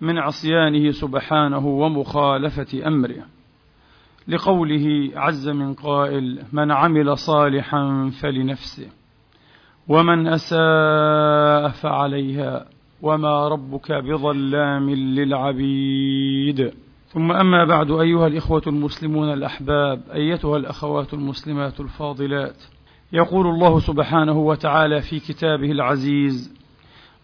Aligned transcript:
من 0.00 0.18
عصيانه 0.18 0.90
سبحانه 0.90 1.66
ومخالفة 1.66 2.86
أمره 2.86 3.24
لقوله 4.28 5.10
عز 5.16 5.48
من 5.48 5.74
قائل 5.74 6.42
من 6.52 6.72
عمل 6.72 7.18
صالحا 7.18 8.10
فلنفسه 8.20 8.86
ومن 9.88 10.26
أساء 10.28 11.68
فعليها 11.68 12.66
وما 13.02 13.48
ربك 13.48 13.92
بظلام 13.92 14.90
للعبيد 14.90 16.72
ثم 17.08 17.32
أما 17.32 17.64
بعد 17.64 17.90
أيها 17.90 18.26
الإخوة 18.26 18.62
المسلمون 18.66 19.32
الأحباب 19.32 20.02
أيتها 20.14 20.56
الأخوات 20.56 21.14
المسلمات 21.14 21.80
الفاضلات 21.80 22.62
يقول 23.12 23.46
الله 23.46 23.78
سبحانه 23.78 24.38
وتعالى 24.38 25.00
في 25.00 25.20
كتابه 25.20 25.70
العزيز 25.70 26.57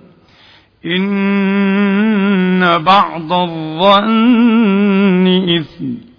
إن 0.87 2.65
بعض 2.85 3.33
الظن 3.33 5.27
إثم 5.59 6.12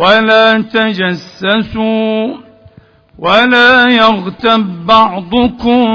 ولا 0.00 0.60
تجسسوا 0.74 2.34
ولا 3.18 3.88
يغتب 3.88 4.66
بعضكم 4.86 5.86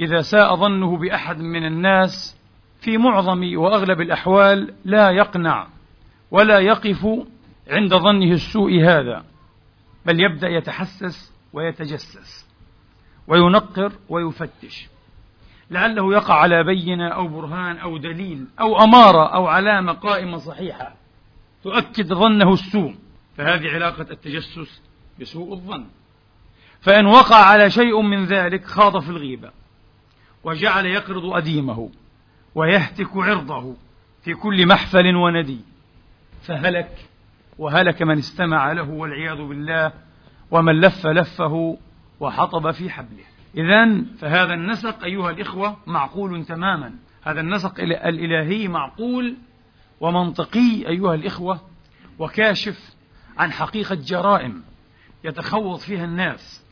إذا 0.00 0.20
ساء 0.20 0.56
ظنه 0.56 0.96
بأحد 0.96 1.38
من 1.40 1.66
الناس 1.66 2.36
في 2.80 2.98
معظم 2.98 3.56
وأغلب 3.58 4.00
الأحوال 4.00 4.74
لا 4.84 5.10
يقنع 5.10 5.66
ولا 6.30 6.58
يقف 6.58 7.06
عند 7.68 7.94
ظنه 7.94 8.32
السوء 8.32 8.80
هذا 8.82 9.24
بل 10.06 10.20
يبدأ 10.20 10.48
يتحسس 10.48 11.33
ويتجسس 11.54 12.46
وينقر 13.26 13.92
ويفتش 14.08 14.86
لعله 15.70 16.12
يقع 16.14 16.34
على 16.34 16.64
بينة 16.64 17.08
أو 17.08 17.28
برهان 17.28 17.76
أو 17.76 17.96
دليل 17.96 18.46
أو 18.60 18.78
أمارة 18.84 19.34
أو 19.34 19.46
علامة 19.46 19.92
قائمة 19.92 20.36
صحيحة 20.36 20.94
تؤكد 21.62 22.12
ظنه 22.14 22.52
السوء 22.52 22.94
فهذه 23.36 23.74
علاقة 23.74 24.06
التجسس 24.10 24.80
بسوء 25.20 25.52
الظن 25.52 25.84
فإن 26.80 27.06
وقع 27.06 27.36
على 27.36 27.70
شيء 27.70 28.02
من 28.02 28.24
ذلك 28.24 28.64
خاض 28.64 29.00
في 29.02 29.08
الغيبة 29.10 29.50
وجعل 30.44 30.86
يقرض 30.86 31.24
أديمه 31.26 31.90
ويهتك 32.54 33.16
عرضه 33.16 33.74
في 34.22 34.34
كل 34.34 34.66
محفل 34.66 35.16
وندي 35.16 35.58
فهلك 36.42 37.08
وهلك 37.58 38.02
من 38.02 38.18
استمع 38.18 38.72
له 38.72 38.90
والعياذ 38.90 39.36
بالله 39.48 39.92
ومن 40.54 40.80
لف 40.80 41.06
لفه 41.06 41.76
وحطب 42.20 42.70
في 42.70 42.90
حبله 42.90 43.24
إذا 43.56 44.02
فهذا 44.18 44.54
النسق 44.54 45.04
أيها 45.04 45.30
الإخوة 45.30 45.76
معقول 45.86 46.44
تماما 46.44 46.94
هذا 47.22 47.40
النسق 47.40 47.80
الإلهي 47.80 48.68
معقول 48.68 49.34
ومنطقي 50.00 50.88
أيها 50.88 51.14
الإخوة 51.14 51.60
وكاشف 52.18 52.94
عن 53.38 53.52
حقيقة 53.52 53.94
جرائم 53.94 54.62
يتخوض 55.24 55.78
فيها 55.78 56.04
الناس 56.04 56.64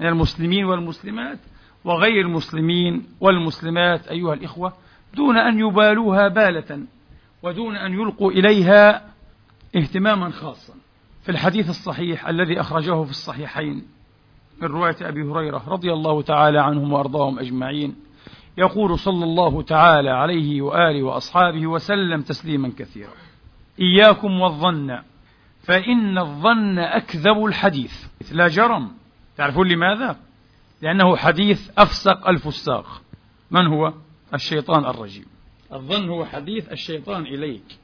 من 0.00 0.06
المسلمين 0.06 0.64
والمسلمات 0.64 1.38
وغير 1.84 2.20
المسلمين 2.26 3.06
والمسلمات 3.20 4.08
أيها 4.08 4.34
الإخوة 4.34 4.72
دون 5.14 5.38
أن 5.38 5.58
يبالوها 5.58 6.28
بالة 6.28 6.80
ودون 7.42 7.76
أن 7.76 7.92
يلقوا 7.94 8.30
إليها 8.32 9.06
اهتماما 9.76 10.30
خاصا 10.30 10.74
في 11.24 11.30
الحديث 11.30 11.70
الصحيح 11.70 12.28
الذي 12.28 12.60
أخرجه 12.60 13.04
في 13.04 13.10
الصحيحين 13.10 13.86
من 14.62 14.68
رواية 14.68 14.96
أبي 15.02 15.22
هريرة 15.22 15.62
رضي 15.68 15.92
الله 15.92 16.22
تعالى 16.22 16.60
عنهم 16.60 16.92
وأرضاهم 16.92 17.38
أجمعين 17.38 17.96
يقول 18.58 18.98
صلى 18.98 19.24
الله 19.24 19.62
تعالى 19.62 20.10
عليه 20.10 20.62
وآله 20.62 21.02
وأصحابه 21.02 21.66
وسلم 21.66 22.22
تسليما 22.22 22.72
كثيرا 22.78 23.10
إياكم 23.80 24.40
والظن 24.40 24.98
فإن 25.62 26.18
الظن 26.18 26.78
أكذب 26.78 27.44
الحديث 27.44 27.92
لا 28.32 28.48
جرم 28.48 28.88
تعرفون 29.36 29.68
لماذا؟ 29.68 30.16
لأنه 30.82 31.16
حديث 31.16 31.70
أفسق 31.78 32.28
الفساق 32.28 33.02
من 33.50 33.66
هو؟ 33.66 33.92
الشيطان 34.34 34.84
الرجيم 34.84 35.26
الظن 35.72 36.08
هو 36.08 36.24
حديث 36.24 36.68
الشيطان 36.72 37.22
إليك 37.22 37.78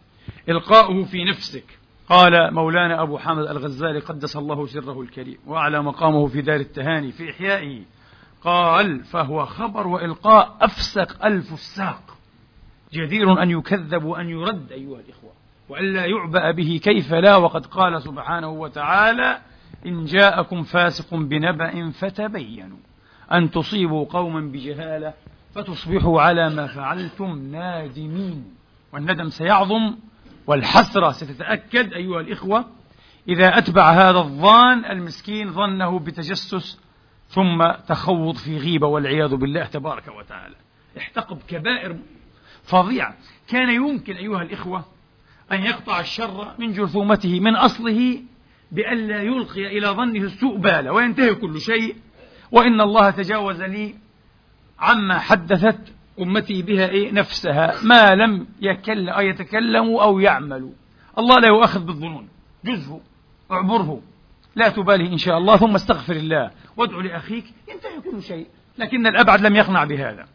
إلقاؤه 0.49 1.05
في 1.05 1.25
نفسك 1.25 1.80
قال 2.11 2.55
مولانا 2.55 3.03
أبو 3.03 3.19
حامد 3.19 3.47
الغزالي 3.47 3.99
قدس 3.99 4.37
الله 4.37 4.67
سره 4.67 5.01
الكريم 5.01 5.39
وأعلى 5.47 5.83
مقامه 5.83 6.27
في 6.27 6.43
دار 6.43 6.57
التهاني 6.61 7.13
في 7.13 7.31
إحيائه 7.31 7.83
قال 8.45 9.05
فهو 9.05 9.45
خبر 9.47 9.87
وإلقاء 9.87 10.57
أفسق 10.61 11.25
ألف 11.27 11.53
الساق 11.53 12.01
جدير 12.93 13.43
أن 13.43 13.51
يكذب 13.51 14.05
وأن 14.05 14.29
يرد 14.29 14.73
أيها 14.73 15.01
الإخوة 15.01 15.33
وألا 15.69 16.05
يعبأ 16.05 16.51
به 16.51 16.81
كيف 16.83 17.13
لا 17.15 17.37
وقد 17.37 17.67
قال 17.67 18.03
سبحانه 18.03 18.51
وتعالى 18.51 19.39
إن 19.87 20.05
جاءكم 20.05 20.63
فاسق 20.63 21.15
بنبأ 21.15 21.91
فتبينوا 21.91 22.79
أن 23.33 23.51
تصيبوا 23.51 24.05
قوما 24.07 24.41
بجهالة 24.41 25.15
فتصبحوا 25.55 26.21
على 26.23 26.51
ما 26.51 26.67
فعلتم 26.67 27.39
نادمين 27.51 28.45
والندم 28.93 29.29
سيعظم 29.29 29.95
والحسرة 30.47 31.11
ستتأكد 31.13 31.93
أيها 31.93 32.21
الإخوة 32.21 32.65
إذا 33.29 33.59
أتبع 33.59 33.93
هذا 33.93 34.19
الظان 34.19 34.85
المسكين 34.85 35.53
ظنه 35.53 35.99
بتجسس 35.99 36.79
ثم 37.29 37.71
تخوض 37.89 38.37
في 38.37 38.57
غيبة 38.59 38.87
والعياذ 38.87 39.35
بالله 39.37 39.65
تبارك 39.67 40.09
وتعالى 40.19 40.55
احتقب 40.99 41.39
كبائر 41.49 41.97
فظيعة 42.65 43.17
كان 43.49 43.71
يمكن 43.75 44.15
أيها 44.17 44.43
الإخوة 44.43 44.85
أن 45.53 45.63
يقطع 45.63 46.01
الشر 46.01 46.55
من 46.59 46.73
جرثومته 46.73 47.41
من 47.41 47.57
أصله 47.57 48.23
بألا 48.73 49.23
يلقي 49.23 49.79
إلى 49.79 49.87
ظنه 49.87 50.21
السوء 50.23 50.57
بالا 50.57 50.91
وينتهي 50.91 51.35
كل 51.35 51.61
شيء 51.61 51.97
وإن 52.51 52.81
الله 52.81 53.11
تجاوز 53.11 53.63
لي 53.63 53.95
عما 54.81 55.19
حدثت 55.19 55.79
أمتي 56.19 56.63
بها 56.63 56.89
إيه 56.89 57.13
نفسها 57.13 57.75
ما 57.85 58.15
لم 58.15 58.47
يكل 58.61 59.09
أو 59.09 59.21
يتكلموا 59.21 60.03
أو 60.03 60.19
يعملوا 60.21 60.73
الله 61.19 61.41
لا 61.41 61.49
يؤخذ 61.49 61.85
بالظنون 61.87 62.29
جزه 62.65 63.01
اعبره 63.53 64.03
لا 64.57 64.69
تبالي 64.69 65.09
إن 65.13 65.19
شاء 65.19 65.39
الله 65.39 65.57
ثم 65.57 65.75
استغفر 65.75 66.17
الله 66.17 66.51
وادعو 66.77 67.01
لأخيك 67.01 67.45
ينتهي 67.71 68.11
كل 68.11 68.23
شيء 68.23 68.47
لكن 68.79 69.07
الأبعد 69.07 69.41
لم 69.41 69.57
يقنع 69.57 69.85
بهذا 69.85 70.27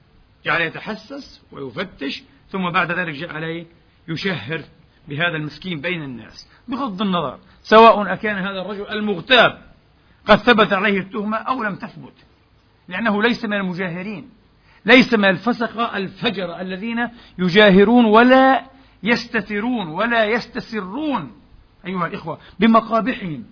جعل 0.45 0.62
يتحسس 0.62 1.44
ويفتش 1.51 2.24
ثم 2.50 2.69
بعد 2.72 2.92
ذلك 2.92 3.13
جاء 3.16 3.33
عليه 3.36 3.66
يشهر 4.07 4.62
بهذا 5.07 5.36
المسكين 5.36 5.81
بين 5.81 6.04
الناس 6.04 6.50
بغض 6.68 7.01
النظر 7.01 7.39
سواء 7.62 8.13
أكان 8.13 8.36
هذا 8.38 8.62
الرجل 8.62 8.89
المغتاب 8.89 9.62
قد 10.25 10.38
ثبت 10.38 10.74
عليه 10.74 11.00
التهمة 11.00 11.38
أو 11.38 11.63
لم 11.63 11.75
تثبت 11.75 12.13
لأنه 12.88 13.22
ليس 13.22 13.45
من 13.45 13.54
المجاهرين 13.54 14.30
ليس 14.86 15.14
من 15.14 15.26
الفسقة 15.26 15.98
الفجر 15.98 16.60
الذين 16.62 17.10
يجاهرون 17.40 18.06
ولا 18.06 18.64
يستترون 19.04 19.88
ولا 19.88 20.26
يستسرون 20.26 21.32
أيها 21.86 22.08
الإخوة 22.08 22.40
بمقابحهم 22.60 23.44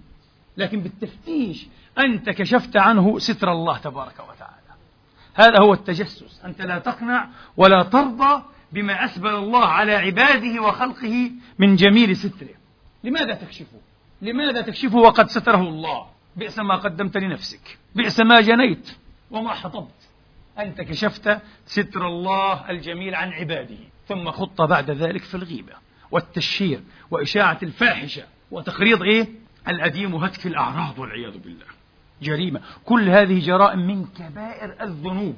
لكن 0.58 0.80
بالتفتيش 0.82 1.68
أنت 2.00 2.30
كشفت 2.30 2.78
عنه 2.78 3.20
ستر 3.20 3.52
الله 3.52 3.78
تبارك 3.78 4.16
وتعالى 4.30 4.54
هذا 5.36 5.60
هو 5.62 5.74
التجسس 5.74 6.42
أنت 6.46 6.62
لا 6.62 6.80
تقنع 6.80 7.28
ولا 7.58 7.84
ترضى 7.84 8.44
بما 8.72 9.06
أسبل 9.06 9.36
الله 9.36 9.66
على 9.66 9.94
عباده 9.96 10.62
وخلقه 10.62 11.32
من 11.60 11.76
جميل 11.76 12.16
ستره 12.16 12.56
لماذا 13.04 13.34
تكشفه؟ 13.34 13.80
لماذا 14.22 14.62
تكشفه 14.62 14.98
وقد 14.98 15.30
ستره 15.30 15.62
الله؟ 15.62 16.06
بئس 16.38 16.60
ما 16.60 16.76
قدمت 16.76 17.18
لنفسك 17.18 17.78
بئس 17.96 18.20
ما 18.20 18.42
جنيت 18.42 18.90
وما 19.32 19.50
حطبت 19.54 20.13
أنت 20.60 20.82
كشفت 20.82 21.42
ستر 21.66 22.08
الله 22.08 22.70
الجميل 22.70 23.16
عن 23.16 23.30
عباده 23.32 23.78
ثم 24.08 24.32
خطة 24.32 24.66
بعد 24.66 24.92
ذلك 24.92 25.22
في 25.22 25.36
الغيبة 25.36 25.74
والتشهير 26.12 26.80
وإشاعة 27.12 27.58
الفاحشة 27.64 28.24
وتخريض 28.52 29.04
إيه؟ 29.04 29.28
الأديم 29.68 30.14
وهتك 30.14 30.48
الأعراض 30.48 31.00
والعياذ 31.00 31.38
بالله 31.38 31.66
جريمة 32.22 32.62
كل 32.86 33.10
هذه 33.10 33.40
جرائم 33.40 33.80
من 33.88 34.06
كبائر 34.06 34.84
الذنوب 34.84 35.36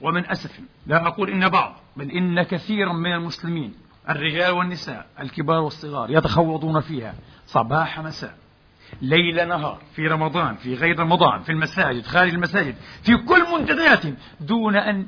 ومن 0.00 0.30
أسف 0.30 0.60
لا 0.86 1.06
أقول 1.06 1.30
إن 1.30 1.48
بعض 1.48 1.76
بل 1.96 2.10
إن 2.10 2.42
كثيرا 2.42 2.92
من 2.92 3.12
المسلمين 3.12 3.74
الرجال 4.08 4.50
والنساء 4.50 5.06
الكبار 5.20 5.60
والصغار 5.62 6.10
يتخوضون 6.10 6.80
فيها 6.80 7.14
صباح 7.46 8.00
مساء 8.00 8.38
ليل 9.02 9.48
نهار 9.48 9.78
في 9.94 10.06
رمضان 10.06 10.56
في 10.56 10.74
غير 10.74 10.98
رمضان 11.00 11.42
في 11.42 11.52
المساجد 11.52 12.06
خارج 12.06 12.34
المساجد 12.34 12.74
في 13.02 13.16
كل 13.16 13.58
منتدياتهم 13.58 14.16
دون 14.40 14.76
أن 14.76 15.06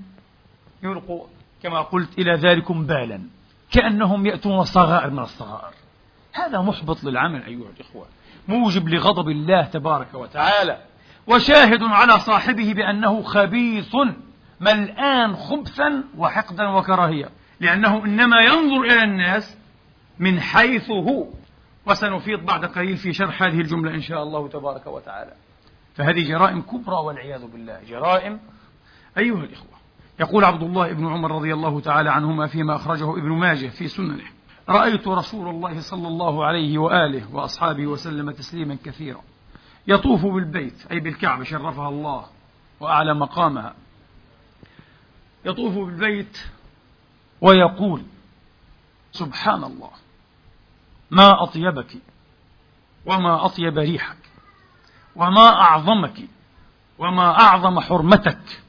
يلقوا 0.83 1.27
كما 1.63 1.83
قلت 1.83 2.19
إلى 2.19 2.33
ذلكم 2.35 2.87
بالا 2.87 3.21
كأنهم 3.71 4.27
يأتون 4.27 4.65
صغائر 4.65 5.11
من 5.11 5.19
الصغائر 5.19 5.75
هذا 6.33 6.61
محبط 6.61 7.05
للعمل 7.05 7.43
أيها 7.43 7.69
الإخوة 7.79 8.07
موجب 8.49 8.89
لغضب 8.89 9.29
الله 9.29 9.63
تبارك 9.65 10.15
وتعالى 10.15 10.79
وشاهد 11.27 11.83
على 11.83 12.19
صاحبه 12.21 12.73
بأنه 12.75 13.23
خبيث 13.23 13.97
ملآن 14.61 15.37
خبثا 15.37 16.05
وحقدا 16.17 16.69
وكراهية 16.69 17.31
لأنه 17.61 18.05
إنما 18.05 18.37
ينظر 18.41 18.81
إلى 18.87 19.03
الناس 19.05 19.57
من 20.19 20.41
حيث 20.41 20.91
هو 20.91 21.25
وسنفيض 21.87 22.47
بعد 22.47 22.65
قليل 22.65 22.97
في 22.97 23.13
شرح 23.13 23.43
هذه 23.43 23.61
الجملة 23.61 23.95
إن 23.95 24.01
شاء 24.01 24.23
الله 24.23 24.49
تبارك 24.49 24.87
وتعالى 24.87 25.33
فهذه 25.95 26.29
جرائم 26.29 26.63
كبرى 26.63 26.97
والعياذ 26.97 27.45
بالله 27.47 27.81
جرائم 27.89 28.41
أيها 29.19 29.45
الإخوة 29.45 29.81
يقول 30.21 30.45
عبد 30.45 30.63
الله 30.63 30.93
بن 30.93 31.07
عمر 31.07 31.31
رضي 31.33 31.55
الله 31.55 31.81
تعالى 31.81 32.11
عنهما 32.13 32.47
فيما 32.47 32.77
أخرجه 32.77 33.13
ابن 33.13 33.29
ماجه 33.29 33.69
في 33.69 33.89
سننه 33.89 34.25
رأيت 34.69 35.09
رسول 35.09 35.49
الله 35.49 35.81
صلى 35.81 36.09
الله 36.09 36.45
عليه 36.47 36.79
وآله 36.79 37.35
وأصحابه 37.35 37.87
وسلم 37.87 38.31
تسليما 38.31 38.77
كثيرا 38.85 39.23
يطوف 39.87 40.27
بالبيت 40.27 40.87
أي 40.91 41.01
بالكعبة 41.01 41.45
شرفها 41.45 41.89
الله 41.89 42.25
وأعلى 42.81 43.15
مقامها 43.15 43.75
يطوف 45.45 45.75
بالبيت 45.75 46.39
ويقول 47.41 48.03
سبحان 49.15 49.65
الله 49.65 49.91
ما 51.11 51.43
أطيبك 51.43 51.97
وما 53.07 53.45
أطيب 53.45 53.79
ريحك 53.79 54.17
وما 55.17 55.47
أعظمك 55.47 56.19
وما 56.99 57.41
أعظم 57.41 57.81
حرمتك 57.81 58.61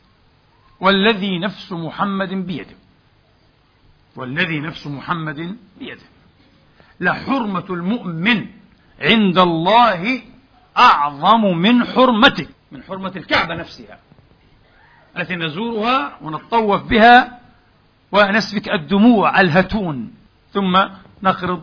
والذي 0.80 1.40
نفس 1.40 1.72
محمد 1.72 2.34
بيده 2.34 2.76
والذي 4.16 4.60
نفس 4.60 4.88
محمد 4.88 5.58
بيده 5.80 6.02
لحرمة 7.00 7.66
المؤمن 7.70 8.48
عند 9.00 9.38
الله 9.38 10.22
أعظم 10.78 11.42
من 11.42 11.86
حرمته 11.86 12.48
من 12.72 12.84
حرمة 12.84 13.12
الكعبة 13.16 13.56
نفسها 13.56 14.00
التي 15.18 15.36
نزورها 15.36 16.18
ونتطوف 16.22 16.82
بها 16.84 17.40
ونسفك 18.12 18.70
الدموع 18.70 19.42
الهتون 19.42 20.14
ثم 20.54 20.80
نقرض 21.24 21.62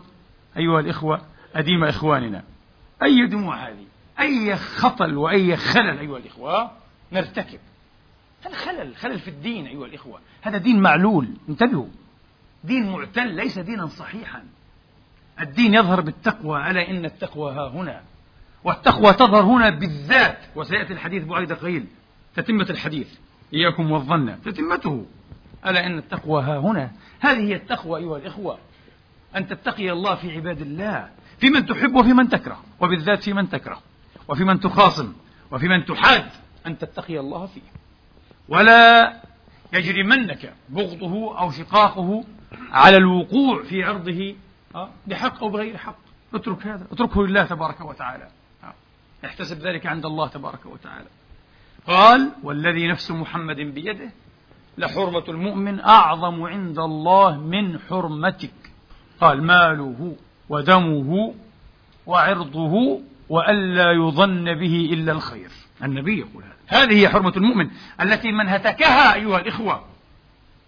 أيها 0.57 0.79
الإخوة 0.79 1.21
أديم 1.55 1.83
إخواننا 1.83 2.43
أي 3.03 3.27
دموع 3.27 3.69
هذه 3.69 3.85
أي 4.19 4.55
خطل 4.55 5.17
وأي 5.17 5.55
خلل 5.55 5.99
أيها 5.99 6.17
الإخوة 6.17 6.71
نرتكب 7.11 7.59
هذا 8.45 8.55
خلل 8.55 8.95
خلل 8.95 9.19
في 9.19 9.27
الدين 9.27 9.67
أيها 9.67 9.85
الإخوة 9.85 10.19
هذا 10.41 10.57
دين 10.57 10.79
معلول 10.81 11.27
انتبهوا 11.49 11.87
دين 12.63 12.89
معتل 12.91 13.33
ليس 13.35 13.59
دينا 13.59 13.87
صحيحا 13.87 14.43
الدين 15.41 15.73
يظهر 15.73 16.01
بالتقوى 16.01 16.71
ألا 16.71 16.89
إن 16.89 17.05
التقوى 17.05 17.51
ها 17.53 17.67
هنا 17.67 18.01
والتقوى 18.63 19.13
تظهر 19.13 19.41
هنا 19.43 19.69
بالذات 19.69 20.37
وسيأتي 20.55 20.93
الحديث 20.93 21.23
بعد 21.23 21.53
قليل 21.53 21.85
تتمة 22.35 22.67
الحديث 22.69 23.07
إياكم 23.53 23.91
والظن 23.91 24.41
تتمته 24.41 25.05
ألا 25.65 25.85
إن 25.85 25.97
التقوى 25.97 26.43
ها 26.43 26.57
هنا 26.57 26.91
هذه 27.19 27.39
هي 27.39 27.55
التقوى 27.55 27.99
أيها 27.99 28.17
الإخوة 28.17 28.57
أن 29.35 29.47
تتقي 29.47 29.91
الله 29.91 30.15
في 30.15 30.35
عباد 30.35 30.61
الله 30.61 31.09
في 31.39 31.49
من 31.49 31.65
تحب 31.65 31.95
وفي 31.95 32.13
من 32.13 32.29
تكره 32.29 32.59
وبالذات 32.79 33.23
في 33.23 33.33
من 33.33 33.49
تكره 33.49 33.79
وفي 34.27 34.43
من 34.43 34.59
تخاصم 34.59 35.13
وفي 35.51 35.67
من 35.67 35.85
تحاد 35.85 36.25
أن 36.67 36.77
تتقي 36.77 37.19
الله 37.19 37.45
فيه 37.45 37.61
ولا 38.49 39.13
يجرمنك 39.73 40.53
بغضه 40.69 41.39
أو 41.39 41.51
شقاقه 41.51 42.23
على 42.71 42.97
الوقوع 42.97 43.63
في 43.63 43.83
عرضه 43.83 44.35
آه، 44.75 44.89
بحق 45.07 45.43
أو 45.43 45.49
بغير 45.49 45.77
حق 45.77 45.95
اترك 46.33 46.67
هذا 46.67 46.87
اتركه 46.91 47.27
لله 47.27 47.43
تبارك 47.43 47.81
وتعالى 47.81 48.27
آه، 48.63 48.73
احتسب 49.25 49.59
ذلك 49.59 49.85
عند 49.85 50.05
الله 50.05 50.27
تبارك 50.27 50.65
وتعالى 50.65 51.07
قال 51.87 52.31
والذي 52.43 52.87
نفس 52.87 53.11
محمد 53.11 53.55
بيده 53.55 54.11
لحرمة 54.77 55.23
المؤمن 55.29 55.79
أعظم 55.79 56.43
عند 56.43 56.79
الله 56.79 57.39
من 57.39 57.79
حرمتك 57.79 58.68
قال 59.21 59.43
ماله 59.43 60.15
ودمه 60.49 61.33
وعرضه 62.05 62.99
وألا 63.29 63.91
يظن 63.91 64.45
به 64.53 64.89
إلا 64.93 65.11
الخير 65.11 65.49
النبي 65.83 66.19
يقول 66.19 66.43
هذا 66.67 66.83
هذه 66.83 67.01
هي 67.01 67.09
حرمة 67.09 67.33
المؤمن 67.37 67.69
التي 68.01 68.31
من 68.31 68.47
هتكها 68.49 69.13
أيها 69.15 69.37
الإخوة 69.39 69.83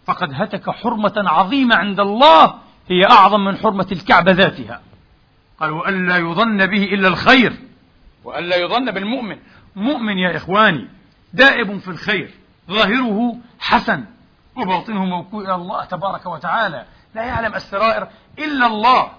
فقد 0.06 0.30
هتك 0.34 0.70
حرمة 0.70 1.14
عظيمة 1.18 1.76
عند 1.76 2.00
الله 2.00 2.56
هي 2.88 3.06
أعظم 3.12 3.40
من 3.46 3.58
حرمة 3.58 3.88
الكعبة 3.92 4.32
ذاتها 4.32 4.82
قال 5.60 5.72
وألا 5.72 6.18
يظن 6.18 6.66
به 6.66 6.84
إلا 6.84 7.08
الخير 7.08 7.54
وألا 8.24 8.56
يظن 8.56 8.92
بالمؤمن 8.92 9.38
مؤمن 9.76 10.18
يا 10.18 10.38
إخواني 10.38 10.88
دائب 11.34 11.78
في 11.78 11.88
الخير 11.88 12.30
ظاهره 12.70 13.38
حسن 13.60 14.06
وباطنه 14.58 15.06
موكول 15.06 15.44
إلى 15.46 15.56
الله 15.56 15.86
تبارك 15.86 16.26
وتعالى 16.26 16.86
لا 17.16 17.24
يعلم 17.24 17.54
السرائر 17.56 18.08
إلا 18.40 18.68
الله 18.68 19.12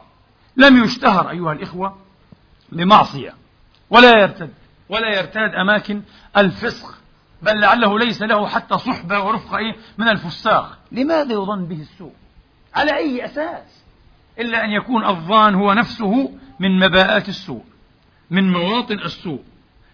لم 0.57 0.85
يشتهر 0.85 1.31
أيها 1.31 1.53
الإخوة 1.53 1.97
بمعصية 2.73 3.35
ولا 3.91 4.19
يرتد 4.23 4.51
ولا 4.89 5.17
يرتاد 5.19 5.55
أماكن 5.55 6.03
الفسق 6.37 6.95
بل 7.43 7.61
لعله 7.61 7.99
ليس 7.99 8.23
له 8.23 8.49
حتى 8.49 8.79
صحبة 8.79 9.21
ورفقة 9.21 9.59
إيه 9.59 9.73
من 9.99 10.09
الفساق 10.09 10.79
لماذا 10.93 11.33
يظن 11.33 11.65
به 11.65 11.81
السوء 11.81 12.13
على 12.75 12.97
أي 12.97 13.25
أساس 13.25 13.83
إلا 14.39 14.65
أن 14.65 14.71
يكون 14.71 15.05
الظان 15.05 15.55
هو 15.55 15.73
نفسه 15.73 16.33
من 16.61 16.79
مباءات 16.79 17.29
السوء 17.29 17.65
من 18.31 18.53
مواطن 18.53 18.95
السوء 18.99 19.43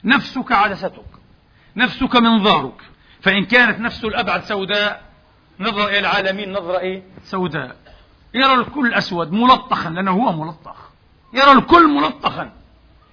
نفسك 0.05 0.53
عدستك 0.53 0.93
نفسك 1.77 2.17
منظارك 2.17 2.81
فإن 3.21 3.45
كانت 3.45 3.81
نفس 3.81 4.05
الأبعد 4.05 4.43
سوداء 4.45 5.03
نظر 5.61 5.89
إلى 5.89 5.99
العالمين 5.99 6.53
نظرة 6.53 6.79
إيه؟ 6.79 7.03
سوداء 7.25 7.77
يرى 8.35 8.55
الكل 8.55 8.95
أسود 8.95 9.33
ملطخا 9.33 9.91
لأنه 9.91 10.11
هو 10.11 10.33
ملطخ 10.45 10.91
يرى 11.35 11.53
الكل 11.53 11.91
ملطخا 11.95 12.53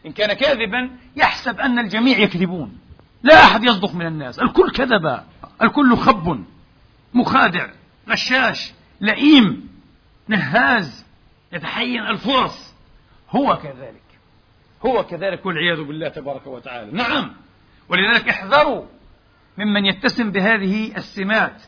إن 0.05 0.12
كان 0.12 0.34
كاذبا 0.34 0.91
يحسب 1.15 1.60
أن 1.60 1.79
الجميع 1.79 2.17
يكذبون 2.19 2.77
لا 3.24 3.43
أحد 3.43 3.63
يصدق 3.63 3.95
من 3.95 4.05
الناس 4.07 4.39
الكل 4.39 4.72
كذب 4.72 5.19
الكل 5.62 5.98
خب 5.98 6.39
مخادع 7.13 7.67
غشاش 8.10 8.74
لئيم 9.01 9.69
نهاز 10.27 11.05
يتحين 11.51 12.01
الفرص 12.07 12.74
هو 13.29 13.57
كذلك 13.63 14.01
هو 14.86 15.03
كذلك 15.03 15.45
والعياذ 15.45 15.84
بالله 15.84 16.10
تبارك 16.10 16.48
وتعالى 16.48 16.91
نعم 16.91 17.31
ولذلك 17.89 18.29
احذروا 18.29 18.86
ممن 19.57 19.86
يتسم 19.86 20.31
بهذه 20.31 20.98
السمات 20.98 21.63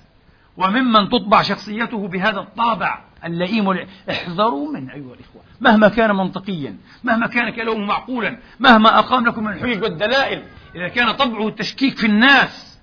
وممن 0.58 1.10
تطبع 1.10 1.42
شخصيته 1.42 2.08
بهذا 2.08 2.40
الطابع 2.40 3.02
اللئيم 3.26 3.86
احذروا 4.10 4.72
من 4.72 4.90
أيها 4.90 5.14
الإخوة 5.14 5.42
مهما 5.62 5.88
كان 5.88 6.16
منطقيا 6.16 6.78
مهما 7.04 7.28
كان 7.28 7.50
كلامه 7.50 7.86
معقولا 7.86 8.38
مهما 8.60 9.00
أقام 9.00 9.26
لكم 9.26 9.44
من 9.44 9.52
الحجج 9.54 9.84
والدلائل 9.84 10.44
إذا 10.76 10.88
كان 10.88 11.12
طبعه 11.12 11.48
التشكيك 11.48 11.98
في 11.98 12.08
الناس 12.08 12.78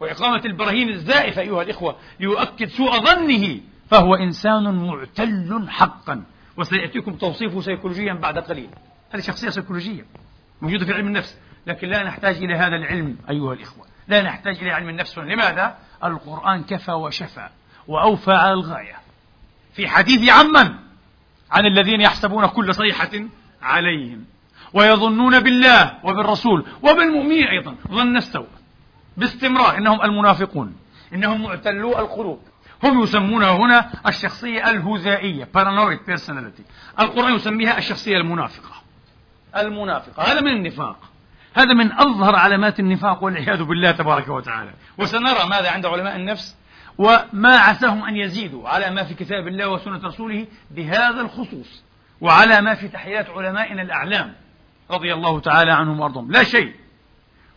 وإقامة 0.00 0.40
البراهين 0.44 0.88
الزائفة 0.88 1.40
أيها 1.42 1.62
الإخوة 1.62 1.96
ليؤكد 2.20 2.68
سوء 2.68 2.92
ظنه 3.04 3.60
فهو 3.90 4.14
إنسان 4.14 4.86
معتل 4.86 5.66
حقا 5.70 6.22
وسيأتيكم 6.56 7.14
توصيفه 7.14 7.60
سيكولوجيا 7.60 8.14
بعد 8.14 8.38
قليل 8.38 8.68
هذه 9.10 9.20
شخصية 9.20 9.48
سيكولوجية 9.50 10.04
موجودة 10.62 10.84
في 10.84 10.92
علم 10.92 11.06
النفس 11.06 11.36
لكن 11.66 11.88
لا 11.88 12.02
نحتاج 12.02 12.36
إلى 12.36 12.54
هذا 12.54 12.76
العلم 12.76 13.16
أيها 13.30 13.52
الإخوة 13.52 13.86
لا 14.08 14.22
نحتاج 14.22 14.56
إلى 14.58 14.70
علم 14.70 14.88
النفس 14.88 15.18
لماذا؟ 15.18 15.74
القرآن 16.04 16.62
كفى 16.64 16.92
وشفى 16.92 17.48
وأوفى 17.88 18.32
على 18.32 18.52
الغاية 18.52 18.98
في 19.72 19.88
حديث 19.88 20.30
عمن 20.30 20.74
عن 21.50 21.66
الذين 21.66 22.00
يحسبون 22.00 22.46
كل 22.46 22.74
صيحة 22.74 23.10
عليهم 23.62 24.24
ويظنون 24.72 25.40
بالله 25.40 25.98
وبالرسول 26.04 26.66
وبالمؤمنين 26.82 27.44
أيضا 27.46 27.74
ظن 27.90 28.16
السوء 28.16 28.46
باستمرار 29.16 29.78
إنهم 29.78 30.02
المنافقون 30.02 30.76
إنهم 31.14 31.42
معتلو 31.42 31.98
القلوب 31.98 32.40
هم 32.84 33.02
يسمون 33.02 33.42
هنا 33.44 33.90
الشخصية 34.06 34.70
الهزائية 34.70 35.48
paranoid 35.58 36.10
personality 36.12 36.62
القرآن 37.00 37.34
يسميها 37.34 37.78
الشخصية 37.78 38.16
المنافقة 38.16 38.74
المنافقة 39.56 40.22
هذا 40.22 40.40
من 40.40 40.48
النفاق 40.52 40.96
هذا 41.54 41.74
من 41.74 41.92
أظهر 41.92 42.36
علامات 42.36 42.80
النفاق 42.80 43.24
والعياذ 43.24 43.62
بالله 43.64 43.90
تبارك 43.90 44.28
وتعالى 44.28 44.70
وسنرى 44.98 45.46
ماذا 45.50 45.70
عند 45.70 45.86
علماء 45.86 46.16
النفس 46.16 46.56
وما 46.98 47.56
عساهم 47.56 48.04
أن 48.04 48.16
يزيدوا 48.16 48.68
على 48.68 48.90
ما 48.90 49.04
في 49.04 49.14
كتاب 49.14 49.48
الله 49.48 49.68
وسنة 49.68 50.06
رسوله 50.06 50.46
بهذا 50.70 51.20
الخصوص 51.20 51.82
وعلى 52.20 52.60
ما 52.60 52.74
في 52.74 52.88
تحيات 52.88 53.30
علمائنا 53.30 53.82
الأعلام 53.82 54.34
رضي 54.90 55.14
الله 55.14 55.40
تعالى 55.40 55.72
عنهم 55.72 56.00
وأرضهم 56.00 56.30
لا 56.32 56.42
شيء 56.42 56.72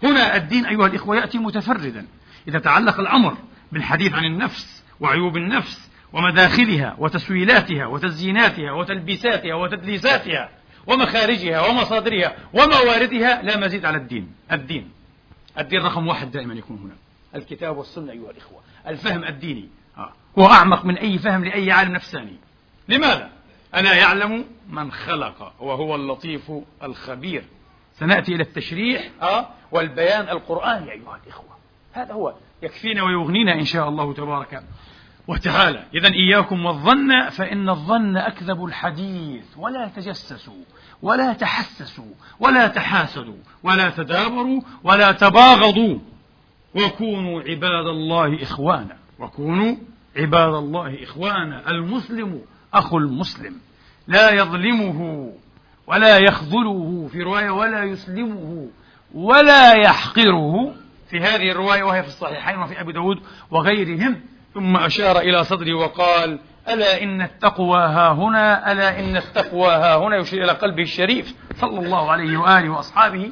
هنا 0.04 0.36
الدين 0.36 0.66
أيها 0.66 0.88
الإخوة 0.88 1.16
يأتي 1.16 1.38
متفردا 1.38 2.08
إذا 2.48 2.60
تعلق 2.60 3.00
الأمر 3.00 3.38
بالحديث 3.72 4.14
عن 4.14 4.26
النفس 4.26 4.84
وعيوب 5.00 5.38
النفس 5.38 5.90
ومداخلها 6.14 6.96
وتسويلاتها 7.00 7.86
وتزييناتها 7.86 8.72
وتلبيساتها 8.72 9.56
وتدليساتها 9.56 10.50
ومخارجها 10.88 11.62
ومصادرها 11.62 12.36
ومواردها 12.54 13.42
لا 13.42 13.58
مزيد 13.58 13.86
على 13.86 13.98
الدين 13.98 14.32
الدين 14.52 14.90
الدين 15.60 15.82
رقم 15.82 16.08
واحد 16.08 16.32
دائما 16.32 16.54
يكون 16.54 16.78
هنا 16.78 16.94
الكتاب 17.36 17.78
والسنة 17.78 18.12
أيها 18.12 18.32
الإخوة 18.32 18.60
الفهم 18.88 19.24
الديني 19.24 19.70
آه. 19.98 20.12
هو 20.40 20.46
أعمق 20.48 20.86
من 20.86 20.98
أي 20.98 21.18
فهم 21.20 21.46
لأي 21.46 21.72
عالم 21.72 21.92
نفساني 21.92 22.36
لماذا؟ 22.90 23.30
ألا 23.76 23.94
يعلم 23.94 24.46
من 24.70 24.92
خلق 24.92 25.54
وهو 25.60 25.96
اللطيف 25.96 26.52
الخبير 26.84 27.44
سنأتي 27.94 28.34
إلى 28.36 28.44
التشريح 28.44 29.10
آه. 29.22 29.50
والبيان 29.72 30.30
القرآني 30.30 30.92
أيها 30.92 31.20
الإخوة 31.24 31.52
هذا 31.94 32.14
هو 32.14 32.34
يكفينا 32.64 33.04
ويغنينا 33.04 33.54
إن 33.54 33.66
شاء 33.66 33.90
الله 33.90 34.14
تبارك 34.14 34.64
وتعالى 35.28 35.84
إذا 35.94 36.10
إياكم 36.14 36.66
والظن 36.66 37.30
فإن 37.30 37.70
الظن 37.70 38.18
أكذب 38.18 38.66
الحديث 38.66 39.46
ولا 39.58 39.88
تجسسوا 39.88 40.64
ولا 41.02 41.34
تحسسوا 41.34 42.14
ولا 42.40 42.68
تحاسدوا 42.68 43.38
ولا 43.64 43.90
تدابروا 43.90 44.62
ولا 44.84 45.12
تباغضوا 45.12 46.00
وكونوا 46.76 47.42
عباد 47.42 47.86
الله 47.88 48.44
إخوانا 48.44 48.96
وكونوا 49.20 49.76
عباد 50.18 50.54
الله 50.54 51.04
إخوانا 51.04 51.70
المسلم 51.72 52.42
أخو 52.74 52.98
المسلم 52.98 53.56
لا 54.08 54.32
يظلمه 54.34 55.32
ولا 55.88 56.18
يخذله 56.18 57.10
في 57.12 57.20
رواية 57.24 57.50
ولا 57.50 57.84
يسلمه 57.84 58.68
ولا 59.16 59.74
يحقره 59.74 60.74
في 61.10 61.20
هذه 61.20 61.52
الرواية 61.52 61.84
وهي 61.84 62.02
في 62.04 62.08
الصحيحين 62.08 62.60
وفي 62.60 62.82
أبي 62.82 62.94
داود 62.94 63.18
وغيرهم 63.52 64.22
ثم 64.54 64.78
أشار 64.78 65.20
إلى 65.20 65.44
صدري 65.44 65.74
وقال 65.74 66.40
ألا 66.70 67.04
إن 67.04 67.22
التقوى 67.22 67.80
ها 67.80 68.12
هنا 68.14 68.72
ألا 68.72 69.00
إن 69.00 69.18
التقوى 69.18 69.68
ها 69.68 69.96
هنا 69.98 70.16
يشير 70.18 70.44
إلى 70.44 70.52
قلبه 70.52 70.84
الشريف 70.84 71.36
صلى 71.56 71.80
الله 71.80 72.12
عليه 72.12 72.38
وآله 72.38 72.70
وأصحابه 72.70 73.32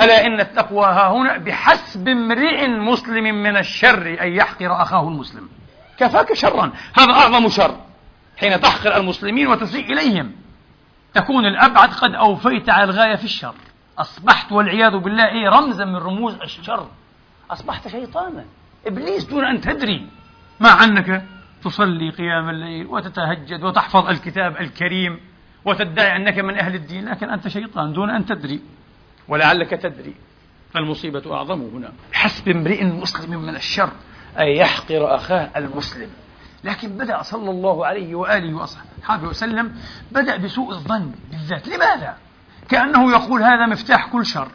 ألا 0.00 0.26
إن 0.26 0.40
التقوى 0.40 0.84
ها 0.86 1.08
هنا 1.08 1.38
بحسب 1.38 2.08
امرئ 2.08 2.68
مسلم 2.68 3.24
من 3.24 3.56
الشر 3.56 4.16
أن 4.22 4.32
يحقر 4.32 4.82
أخاه 4.82 5.08
المسلم 5.08 5.48
كفاك 5.98 6.32
شرا 6.32 6.72
هذا 6.98 7.12
أعظم 7.12 7.48
شر 7.48 7.76
حين 8.40 8.60
تحقر 8.60 8.96
المسلمين 8.96 9.46
وتسيء 9.46 9.92
إليهم 9.92 10.32
تكون 11.14 11.46
الأبعد 11.46 11.88
قد 11.88 12.14
أوفيت 12.14 12.70
على 12.70 12.84
الغاية 12.84 13.16
في 13.16 13.24
الشر 13.24 13.54
أصبحت 13.98 14.52
والعياذ 14.52 14.96
بالله 14.98 15.24
إيه 15.24 15.48
رمزا 15.48 15.84
من 15.84 15.96
رموز 15.96 16.34
الشر 16.34 16.86
أصبحت 17.50 17.88
شيطانا 17.88 18.44
إبليس 18.86 19.24
دون 19.24 19.44
أن 19.44 19.60
تدري 19.60 20.06
مع 20.60 20.84
أنك 20.84 21.24
تصلي 21.64 22.10
قيام 22.10 22.48
الليل 22.48 22.86
وتتهجد 22.86 23.64
وتحفظ 23.64 24.06
الكتاب 24.08 24.56
الكريم 24.60 25.20
وتدعي 25.64 26.16
أنك 26.16 26.38
من 26.38 26.58
أهل 26.58 26.74
الدين 26.74 27.08
لكن 27.08 27.30
أنت 27.30 27.48
شيطان 27.48 27.92
دون 27.92 28.10
أن 28.10 28.26
تدري 28.26 28.60
ولعلك 29.28 29.70
تدري 29.70 30.14
المصيبة 30.76 31.34
أعظم 31.34 31.60
هنا 31.74 31.92
حسب 32.12 32.48
امرئ 32.48 32.84
مسلم 32.84 33.42
من 33.42 33.56
الشر 33.56 33.90
أن 34.40 34.46
يحقر 34.46 35.14
أخاه 35.14 35.50
المسلم 35.56 36.10
لكن 36.64 36.88
بدأ 36.88 37.22
صلى 37.22 37.50
الله 37.50 37.86
عليه 37.86 38.14
وآله 38.14 38.56
وصحبه 38.56 39.28
وسلم 39.28 39.74
بدأ 40.12 40.36
بسوء 40.36 40.70
الظن 40.70 41.12
بالذات 41.30 41.68
لماذا؟ 41.68 42.16
كأنه 42.68 43.10
يقول 43.10 43.42
هذا 43.42 43.66
مفتاح 43.66 44.06
كل 44.12 44.26
شر 44.26 44.48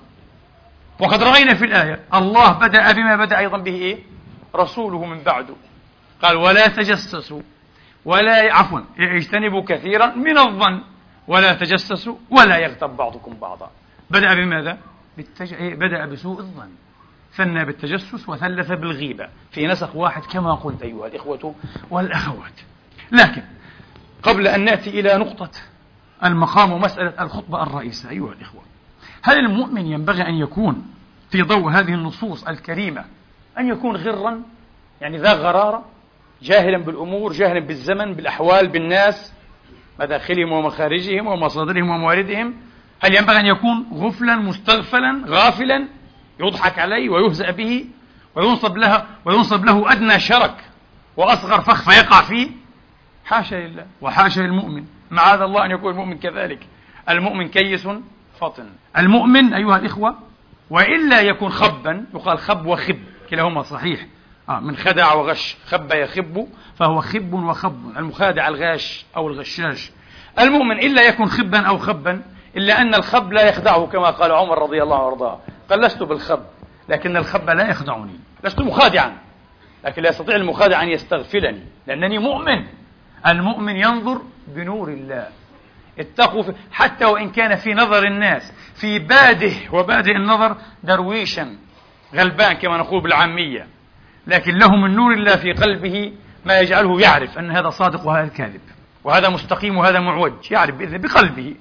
وقد 0.99 1.23
رأينا 1.23 1.53
في 1.53 1.65
الآية 1.65 1.99
الله 2.13 2.51
بدأ 2.51 2.91
بما 2.91 3.15
بدأ 3.15 3.37
أيضا 3.39 3.57
به 3.57 3.75
إيه؟ 3.75 3.99
رسوله 4.55 5.05
من 5.05 5.23
بعده 5.23 5.53
قال 6.21 6.35
ولا 6.37 6.67
تجسسوا 6.67 7.41
ولا 8.05 8.33
عفوا 8.53 8.79
اجتنبوا 8.99 9.63
كثيرا 9.67 10.05
من 10.05 10.37
الظن 10.37 10.81
ولا 11.27 11.53
تجسسوا 11.53 12.15
ولا 12.31 12.57
يغتب 12.57 12.89
بعضكم 12.97 13.33
بعضا 13.33 13.69
بدأ 14.13 14.33
بماذا؟ 14.33 14.77
بالتج... 15.17 15.53
إيه، 15.53 15.75
بدأ 15.75 16.05
بسوء 16.05 16.39
الظن 16.39 16.69
ثنى 17.35 17.65
بالتجسس 17.65 18.29
وثلث 18.29 18.71
بالغيبة 18.71 19.27
في 19.51 19.67
نسق 19.67 19.95
واحد 19.95 20.21
كما 20.25 20.55
قلت 20.55 20.81
أيها 20.81 21.07
الإخوة 21.07 21.55
والأخوات 21.89 22.51
لكن 23.11 23.41
قبل 24.23 24.47
أن 24.47 24.65
نأتي 24.65 24.89
إلى 24.99 25.17
نقطة 25.17 25.51
المقام 26.25 26.71
ومسألة 26.71 27.13
الخطبة 27.23 27.63
الرئيسة 27.63 28.09
أيها 28.09 28.31
الإخوة 28.33 28.61
هل 29.23 29.37
المؤمن 29.39 29.85
ينبغي 29.85 30.21
أن 30.27 30.33
يكون 30.33 30.85
في 31.29 31.41
ضوء 31.41 31.69
هذه 31.71 31.93
النصوص 31.93 32.43
الكريمة 32.47 33.05
أن 33.59 33.67
يكون 33.67 33.95
غرا 33.95 34.41
يعني 35.01 35.17
ذا 35.17 35.33
غرارة 35.33 35.85
جاهلا 36.41 36.77
بالأمور 36.77 37.33
جاهلا 37.33 37.59
بالزمن 37.59 38.13
بالأحوال 38.13 38.67
بالناس 38.67 39.33
مداخلهم 39.99 40.51
ومخارجهم 40.51 41.27
ومصادرهم 41.27 41.89
ومواردهم 41.89 42.53
هل 43.03 43.15
ينبغي 43.15 43.39
أن 43.39 43.45
يكون 43.45 43.85
غفلا 43.93 44.35
مستغفلا 44.35 45.21
غافلا 45.27 45.87
يضحك 46.39 46.79
عليه 46.79 47.09
ويهزأ 47.09 47.51
به 47.51 47.85
وينصب 48.35 48.77
لها 48.77 49.05
وينصب 49.25 49.65
له 49.65 49.91
أدنى 49.91 50.19
شرك 50.19 50.55
وأصغر 51.17 51.61
فخ 51.61 51.89
فيقع 51.89 52.21
فيه 52.21 52.49
حاشا 53.25 53.55
لله 53.55 53.85
وحاشا 54.01 54.39
للمؤمن 54.39 54.85
معاذ 55.11 55.41
الله 55.41 55.65
أن 55.65 55.71
يكون 55.71 55.91
المؤمن 55.91 56.17
كذلك 56.17 56.67
المؤمن 57.09 57.47
كيس 57.47 57.87
فطن 58.41 58.69
المؤمن 58.97 59.53
أيها 59.53 59.77
الإخوة 59.77 60.15
وإلا 60.69 61.21
يكون 61.21 61.49
خبا 61.51 62.05
يقال 62.13 62.37
خب 62.39 62.65
وخب 62.65 62.99
كلاهما 63.29 63.61
صحيح 63.61 64.05
آه 64.49 64.59
من 64.59 64.75
خدع 64.75 65.13
وغش 65.13 65.57
خب 65.65 65.91
يخب 65.93 66.47
فهو 66.77 67.01
خب 67.01 67.33
وخب 67.33 67.97
المخادع 67.97 68.47
الغاش 68.47 69.05
أو 69.15 69.27
الغشاش 69.27 69.91
المؤمن 70.39 70.79
إلا 70.79 71.01
يكون 71.07 71.25
خبا 71.29 71.59
أو 71.59 71.77
خبا 71.77 72.21
إلا 72.57 72.81
أن 72.81 72.95
الخب 72.95 73.33
لا 73.33 73.41
يخدعه 73.49 73.85
كما 73.87 74.09
قال 74.09 74.31
عمر 74.31 74.61
رضي 74.61 74.83
الله 74.83 74.97
وارضاه 74.97 75.39
قال 75.69 75.81
لست 75.81 76.03
بالخب 76.03 76.39
لكن 76.89 77.17
الخب 77.17 77.49
لا 77.49 77.69
يخدعني 77.69 78.19
لست 78.43 78.59
مخادعا 78.59 79.17
لكن 79.85 80.01
لا 80.01 80.09
يستطيع 80.09 80.35
المخادع 80.35 80.83
أن 80.83 80.87
يستغفلني 80.89 81.63
لأنني 81.87 82.17
مؤمن 82.17 82.65
المؤمن 83.27 83.75
ينظر 83.75 84.21
بنور 84.47 84.89
الله 84.89 85.27
اتقوا 85.99 86.43
حتى 86.71 87.05
وإن 87.05 87.29
كان 87.31 87.55
في 87.55 87.73
نظر 87.73 88.03
الناس 88.07 88.51
في 88.75 88.99
باده 88.99 89.51
وبادئ 89.71 90.11
النظر 90.11 90.55
درويشا 90.83 91.55
غلبان 92.15 92.53
كما 92.53 92.77
نقول 92.77 93.01
بالعامية 93.01 93.67
لكن 94.27 94.51
له 94.55 94.75
من 94.75 94.95
نور 94.95 95.13
الله 95.13 95.35
في 95.35 95.53
قلبه 95.53 96.13
ما 96.45 96.59
يجعله 96.59 97.01
يعرف 97.01 97.39
أن 97.39 97.51
هذا 97.51 97.69
صادق 97.69 98.07
وهذا 98.07 98.27
كاذب 98.27 98.61
وهذا 99.03 99.29
مستقيم 99.29 99.77
وهذا 99.77 99.99
معوج 99.99 100.33
يعرف 100.51 100.75
بإذن 100.75 100.97
بقلبه 100.97 101.55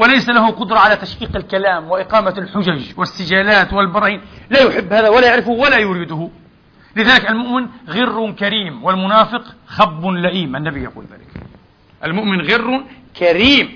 وليس 0.00 0.28
له 0.28 0.50
قدرة 0.50 0.78
على 0.78 0.96
تشقيق 0.96 1.36
الكلام 1.36 1.90
وإقامة 1.90 2.34
الحجج 2.38 2.84
والسجالات 2.96 3.72
والبراهين 3.72 4.20
لا 4.50 4.62
يحب 4.62 4.92
هذا 4.92 5.08
ولا 5.08 5.26
يعرفه 5.26 5.50
ولا 5.50 5.78
يريده 5.78 6.30
لذلك 6.96 7.30
المؤمن 7.30 7.66
غر 7.88 8.30
كريم 8.30 8.84
والمنافق 8.84 9.42
خب 9.66 10.04
لئيم 10.06 10.56
النبي 10.56 10.82
يقول 10.82 11.04
ذلك 11.04 11.44
المؤمن 12.04 12.40
غر 12.50 12.84
كريم 13.18 13.74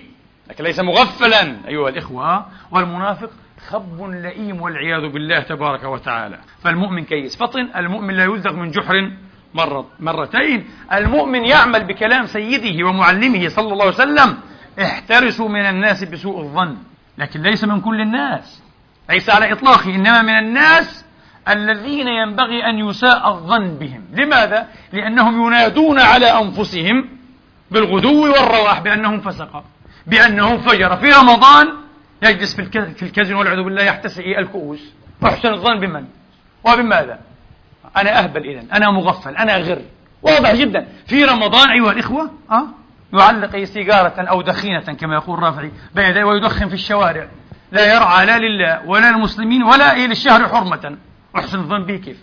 لكن 0.50 0.64
ليس 0.64 0.80
مغفلا 0.80 1.56
أيها 1.68 1.88
الإخوة 1.88 2.46
والمنافق 2.70 3.30
خب 3.68 4.00
لئيم 4.10 4.60
والعياذ 4.62 5.08
بالله 5.12 5.40
تبارك 5.40 5.84
وتعالى 5.84 6.38
فالمؤمن 6.62 7.04
كيس 7.04 7.36
فطن 7.36 7.68
المؤمن 7.76 8.14
لا 8.14 8.24
يلدغ 8.24 8.52
من 8.52 8.70
جحر 8.70 9.10
مرتين 10.00 10.64
المؤمن 10.92 11.44
يعمل 11.44 11.84
بكلام 11.84 12.26
سيده 12.26 12.86
ومعلمه 12.86 13.48
صلى 13.48 13.72
الله 13.72 13.84
عليه 13.84 13.94
وسلم 13.94 14.36
احترسوا 14.82 15.48
من 15.48 15.60
الناس 15.60 16.04
بسوء 16.04 16.40
الظن 16.40 16.76
لكن 17.18 17.42
ليس 17.42 17.64
من 17.64 17.80
كل 17.80 18.00
الناس 18.00 18.62
ليس 19.10 19.30
على 19.30 19.52
إطلاقه 19.52 19.94
إنما 19.94 20.22
من 20.22 20.30
الناس 20.38 21.04
الذين 21.48 22.08
ينبغي 22.08 22.66
أن 22.70 22.78
يساء 22.78 23.28
الظن 23.28 23.68
بهم 23.74 24.02
لماذا؟ 24.12 24.68
لأنهم 24.92 25.46
ينادون 25.46 26.00
على 26.00 26.26
أنفسهم 26.42 27.08
بالغدو 27.70 28.22
والرواح 28.32 28.80
بأنهم 28.80 29.20
فسقة 29.20 29.64
بأنهم 30.06 30.58
فجر 30.58 30.96
في 30.96 31.06
رمضان 31.10 31.66
يجلس 32.22 32.54
في 32.56 33.02
الكازينو 33.02 33.38
والعياذ 33.38 33.62
بالله 33.64 33.82
يحتسئ 33.82 34.38
الكؤوس 34.38 34.92
أحسن 35.24 35.48
الظن 35.52 35.80
بمن؟ 35.80 36.04
وبماذا؟ 36.64 37.18
أنا 37.96 38.18
أهبل 38.22 38.40
إذا 38.48 38.62
أنا 38.76 38.90
مغفل 38.90 39.36
أنا 39.36 39.56
غر 39.56 39.82
واضح 40.22 40.54
جدا 40.54 40.88
في 41.06 41.24
رمضان 41.24 41.70
أيها 41.70 41.92
الإخوة 41.92 42.30
أه؟ 42.50 42.66
يعلق 43.20 43.64
سيجارة 43.64 44.14
أو 44.20 44.42
دخينة 44.42 44.80
كما 44.80 45.14
يقول 45.14 45.38
رافعي 45.38 45.72
بين 45.94 46.04
يديه 46.04 46.24
ويدخن 46.24 46.68
في 46.68 46.74
الشوارع 46.74 47.26
لا 47.72 47.94
يرعى 47.94 48.26
لا 48.26 48.38
لله 48.38 48.82
ولا 48.86 49.10
للمسلمين 49.10 49.62
ولا 49.62 50.06
للشهر 50.06 50.48
حرمة 50.48 50.96
أحسن 51.36 51.58
الظن 51.58 51.82
به 51.84 51.96
كيف 51.96 52.16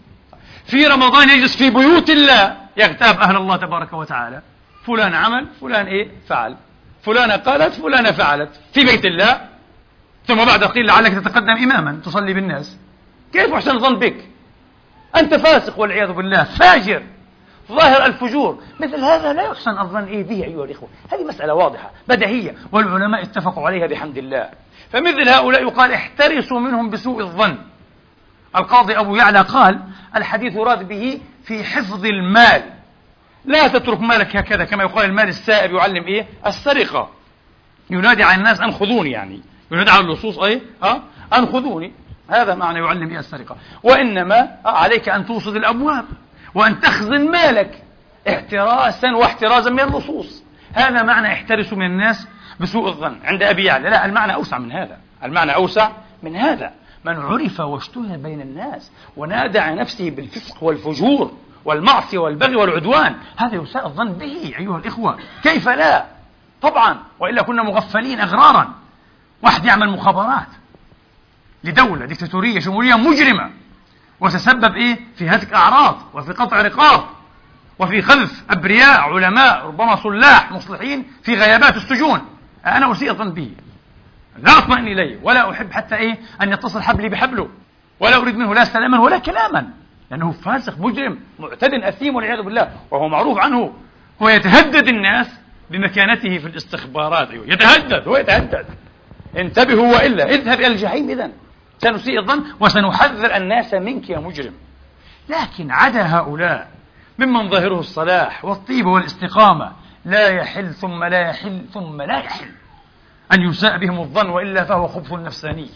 في 0.65 0.85
رمضان 0.87 1.29
يجلس 1.29 1.57
في 1.57 1.69
بيوت 1.69 2.09
الله 2.09 2.57
يغتاب 2.77 3.19
أهل 3.19 3.35
الله 3.35 3.55
تبارك 3.57 3.93
وتعالى 3.93 4.41
فلان 4.87 5.13
عمل 5.13 5.47
فلان 5.61 5.85
إيه 5.85 6.07
فعل 6.29 6.55
فلانة 7.03 7.35
قالت 7.35 7.73
فلانة 7.73 8.11
فعلت 8.11 8.49
في 8.73 8.83
بيت 8.83 9.05
الله 9.05 9.41
ثم 10.27 10.45
بعد 10.45 10.63
قيل 10.63 10.85
لعلك 10.87 11.11
تتقدم 11.13 11.49
إماما 11.71 11.99
تصلي 12.05 12.33
بالناس 12.33 12.77
كيف 13.33 13.53
أحسن 13.53 13.75
الظن 13.75 13.99
بك 13.99 14.15
أنت 15.15 15.33
فاسق 15.35 15.79
والعياذ 15.79 16.11
بالله 16.13 16.43
فاجر 16.43 17.03
ظاهر 17.71 18.05
الفجور 18.05 18.59
مثل 18.79 19.03
هذا 19.03 19.33
لا 19.33 19.43
يحسن 19.43 19.79
الظن 19.79 20.03
إيه 20.03 20.23
به 20.23 20.43
أيها 20.43 20.65
الإخوة 20.65 20.89
هذه 21.13 21.23
مسألة 21.23 21.53
واضحة 21.53 21.91
بديهية 22.07 22.55
والعلماء 22.71 23.23
اتفقوا 23.23 23.67
عليها 23.67 23.87
بحمد 23.87 24.17
الله 24.17 24.49
فمثل 24.91 25.29
هؤلاء 25.29 25.61
يقال 25.61 25.91
احترسوا 25.93 26.59
منهم 26.59 26.89
بسوء 26.89 27.19
الظن 27.21 27.57
القاضي 28.55 28.99
أبو 28.99 29.15
يعلى 29.15 29.41
قال 29.41 29.79
الحديث 30.15 30.55
يراد 30.55 30.87
به 30.87 31.21
في 31.43 31.63
حفظ 31.63 32.05
المال 32.05 32.61
لا 33.45 33.67
تترك 33.67 34.01
مالك 34.01 34.35
هكذا 34.35 34.63
كما 34.63 34.83
يقال 34.83 35.05
المال 35.05 35.27
السائب 35.27 35.71
يعلم 35.73 36.03
إيه 36.03 36.27
السرقة 36.47 37.09
ينادي 37.89 38.23
على 38.23 38.37
الناس 38.37 38.61
أن 38.61 38.71
خذوني 38.71 39.11
يعني 39.11 39.41
ينادي 39.71 39.91
على 39.91 40.01
اللصوص 40.01 40.39
أي 40.39 40.61
أه؟ 40.83 40.95
أن 41.37 41.45
خذوني 41.45 41.93
هذا 42.29 42.55
معنى 42.55 42.79
يعلم 42.79 43.09
إيه 43.09 43.19
السرقة 43.19 43.55
وإنما 43.83 44.55
عليك 44.65 45.09
أن 45.09 45.25
توصد 45.25 45.55
الأبواب 45.55 46.05
وأن 46.55 46.79
تخزن 46.79 47.31
مالك 47.31 47.83
احتراسا 48.29 49.11
واحترازا 49.11 49.69
من 49.69 49.79
اللصوص 49.79 50.43
هذا 50.73 51.03
معنى 51.03 51.27
احترسوا 51.33 51.77
من 51.77 51.85
الناس 51.85 52.27
بسوء 52.59 52.87
الظن 52.89 53.19
عند 53.23 53.43
أبي 53.43 53.63
يعلى 53.63 53.89
لا 53.89 54.05
المعنى 54.05 54.33
أوسع 54.33 54.57
من 54.57 54.71
هذا 54.71 54.97
المعنى 55.23 55.55
أوسع 55.55 55.91
من 56.23 56.35
هذا 56.35 56.71
من 57.05 57.17
عرف 57.17 57.59
واشتهر 57.59 58.17
بين 58.17 58.41
الناس 58.41 58.91
ونادى 59.17 59.59
عن 59.59 59.75
نفسه 59.75 60.09
بالفسق 60.09 60.63
والفجور 60.63 61.31
والمعصية 61.65 62.17
والبغي 62.17 62.55
والعدوان 62.55 63.15
هذا 63.37 63.55
يساء 63.55 63.87
الظن 63.87 64.13
به 64.13 64.53
أيها 64.59 64.77
الإخوة 64.77 65.17
كيف 65.43 65.69
لا 65.69 66.05
طبعا 66.61 66.97
وإلا 67.19 67.41
كنا 67.41 67.63
مغفلين 67.63 68.19
أغرارا 68.19 68.73
واحد 69.43 69.65
يعمل 69.65 69.89
مخابرات 69.89 70.47
لدولة 71.63 72.05
ديكتاتورية 72.05 72.59
جمهورية 72.59 72.95
مجرمة 72.95 73.49
وتسبب 74.21 74.75
إيه 74.75 74.99
في 75.15 75.29
هتك 75.29 75.53
أعراض 75.53 75.97
وفي 76.13 76.31
قطع 76.33 76.61
رقاب 76.61 77.01
وفي 77.79 78.01
خلف 78.01 78.43
أبرياء 78.49 78.99
علماء 79.01 79.65
ربما 79.65 79.95
صلاح 79.95 80.51
مصلحين 80.51 81.03
في 81.23 81.33
غيابات 81.35 81.75
السجون 81.75 82.21
أنا 82.65 82.91
أسيء 82.91 83.11
الظن 83.11 83.29
به 83.33 83.51
لا 84.41 84.57
أطمئن 84.57 84.87
إليه 84.87 85.19
ولا 85.23 85.51
أحب 85.51 85.71
حتى 85.71 85.95
إيه 85.95 86.17
أن 86.41 86.51
يتصل 86.53 86.81
حبلي 86.81 87.09
بحبله 87.09 87.49
ولا 87.99 88.17
أريد 88.17 88.37
منه 88.37 88.53
لا 88.53 88.63
سلاما 88.65 88.99
ولا 88.99 89.17
كلاما 89.17 89.69
لأنه 90.11 90.31
فاسق 90.31 90.79
مجرم 90.79 91.19
معتد 91.39 91.73
أثيم 91.73 92.15
والعياذ 92.15 92.41
بالله 92.43 92.71
وهو 92.91 93.07
معروف 93.09 93.37
عنه 93.37 93.73
هو 94.21 94.29
يتهدد 94.29 94.87
الناس 94.87 95.27
بمكانته 95.71 96.37
في 96.37 96.47
الاستخبارات 96.47 97.29
أيوه 97.31 97.45
يتهدد 97.49 98.07
هو 98.07 98.17
يتهدد 98.17 98.65
انتبهوا 99.37 99.95
وإلا 99.95 100.29
اذهب 100.29 100.57
إلى 100.59 100.67
الجحيم 100.67 101.09
إذا 101.09 101.31
سنسيء 101.81 102.19
الظن 102.21 102.43
وسنحذر 102.59 103.35
الناس 103.35 103.73
منك 103.73 104.09
يا 104.09 104.19
مجرم 104.19 104.53
لكن 105.29 105.71
عدا 105.71 106.17
هؤلاء 106.17 106.67
ممن 107.19 107.49
ظاهره 107.49 107.79
الصلاح 107.79 108.45
والطيبة 108.45 108.89
والاستقامة 108.91 109.71
لا 110.05 110.27
يحل 110.27 110.73
ثم 110.73 111.03
لا 111.03 111.19
يحل 111.19 111.65
ثم 111.73 112.01
لا 112.01 112.17
يحل 112.19 112.49
أن 113.33 113.41
يساء 113.41 113.77
بهم 113.77 113.99
الظن 113.99 114.29
وإلا 114.29 114.63
فهو 114.63 114.87
خبث 114.87 115.13
نفساني 115.13 115.69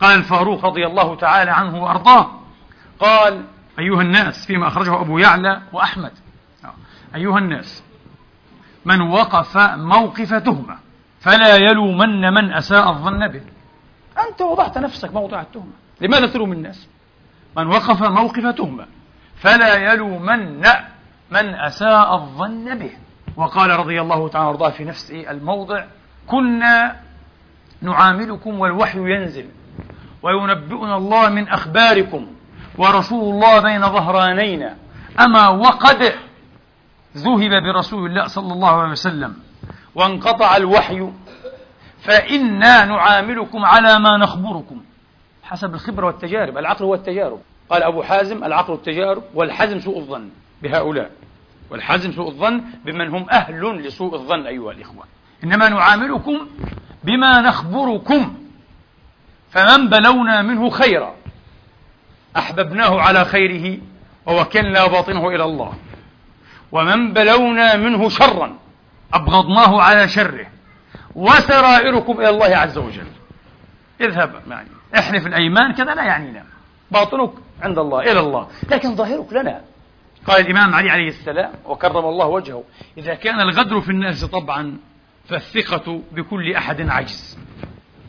قال 0.00 0.18
الفاروق 0.18 0.64
رضي 0.64 0.86
الله 0.86 1.16
تعالى 1.16 1.50
عنه 1.50 1.82
وأرضاه 1.82 2.30
قال 3.00 3.44
أيها 3.78 4.02
الناس 4.02 4.46
فيما 4.46 4.66
أخرجه 4.68 5.00
أبو 5.00 5.18
يعلى 5.18 5.62
وأحمد 5.72 6.12
أيها 7.14 7.38
الناس 7.38 7.82
من 8.84 9.00
وقف 9.02 9.56
موقف 9.76 10.34
تهمة 10.34 10.76
فلا 11.20 11.56
يلومن 11.56 12.34
من 12.34 12.52
أساء 12.52 12.88
الظن 12.90 13.28
به 13.28 13.40
أنت 14.18 14.40
وضعت 14.42 14.78
نفسك 14.78 15.14
موضع 15.14 15.40
التهمة 15.40 15.72
لماذا 16.00 16.26
تلوم 16.26 16.52
الناس 16.52 16.88
من 17.56 17.66
وقف 17.66 18.02
موقف 18.02 18.46
تهمة 18.56 18.86
فلا 19.36 19.92
يلومن 19.92 20.60
من 21.30 21.54
أساء 21.54 22.14
الظن 22.14 22.78
به 22.78 22.90
وقال 23.36 23.70
رضي 23.70 24.00
الله 24.00 24.28
تعالى 24.28 24.48
وارضاه 24.48 24.70
في 24.70 24.84
نفس 24.84 25.10
الموضع 25.10 25.84
كنا 26.26 26.96
نعاملكم 27.82 28.60
والوحي 28.60 28.98
ينزل 28.98 29.48
وينبئنا 30.22 30.96
الله 30.96 31.28
من 31.28 31.48
أخباركم 31.48 32.26
ورسول 32.78 33.34
الله 33.34 33.60
بين 33.60 33.80
ظهرانينا 33.82 34.76
أما 35.20 35.48
وقد 35.48 36.12
ذهب 37.16 37.50
برسول 37.74 38.06
الله 38.10 38.26
صلى 38.26 38.52
الله 38.52 38.72
عليه 38.76 38.90
وسلم 38.90 39.36
وانقطع 39.94 40.56
الوحي 40.56 41.08
فإنا 42.04 42.84
نعاملكم 42.84 43.64
على 43.64 43.98
ما 43.98 44.16
نخبركم 44.16 44.82
حسب 45.42 45.74
الخبرة 45.74 46.06
والتجارب 46.06 46.58
العقل 46.58 46.84
هو 46.84 46.94
التجارب 46.94 47.40
قال 47.70 47.82
أبو 47.82 48.02
حازم 48.02 48.44
العقل 48.44 48.74
التجارب 48.74 49.22
والحزم 49.34 49.80
سوء 49.80 49.98
الظن 49.98 50.28
بهؤلاء 50.62 51.10
والحزم 51.70 52.12
سوء 52.12 52.28
الظن 52.28 52.62
بمن 52.84 53.08
هم 53.14 53.30
أهل 53.30 53.78
لسوء 53.86 54.14
الظن 54.14 54.46
أيها 54.46 54.72
الإخوة 54.72 55.04
إنما 55.44 55.68
نعاملكم 55.68 56.46
بما 57.04 57.40
نخبركم 57.40 58.34
فمن 59.50 59.88
بلونا 59.88 60.42
منه 60.42 60.70
خيرا 60.70 61.14
أحببناه 62.36 63.00
على 63.00 63.24
خيره 63.24 63.78
ووكلنا 64.26 64.86
باطنه 64.86 65.28
إلى 65.28 65.44
الله 65.44 65.72
ومن 66.72 67.12
بلونا 67.12 67.76
منه 67.76 68.08
شرا 68.08 68.54
أبغضناه 69.12 69.82
على 69.82 70.08
شره 70.08 70.46
وسرائركم 71.16 72.20
إلى 72.20 72.28
الله 72.28 72.56
عز 72.56 72.78
وجل 72.78 73.06
اذهب 74.00 74.34
يعني 74.50 74.68
احلف 74.98 75.26
الأيمان 75.26 75.72
كذا 75.72 75.94
لا 75.94 76.02
يعنينا 76.04 76.44
باطنك 76.90 77.30
عند 77.62 77.78
الله 77.78 78.00
إلى 78.00 78.20
الله 78.20 78.48
لكن 78.70 78.94
ظاهرك 78.96 79.32
لنا 79.32 79.60
قال 80.26 80.40
الإمام 80.46 80.74
علي 80.74 80.90
عليه 80.90 81.08
السلام 81.08 81.52
وكرم 81.64 82.04
الله 82.06 82.26
وجهه 82.26 82.62
إذا 82.98 83.14
كان 83.14 83.40
الغدر 83.40 83.80
في 83.80 83.90
الناس 83.90 84.24
طبعا 84.24 84.76
فالثقة 85.28 86.00
بكل 86.12 86.54
أحد 86.56 86.80
عجز 86.88 87.38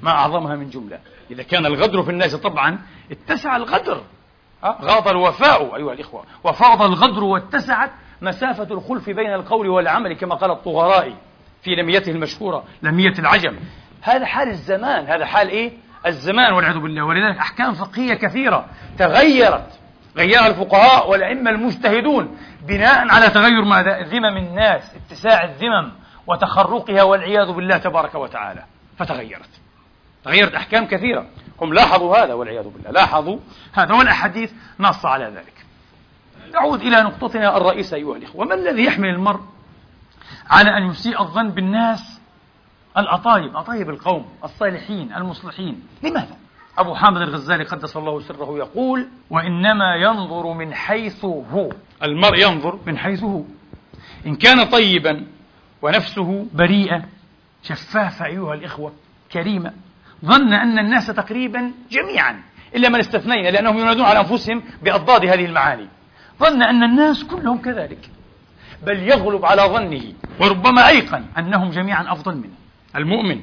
ما 0.02 0.12
أعظمها 0.12 0.56
من 0.56 0.70
جملة 0.70 1.00
إذا 1.32 1.44
كان 1.44 1.66
الغدر 1.66 2.04
في 2.04 2.12
الناس 2.12 2.36
طبعا 2.36 2.80
اتسع 3.12 3.56
الغدر 3.56 4.02
غاض 4.64 5.08
الوفاء 5.08 5.76
أيها 5.76 5.94
الإخوة 5.94 6.24
وفاض 6.44 6.82
الغدر 6.82 7.24
واتسعت 7.24 7.92
مسافة 8.22 8.68
الخلف 8.74 9.10
بين 9.10 9.34
القول 9.34 9.68
والعمل 9.70 10.14
كما 10.14 10.36
قال 10.36 10.52
الطغرائي 10.52 11.16
في 11.66 11.76
لميته 11.76 12.12
المشهورة 12.12 12.64
لمية 12.82 13.14
العجم 13.20 13.56
هذا 14.02 14.26
حال 14.26 14.48
الزمان 14.50 15.08
هذا 15.08 15.26
حال 15.26 15.50
إيه؟ 15.50 15.72
الزمان 16.06 16.54
والعياذ 16.54 16.78
بالله 16.80 17.06
ولذلك 17.06 17.38
أحكام 17.40 17.74
فقهية 17.74 18.14
كثيرة 18.14 18.66
تغيرت 19.00 19.80
غيرها 20.18 20.48
الفقهاء 20.48 21.10
والأئمة 21.10 21.52
المجتهدون 21.52 22.38
بناء 22.68 23.08
على 23.10 23.30
تغير 23.30 23.64
ماذا؟ 23.66 24.02
ذمم 24.02 24.38
الناس 24.38 24.92
اتساع 24.96 25.44
الذمم 25.44 25.92
وتخرقها 26.28 27.04
والعياذ 27.04 27.52
بالله 27.54 27.78
تبارك 27.78 28.16
وتعالى 28.16 28.64
فتغيرت 28.98 29.50
تغيرت 30.26 30.54
أحكام 30.56 30.86
كثيرة 30.86 31.26
هم 31.62 31.74
لاحظوا 31.74 32.18
هذا 32.24 32.34
والعياذ 32.34 32.68
بالله 32.68 32.92
لاحظوا 32.92 33.38
هذا 33.74 33.94
والأحاديث 33.96 34.52
نص 34.80 35.06
على 35.06 35.26
ذلك 35.26 35.66
نعود 36.54 36.82
إلى 36.82 37.02
نقطتنا 37.02 37.58
الرئيسة 37.58 37.98
أيها 37.98 38.16
الإخوة 38.18 38.46
ما 38.46 38.56
الذي 38.56 38.86
يحمل 38.86 39.10
المرء 39.10 39.40
على 40.50 40.78
أن 40.78 40.84
يسيء 40.90 41.22
الظن 41.22 41.50
بالناس 41.50 42.20
الأطايب 42.98 43.56
أطايب 43.58 43.90
القوم 43.90 44.26
الصالحين 44.44 45.14
المصلحين 45.14 45.84
لماذا؟ 46.04 46.38
أبو 46.78 46.96
حامد 46.96 47.22
الغزالي 47.22 47.64
قدس 47.64 47.98
الله 47.98 48.20
سره 48.20 48.58
يقول 48.58 49.08
وإنما 49.30 49.96
ينظر 49.96 50.54
من 50.54 50.74
حيث 50.74 51.26
هو 51.26 51.72
المرء 52.04 52.38
ينظر 52.40 52.80
من 52.86 52.98
حيث 52.98 53.24
هو 53.24 53.42
إن 54.26 54.36
كان 54.36 54.64
طيبا 54.64 55.24
ونفسه 55.82 56.48
بريئة 56.54 57.04
شفافة 57.64 58.26
أيها 58.26 58.54
الإخوة 58.54 58.92
كريمة 59.32 59.74
ظن 60.26 60.54
أن 60.54 60.80
الناس 60.80 61.08
تقريبا 61.08 61.72
جميعا 61.92 62.42
إلا 62.76 62.90
من 62.90 63.00
استثنينا 63.00 63.50
لأنهم 63.50 63.78
ينادون 63.78 64.06
على 64.06 64.20
أنفسهم 64.20 64.64
بأضداد 64.84 65.26
هذه 65.26 65.46
المعاني 65.46 65.88
ظن 66.40 66.62
أن 66.64 66.84
الناس 66.84 67.24
كلهم 67.24 67.58
كذلك 67.62 68.10
بل 68.84 69.00
يغلب 69.10 69.46
على 69.46 69.62
ظنه 69.62 70.02
وربما 70.40 70.88
أيقن 70.88 71.26
أنهم 71.38 71.70
جميعا 71.70 72.14
أفضل 72.14 72.36
منه 72.36 72.56
المؤمن 72.96 73.42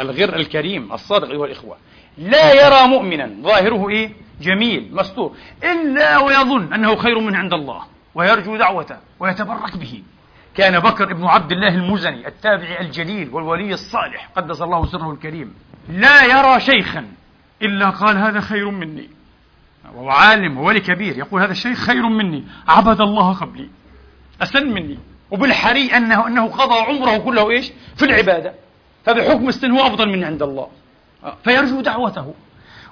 الغر 0.00 0.36
الكريم 0.36 0.92
الصادق 0.92 1.30
أيها 1.30 1.44
الإخوة 1.46 1.76
لا 2.18 2.66
يرى 2.66 2.88
مؤمنا 2.88 3.30
ظاهره 3.42 3.88
إيه؟ 3.88 4.12
جميل 4.40 4.88
مستور 4.92 5.36
إلا 5.64 6.18
ويظن 6.18 6.72
أنه 6.72 6.96
خير 6.96 7.20
منه 7.20 7.38
عند 7.38 7.52
الله 7.52 7.82
ويرجو 8.14 8.56
دعوته 8.56 8.96
ويتبرك 9.20 9.76
به 9.76 10.02
كان 10.54 10.80
بكر 10.80 11.10
ابن 11.12 11.24
عبد 11.24 11.52
الله 11.52 11.68
المزني 11.74 12.28
التابعي 12.28 12.80
الجليل 12.80 13.28
والولي 13.30 13.74
الصالح 13.74 14.30
قدس 14.36 14.62
الله 14.62 14.86
سره 14.86 15.12
الكريم 15.12 15.54
لا 15.88 16.24
يرى 16.24 16.60
شيخا 16.60 17.06
إلا 17.62 17.90
قال 17.90 18.18
هذا 18.18 18.40
خير 18.40 18.70
مني 18.70 19.08
وهو 19.94 20.08
عالم 20.10 20.58
وولي 20.58 20.80
كبير 20.80 21.18
يقول 21.18 21.42
هذا 21.42 21.52
الشيخ 21.52 21.78
خير 21.86 22.08
مني 22.08 22.44
عبد 22.68 23.00
الله 23.00 23.32
قبلي 23.32 23.68
أسن 24.42 24.68
مني 24.74 24.98
وبالحري 25.30 25.86
أنه 25.96 26.26
أنه 26.26 26.46
قضى 26.46 26.78
عمره 26.80 27.16
كله 27.18 27.50
إيش 27.50 27.72
في 27.96 28.04
العبادة 28.04 28.54
فبحكم 29.06 29.48
السن 29.48 29.70
هو 29.70 29.86
أفضل 29.86 30.08
مني 30.08 30.24
عند 30.24 30.42
الله 30.42 30.68
فيرجو 31.44 31.80
دعوته 31.80 32.34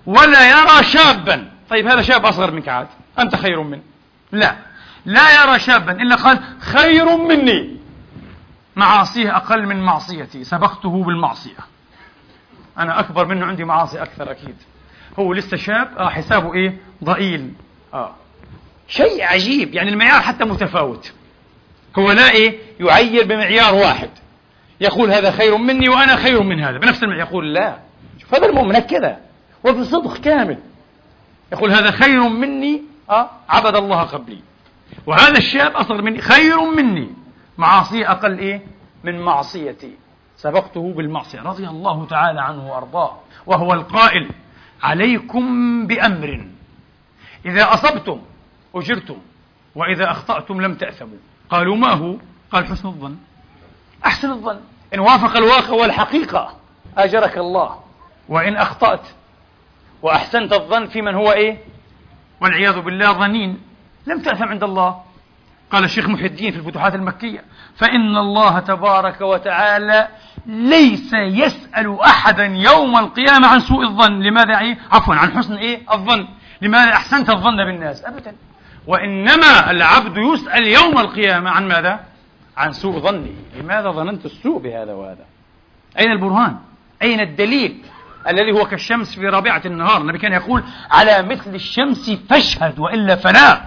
ولا 0.07 0.51
يرى 0.51 0.85
شابا 0.85 1.51
طيب 1.71 1.87
هذا 1.87 2.03
شاب 2.03 2.27
أصغر 2.27 2.51
منك 2.51 2.69
عاد 2.69 2.87
أنت 3.19 3.37
خير 3.37 3.63
منه 3.63 3.83
لا 4.33 4.57
لا 5.07 5.43
يرى 5.43 5.59
شابا 5.59 5.93
إلا 5.93 6.15
قال 6.17 6.39
خير 6.61 7.17
مني 7.17 7.77
معاصيه 8.77 9.37
أقل 9.37 9.67
من 9.67 9.81
معصيتي 9.83 10.45
سبقته 10.45 11.05
بالمعصية 11.05 11.57
أنا 12.79 13.01
أكبر 13.01 13.27
منه 13.27 13.47
عندي 13.47 13.65
معاصي 13.65 14.03
أكثر 14.03 14.31
أكيد 14.31 14.57
هو 15.19 15.33
لسه 15.33 15.57
شاب 15.57 15.99
آه 15.99 16.09
حسابه 16.11 16.55
إيه 16.55 16.79
ضئيل 17.05 17.53
آه 17.95 18.15
شيء 18.89 19.25
عجيب 19.25 19.75
يعني 19.75 19.91
المعيار 19.91 20.21
حتى 20.21 20.45
متفاوت 20.45 21.13
هو 21.99 22.13
لا 22.13 22.31
إيه 22.31 22.59
يعير 22.81 23.25
بمعيار 23.25 23.75
واحد 23.75 24.11
يقول 24.81 25.11
هذا 25.13 25.31
خير 25.31 25.57
مني 25.57 25.89
وأنا 25.89 26.17
خير 26.17 26.43
من 26.43 26.61
هذا 26.61 26.79
بنفس 26.79 27.03
المعيار 27.03 27.27
يقول 27.27 27.55
لا 27.55 27.79
شوف 28.19 28.35
هذا 28.35 28.47
المؤمن 28.47 28.79
كذا 28.79 29.21
وبصدق 29.65 30.21
كامل 30.21 30.59
يقول 31.53 31.71
هذا 31.73 31.91
خير 31.91 32.29
مني 32.29 32.83
أه 33.11 33.31
عبد 33.49 33.77
الله 33.77 34.03
قبلي 34.03 34.39
وهذا 35.07 35.39
الشاب 35.39 35.77
أصغر 35.77 36.03
مني 36.03 36.21
خير 36.21 36.65
مني 36.71 37.11
معاصيه 37.59 38.11
أقل 38.13 38.39
إيه 38.39 38.61
من 39.05 39.21
معصيتي 39.21 39.95
سبقته 40.37 40.93
بالمعصية 40.93 41.43
رضي 41.43 41.67
الله 41.69 42.07
تعالى 42.07 42.41
عنه 42.41 42.71
وأرضاه 42.73 43.17
وهو 43.47 43.73
القائل 43.73 44.29
عليكم 44.83 45.87
بأمر 45.87 46.47
إذا 47.47 47.75
أصبتم 47.75 48.21
أجرتم 48.75 49.17
وإذا 49.75 50.11
أخطأتم 50.11 50.61
لم 50.61 50.75
تأثموا 50.75 51.19
قالوا 51.53 51.77
ما 51.77 51.91
هو 51.93 52.17
قال 52.53 52.67
حسن 52.67 52.89
الظن 52.89 53.17
أحسن 54.07 54.31
الظن 54.31 54.61
إن 54.95 55.01
وافق 55.01 55.37
الواقع 55.37 55.71
والحقيقة 55.71 56.55
أجرك 56.99 57.39
الله 57.39 57.81
وإن 58.29 58.57
أخطأت 58.57 59.01
وأحسنت 60.03 60.53
الظن 60.53 60.87
في 60.87 61.03
من 61.03 61.15
هو 61.15 61.33
إيه 61.33 61.59
والعياذ 62.41 62.81
بالله 62.81 63.13
ظنين 63.13 63.61
لم 64.07 64.21
تأثم 64.23 64.45
عند 64.45 64.63
الله 64.65 64.99
قال 65.71 65.85
الشيخ 65.85 66.09
محي 66.09 66.27
الدين 66.27 66.53
في 66.53 66.59
الفتوحات 66.59 66.95
المكية 66.95 67.45
فإن 67.77 68.17
الله 68.17 68.59
تبارك 68.59 69.21
وتعالى 69.21 70.09
ليس 70.47 71.13
يسأل 71.15 72.01
أحدا 72.01 72.45
يوم 72.45 72.97
القيامة 72.99 73.49
عن 73.49 73.61
سوء 73.61 73.83
الظن 73.85 74.21
لماذا 74.23 74.77
عفوا 74.93 75.15
عن 75.15 75.39
حسن 75.39 75.55
إيه 75.55 75.81
الظن 75.93 76.29
لماذا 76.63 76.93
أحسنت 76.93 77.31
الظن 77.31 77.57
بالناس 77.65 78.05
أبدا 78.05 78.37
وإنما 78.87 79.71
العبد 79.71 80.17
يسأل 80.17 80.67
يوم 80.67 80.99
القيامة 80.99 81.51
عن 81.51 81.69
ماذا؟ 81.69 82.01
عن 82.57 82.73
سوء 82.73 82.99
ظنه 82.99 83.35
لماذا 83.61 83.91
ظننت 83.91 84.25
السوء 84.25 84.59
بهذا 84.59 84.93
وهذا؟ 84.93 85.25
أين 85.99 86.11
البرهان؟ 86.13 86.57
أين 87.03 87.21
الدليل؟ 87.21 87.83
الذي 88.29 88.53
هو 88.53 88.67
كالشمس 88.67 89.15
في 89.15 89.29
رابعة 89.29 89.63
النهار 89.65 90.01
النبي 90.01 90.19
كان 90.19 90.33
يقول 90.33 90.63
على 90.91 91.23
مثل 91.23 91.55
الشمس 91.55 92.11
فاشهد 92.11 92.79
وإلا 92.79 93.17
فلا 93.17 93.63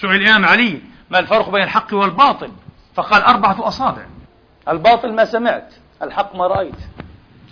سوء 0.00 0.10
الإمام 0.10 0.44
علي 0.44 0.80
ما 1.10 1.18
الفرق 1.18 1.50
بين 1.50 1.62
الحق 1.62 1.94
والباطل 1.94 2.50
فقال 2.94 3.22
أربعة 3.22 3.68
أصابع 3.68 4.02
الباطل 4.68 5.12
ما 5.14 5.24
سمعت 5.24 5.74
الحق 6.02 6.36
ما 6.36 6.46
رأيت 6.46 6.74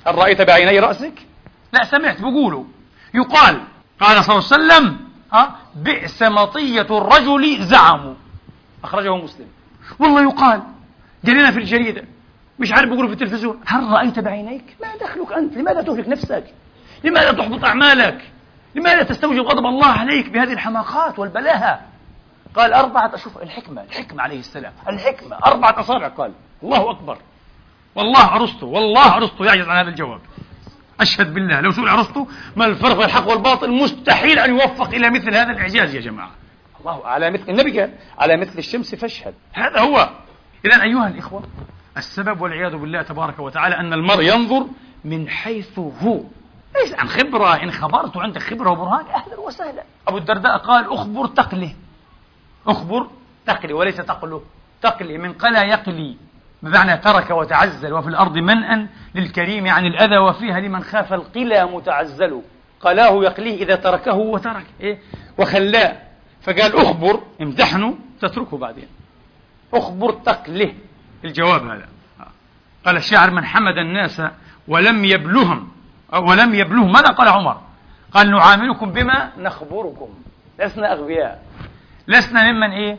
هل 0.07 0.15
رأيت 0.15 0.41
بعيني 0.43 0.79
رأسك؟ 0.79 1.13
لا 1.73 1.85
سمعت 1.85 2.21
بقوله 2.21 2.67
يقال 3.15 3.61
قال 4.01 4.25
صلى 4.25 4.37
الله 4.39 4.47
عليه 4.53 4.75
وسلم 4.89 5.12
ها 5.33 5.55
بئس 5.77 6.23
مطية 6.23 6.81
الرجل 6.99 7.57
زعموا 7.65 8.15
أخرجه 8.85 9.17
مسلم 9.17 9.47
والله 9.99 10.23
يقال 10.23 10.63
جرينا 11.25 11.51
في 11.51 11.59
الجريدة 11.59 12.05
مش 12.59 12.73
عارف 12.73 12.91
بيقولوا 12.91 13.09
في 13.09 13.15
التلفزيون 13.15 13.61
هل 13.67 13.85
رأيت 13.93 14.19
بعينيك؟ 14.19 14.77
ما 14.83 14.97
دخلك 14.97 15.33
أنت؟ 15.33 15.57
لماذا 15.57 15.83
تهلك 15.83 16.09
نفسك؟ 16.09 16.45
لماذا 17.05 17.33
تحبط 17.33 17.65
أعمالك؟ 17.65 18.23
لماذا 18.75 19.03
تستوجب 19.03 19.43
غضب 19.43 19.67
الله 19.67 19.87
عليك 19.87 20.29
بهذه 20.29 20.53
الحماقات 20.53 21.19
والبلاهة؟ 21.19 21.81
قال 22.57 22.73
أربعة 22.73 23.11
أشوف 23.15 23.43
الحكمة 23.43 23.83
الحكمة 23.83 24.23
عليه 24.23 24.39
السلام 24.39 24.73
الحكمة 24.89 25.37
أربعة 25.47 25.81
أصابع 25.81 26.09
قال 26.09 26.33
الله 26.63 26.91
أكبر 26.91 27.19
والله 27.95 28.35
أرسطو 28.35 28.67
والله 28.69 29.17
أرسطو 29.17 29.45
يعجز 29.45 29.69
عن 29.69 29.77
هذا 29.79 29.89
الجواب 29.91 30.21
أشهد 31.01 31.35
بالله 31.35 31.61
لو 31.61 31.71
سئل 31.73 31.89
أرسطو 31.89 32.27
ما 32.57 32.67
الفرق 32.67 32.93
بين 32.97 33.05
الحق 33.05 33.29
والباطل 33.31 33.71
مستحيل 33.73 34.39
أن 34.39 34.51
يوفق 34.51 34.89
إلى 34.95 35.11
مثل 35.11 35.35
هذا 35.35 35.51
الإعجاز 35.51 35.95
يا 35.95 36.01
جماعة 36.01 36.31
الله 36.81 37.07
على 37.07 37.31
مثل 37.31 37.45
النبي 37.49 37.81
قال 37.81 37.95
على 38.19 38.37
مثل 38.37 38.59
الشمس 38.59 38.95
فاشهد 38.95 39.35
هذا 39.53 39.81
هو 39.81 40.11
إذا 40.65 40.83
أيها 40.83 41.09
الإخوة 41.09 41.43
السبب 41.97 42.41
والعياذ 42.41 42.77
بالله 42.77 43.03
تبارك 43.03 43.39
وتعالى 43.39 43.77
أن 43.77 43.93
المرء 43.93 44.23
ينظر 44.23 44.67
من 45.05 45.29
حيث 45.29 45.79
هو 45.79 46.21
ليس 46.75 46.95
عن 46.95 47.09
خبرة 47.09 47.63
إن 47.63 47.71
خبرت 47.71 48.17
عندك 48.17 48.43
خبرة 48.43 48.71
وبرهان 48.71 49.07
أهلا 49.07 49.41
وسهلا 49.41 49.83
أبو 50.09 50.19
الدرداء 50.19 50.59
قال 50.59 50.93
أخبر 50.93 51.27
تقلي 51.27 51.75
أخبر 52.67 53.07
تقلي 53.47 53.73
وليس 53.73 53.97
تقله 53.97 54.43
تقلي 54.83 55.19
من 55.19 55.33
قلا 55.33 55.63
يقلي 55.63 56.17
بمعنى 56.63 56.97
ترك 56.97 57.31
وتعزل 57.31 57.93
وفي 57.93 58.09
الأرض 58.09 58.39
منأ 58.39 58.87
للكريم 59.15 59.69
عن 59.69 59.87
الأذى 59.87 60.19
وفيها 60.19 60.61
لمن 60.61 60.83
خاف 60.85 61.13
القلى 61.13 61.65
متعزل 61.65 62.43
قلاه 62.81 63.25
يقليه 63.25 63.63
إذا 63.63 63.77
تركه 63.77 64.15
وترك 64.15 64.67
إيه؟ 64.81 64.99
وخلاه 65.39 65.97
فقال 66.43 66.77
أخبر 66.77 67.21
امتحنه 67.41 67.99
تتركه 68.21 68.59
بعدين 68.59 68.87
أخبر 69.75 70.13
تقله 70.13 70.75
الجواب 71.25 71.67
هذا 71.67 71.87
قال 72.87 72.97
الشاعر 72.97 73.31
من 73.31 73.45
حمد 73.45 73.79
الناس 73.79 74.23
ولم 74.69 75.05
يبلهم 75.05 75.69
ولم 76.13 76.55
يبلهم 76.55 76.93
ماذا 76.93 77.09
قال 77.09 77.29
عمر 77.29 77.61
قال 78.13 78.31
نعاملكم 78.31 78.93
بما 78.93 79.33
نخبركم 79.39 80.09
لسنا 80.59 80.93
أغبياء 80.93 81.43
لسنا 82.09 82.53
ممن 82.53 82.71
إيه 82.71 82.99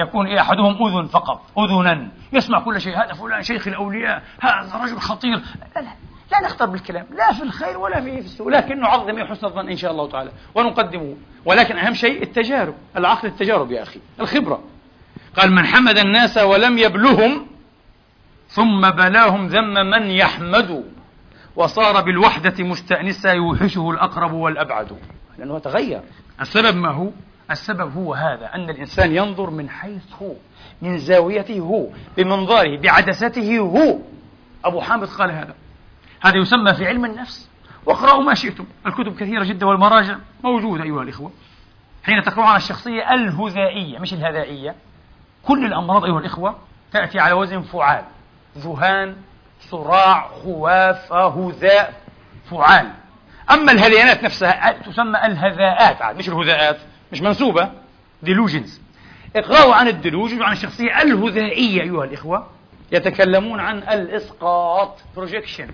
يكون 0.00 0.26
أحدهم 0.38 0.86
أذن 0.86 1.06
فقط 1.06 1.42
أذنا 1.58 2.08
يسمع 2.32 2.60
كل 2.60 2.80
شيء 2.80 2.96
هذا 2.96 3.12
فلان 3.14 3.42
شيخ 3.42 3.68
الأولياء 3.68 4.22
هذا 4.40 4.80
رجل 4.82 4.98
خطير 5.00 5.34
لا 5.76 5.80
لا 5.80 5.88
لا 6.32 6.40
نختر 6.40 6.66
بالكلام 6.66 7.06
لا 7.16 7.32
في 7.32 7.42
الخير 7.42 7.78
ولا 7.78 8.00
في 8.00 8.18
السوء 8.18 8.50
لكن 8.50 8.80
نعظم 8.80 9.26
حسن 9.26 9.46
الظن 9.46 9.68
إن 9.68 9.76
شاء 9.76 9.90
الله 9.90 10.08
تعالى 10.08 10.30
ونقدمه 10.54 11.16
ولكن 11.44 11.76
أهم 11.76 11.94
شيء 11.94 12.22
التجارب 12.22 12.74
العقل 12.96 13.28
التجارب 13.28 13.70
يا 13.72 13.82
أخي 13.82 14.00
الخبرة 14.20 14.62
قال 15.36 15.52
من 15.52 15.66
حمد 15.66 15.98
الناس 15.98 16.38
ولم 16.38 16.78
يبلهم 16.78 17.46
ثم 18.48 18.90
بلاهم 18.90 19.46
ذم 19.46 19.74
من 19.90 20.02
يحمد 20.10 20.84
وصار 21.56 22.00
بالوحدة 22.04 22.64
مستأنسا 22.64 23.32
يوحشه 23.32 23.90
الأقرب 23.90 24.32
والأبعد 24.32 24.96
لأنه 25.38 25.58
تغير 25.58 26.00
السبب 26.40 26.76
ما 26.76 26.90
هو 26.90 27.10
السبب 27.50 27.94
هو 27.96 28.14
هذا 28.14 28.54
أن 28.54 28.70
الإنسان 28.70 29.16
ينظر 29.16 29.50
من 29.50 29.68
حيث 29.70 30.02
هو 30.22 30.32
من 30.82 30.98
زاويته 30.98 31.58
هو 31.60 31.86
بمنظاره 32.16 32.80
بعدسته 32.80 33.58
هو 33.58 33.98
أبو 34.64 34.80
حامد 34.80 35.08
قال 35.08 35.30
هذا 35.30 35.54
هذا 36.22 36.36
يسمى 36.36 36.74
في 36.74 36.86
علم 36.86 37.04
النفس 37.04 37.48
واقرأوا 37.86 38.22
ما 38.22 38.34
شئتم 38.34 38.64
الكتب 38.86 39.16
كثيرة 39.16 39.44
جدا 39.44 39.66
والمراجع 39.66 40.16
موجودة 40.44 40.82
أيها 40.84 41.02
الإخوة 41.02 41.32
حين 42.04 42.22
تقرأ 42.22 42.44
عن 42.46 42.56
الشخصية 42.56 43.10
الهذائية 43.14 43.98
مش 43.98 44.12
الهذائية 44.14 44.74
كل 45.42 45.64
الأمراض 45.66 46.04
أيها 46.04 46.18
الإخوة 46.18 46.56
تأتي 46.92 47.18
على 47.18 47.32
وزن 47.32 47.60
فعال 47.60 48.04
ذهان 48.58 49.16
صراع 49.60 50.28
خواف 50.28 51.12
آه، 51.12 51.48
هذاء 51.50 51.94
فعال 52.50 52.88
أما 53.50 53.72
الهذيانات 53.72 54.22
نفسها 54.24 54.72
تسمى 54.72 55.26
الهذاءات 55.26 56.02
عاد 56.02 56.16
مش 56.16 56.28
الهذاءات 56.28 56.78
مش 57.12 57.20
منسوبة 57.22 57.70
ديلوجنز 58.22 58.80
إقرار 59.36 59.72
عن 59.72 59.88
الديلوجنز 59.88 60.40
وعن 60.40 60.52
الشخصية 60.52 61.02
الهذائية 61.02 61.82
أيها 61.82 62.04
الإخوة 62.04 62.46
يتكلمون 62.92 63.60
عن 63.60 63.78
الإسقاط 63.78 64.94
بروجيكشن 65.16 65.68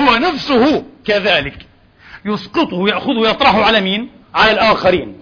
هو 0.00 0.14
نفسه 0.16 0.84
كذلك 1.04 1.66
يسقطه 2.24 2.88
يأخذه 2.88 3.28
يطرحه 3.30 3.62
على 3.64 3.80
مين؟ 3.80 4.10
على 4.34 4.52
الآخرين 4.52 5.18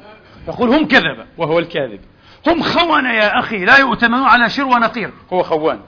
يقول 0.48 0.74
هم 0.74 0.84
كذبة 0.88 1.26
وهو 1.38 1.58
الكاذب 1.58 2.00
هم 2.46 2.62
خونة 2.62 3.12
يا 3.12 3.38
أخي 3.38 3.64
لا 3.64 3.76
يؤتمنون 3.78 4.26
على 4.26 4.50
شر 4.50 4.64
ونقير 4.64 5.10
هو 5.32 5.42
خوان 5.42 5.80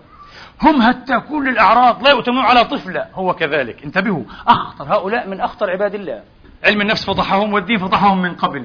هم 0.62 0.82
هتاكون 0.82 1.48
للأعراض 1.48 2.02
لا 2.04 2.10
يؤتمنون 2.10 2.44
على 2.44 2.64
طفلة 2.64 3.04
هو 3.14 3.34
كذلك 3.34 3.82
انتبهوا 3.84 4.22
أخطر 4.48 4.84
هؤلاء 4.94 5.28
من 5.28 5.40
أخطر 5.40 5.70
عباد 5.70 5.94
الله 5.94 6.22
علم 6.64 6.80
النفس 6.80 7.04
فضحهم 7.04 7.52
والدين 7.52 7.78
فضحهم 7.78 8.22
من 8.22 8.34
قبل 8.34 8.64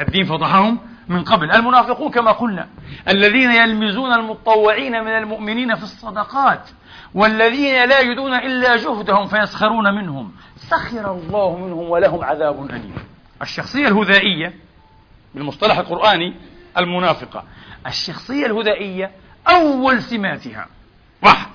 الدين 0.00 0.24
فضحهم 0.24 0.78
من 1.08 1.24
قبل 1.24 1.50
المنافقون 1.52 2.10
كما 2.10 2.32
قلنا 2.32 2.68
الذين 3.08 3.50
يلمزون 3.50 4.12
المتطوعين 4.12 5.04
من 5.04 5.10
المؤمنين 5.10 5.74
في 5.74 5.82
الصدقات 5.82 6.68
والذين 7.14 7.88
لا 7.88 8.00
يدون 8.00 8.34
إلا 8.34 8.76
جهدهم 8.76 9.26
فيسخرون 9.26 9.94
منهم 9.94 10.32
سخر 10.56 11.12
الله 11.12 11.56
منهم 11.56 11.90
ولهم 11.90 12.24
عذاب 12.24 12.64
أليم 12.70 12.94
الشخصية 13.42 13.88
الهذائية 13.88 14.54
بالمصطلح 15.34 15.78
القرآني 15.78 16.34
المنافقة 16.78 17.44
الشخصية 17.86 18.46
الهدائية 18.46 19.10
أول 19.48 20.02
سماتها 20.02 20.66
واحد 21.22 21.48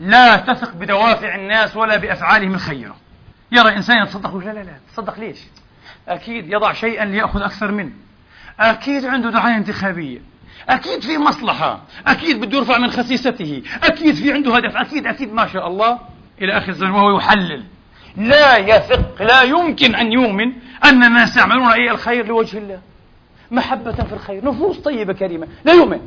لا 0.00 0.36
تثق 0.36 0.74
بدوافع 0.74 1.34
الناس 1.34 1.76
ولا 1.76 1.96
بأفعالهم 1.96 2.54
الخيرة 2.54 2.96
يرى 3.52 3.76
إنسان 3.76 4.02
يتصدق 4.02 4.36
لا 4.36 4.50
لا 4.50 4.60
لا 4.62 4.74
تصدق 4.92 5.18
ليش 5.20 5.38
أكيد 6.10 6.52
يضع 6.52 6.72
شيئا 6.72 7.04
ليأخذ 7.04 7.42
أكثر 7.42 7.72
منه 7.72 7.90
أكيد 8.60 9.04
عنده 9.04 9.30
دعاية 9.30 9.56
انتخابية 9.56 10.18
أكيد 10.68 11.02
في 11.02 11.18
مصلحة 11.18 11.82
أكيد 12.06 12.40
بده 12.40 12.58
يرفع 12.58 12.78
من 12.78 12.90
خسيسته 12.90 13.62
أكيد 13.84 14.14
في 14.14 14.32
عنده 14.32 14.56
هدف 14.56 14.76
أكيد 14.76 15.06
أكيد 15.06 15.32
ما 15.32 15.46
شاء 15.46 15.66
الله 15.66 15.98
إلى 16.42 16.52
آخر 16.58 16.68
الزمن 16.68 16.90
وهو 16.90 17.18
يحلل 17.18 17.64
لا 18.16 18.56
يثق 18.56 19.22
لا 19.22 19.42
يمكن 19.42 19.94
أن 19.94 20.12
يؤمن 20.12 20.52
أن 20.84 21.04
الناس 21.04 21.36
يعملون 21.36 21.66
أي 21.70 21.90
الخير 21.90 22.26
لوجه 22.26 22.58
الله 22.58 22.80
محبة 23.50 23.92
في 23.92 24.12
الخير 24.12 24.44
نفوس 24.44 24.78
طيبة 24.78 25.12
كريمة 25.12 25.46
لا 25.64 25.72
يؤمن 25.72 26.00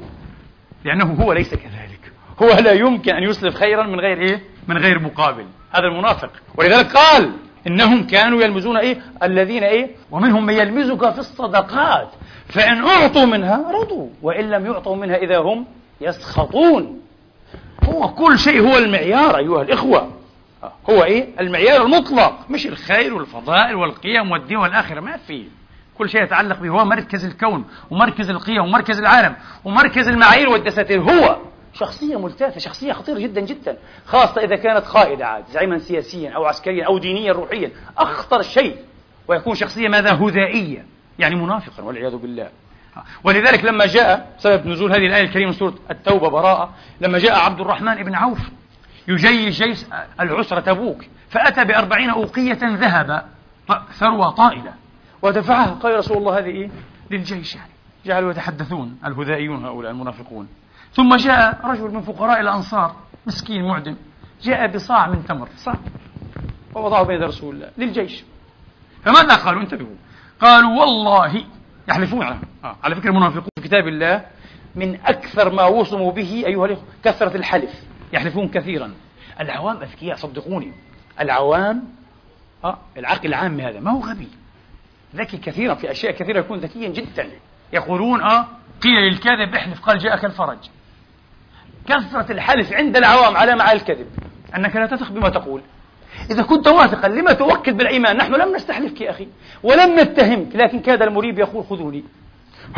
لأنه 0.86 1.14
هو 1.14 1.34
ليس 1.34 1.50
كذلك 1.50 2.12
هو 2.42 2.48
لا 2.60 2.72
يمكن 2.72 3.14
أن 3.16 3.24
يسلف 3.24 3.56
خيرا 3.56 3.84
من 3.88 4.00
غير 4.00 4.18
إيه؟ 4.22 4.42
من 4.68 4.78
غير 4.78 5.00
مقابل 5.00 5.46
هذا 5.72 5.84
المنافق 5.84 6.32
ولذلك 6.58 6.92
قال 6.92 7.32
إنهم 7.68 8.08
كانوا 8.08 8.42
يلمزون 8.42 8.78
إيه 8.78 8.98
الذين 9.24 9.64
إيه 9.64 9.92
ومنهم 10.12 10.46
من 10.46 10.54
يلمزك 10.54 11.12
في 11.14 11.20
الصدقات 11.20 12.08
فإن 12.48 12.84
أعطوا 12.84 13.26
منها 13.26 13.72
رضوا 13.72 14.08
وإن 14.22 14.50
لم 14.50 14.66
يعطوا 14.66 14.96
منها 14.96 15.16
إذا 15.16 15.38
هم 15.38 15.66
يسخطون 16.02 17.02
هو 17.90 18.08
كل 18.08 18.40
شيء 18.40 18.62
هو 18.62 18.78
المعيار 18.78 19.38
أيها 19.38 19.62
الإخوة 19.62 20.12
هو 20.90 21.04
إيه 21.04 21.28
المعيار 21.40 21.82
المطلق 21.86 22.40
مش 22.50 22.68
الخير 22.68 23.14
والفضائل 23.14 23.76
والقيم 23.76 24.32
والدين 24.32 24.58
والآخرة 24.58 25.00
ما 25.00 25.18
في 25.18 25.44
كل 25.98 26.10
شيء 26.10 26.24
يتعلق 26.24 26.60
به 26.60 26.70
هو 26.70 26.86
مركز 26.86 27.26
الكون 27.26 27.66
ومركز 27.92 28.30
القيم 28.30 28.64
ومركز 28.64 29.00
العالم 29.00 29.36
ومركز 29.66 30.08
المعايير 30.08 30.50
والدساتير 30.50 31.02
هو 31.02 31.38
شخصية 31.74 32.20
ملتافة 32.20 32.60
شخصية 32.60 32.94
خطيرة 32.94 33.20
جدا 33.20 33.42
جدا 33.42 33.78
خاصة 34.06 34.42
إذا 34.42 34.56
كانت 34.56 34.86
قائدة 34.86 35.26
عاد 35.28 35.44
زعيما 35.48 35.78
سياسيا 35.78 36.32
أو 36.32 36.46
عسكريا 36.46 36.86
أو 36.86 36.98
دينيا 36.98 37.34
روحيا 37.34 37.72
أخطر 37.98 38.42
شيء 38.42 38.78
ويكون 39.28 39.56
شخصية 39.56 39.88
ماذا 39.88 40.14
هذائية 40.14 40.86
يعني 41.20 41.36
منافقا 41.36 41.84
والعياذ 41.84 42.16
بالله 42.16 42.50
ولذلك 43.24 43.64
لما 43.66 43.86
جاء 43.86 44.34
سبب 44.38 44.68
نزول 44.68 44.92
هذه 44.92 45.06
الآية 45.08 45.24
الكريمة 45.24 45.52
سورة 45.52 45.74
التوبة 45.92 46.30
براءة 46.30 46.74
لما 47.02 47.18
جاء 47.20 47.40
عبد 47.40 47.60
الرحمن 47.62 48.04
بن 48.04 48.16
عوف 48.16 48.40
يجيش 49.08 49.64
جيش 49.64 49.86
العسرة 50.20 50.60
تبوك 50.60 51.04
فأتى 51.30 51.66
بأربعين 51.66 52.10
أوقية 52.10 52.54
ذهب 52.64 53.26
ثروة 53.94 54.30
طائلة 54.32 54.74
ودفعها 55.22 55.70
قال 55.74 55.96
رسول 55.98 56.18
الله 56.18 56.40
هذه 56.40 56.46
إيه؟ 56.46 56.70
للجيش 57.12 57.56
يعني 57.56 57.72
جعلوا 58.06 58.32
يتحدثون 58.32 58.98
الهذائيون 59.06 59.66
هؤلاء 59.66 59.92
المنافقون 59.92 60.48
ثم 60.94 61.16
جاء 61.16 61.66
رجل 61.66 61.92
من 61.94 62.02
فقراء 62.02 62.40
الأنصار 62.42 62.96
مسكين 63.28 63.64
معدم 63.68 63.96
جاء 64.44 64.68
بصاع 64.68 65.08
من 65.08 65.26
تمر 65.26 65.48
صاع 65.56 65.76
ووضعه 66.76 67.04
بين 67.04 67.24
رسول 67.24 67.56
الله 67.56 67.70
للجيش 67.78 68.24
فماذا 69.04 69.36
قالوا 69.36 69.62
انتبهوا 69.62 69.96
قالوا 70.42 70.80
والله 70.80 71.46
يحلفون 71.88 72.24
على 72.26 72.40
آه، 72.64 72.76
على 72.84 72.96
فكرة 72.96 73.10
المنافقون 73.10 73.42
في 73.56 73.62
كتاب 73.64 73.88
الله 73.88 74.26
من 74.76 74.96
أكثر 74.96 75.54
ما 75.54 75.66
وصموا 75.66 76.12
به 76.12 76.44
أيها 76.46 76.66
الأخوة 76.66 76.86
كثرة 77.04 77.38
الحلف 77.38 77.72
يحلفون 78.14 78.48
كثيرا 78.50 78.94
العوام 79.40 79.78
أذكياء 79.78 80.16
صدقوني 80.18 80.72
العوام 81.20 81.84
آه، 82.64 82.78
العقل 82.98 83.28
العام 83.30 83.60
هذا 83.60 83.80
ما 83.80 83.92
هو 83.92 84.00
غبي 84.02 84.28
ذكي 85.16 85.38
كثيرا 85.38 85.76
في 85.76 85.92
أشياء 85.92 86.12
كثيرة 86.12 86.40
يكون 86.40 86.60
ذكيا 86.60 86.90
جدا 86.90 87.30
يقولون 87.74 88.22
آه 88.22 88.48
قيل 88.84 89.12
للكاذب 89.12 89.56
احلف 89.56 89.82
قال 89.82 89.98
جاءك 89.98 90.26
الفرج 90.26 90.58
كثرة 91.88 92.32
الحلف 92.32 92.74
عند 92.74 92.98
العوام 92.98 93.38
على 93.38 93.56
مع 93.56 93.72
الكذب 93.72 94.08
أنك 94.56 94.76
لا 94.76 94.86
تثق 94.86 95.12
بما 95.12 95.30
تقول 95.30 95.62
إذا 96.32 96.44
كنت 96.44 96.68
واثقا 96.68 97.08
لما 97.08 97.34
توكد 97.34 97.78
بالأيمان 97.78 98.18
نحن 98.18 98.34
لم 98.36 98.56
نستحلفك 98.56 99.02
يا 99.02 99.10
أخي 99.10 99.28
ولم 99.64 100.00
نتهمك 100.00 100.56
لكن 100.56 100.80
كاد 100.80 101.02
المريب 101.02 101.40
يقول 101.40 101.64
خذوني 101.70 102.04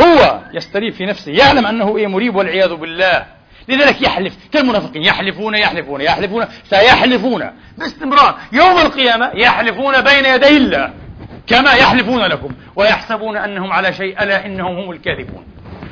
هو 0.02 0.40
يستريب 0.54 0.94
في 0.94 1.06
نفسه 1.06 1.32
يعلم 1.32 1.66
أنه 1.66 1.98
إيه 1.98 2.08
مريب 2.08 2.36
والعياذ 2.36 2.74
بالله 2.76 3.26
لذلك 3.68 4.02
يحلف 4.02 4.34
كالمنافقين 4.52 5.04
يحلفون 5.04 5.56
يحلفون 5.56 6.02
يحلفون 6.02 6.46
سيحلفون 6.70 7.52
باستمرار 7.78 8.38
يوم 8.52 8.78
القيامة 8.78 9.32
يحلفون 9.36 10.02
بين 10.02 10.26
يدي 10.26 10.58
الله 10.58 10.94
كما 11.48 11.74
يحلفون 11.74 12.20
لكم 12.26 12.50
ويحسبون 12.76 13.38
أنهم 13.38 13.72
على 13.74 13.94
شيء 13.94 14.24
ألا 14.24 14.46
إنهم 14.46 14.78
هم 14.78 14.92
الكاذبون 14.92 15.44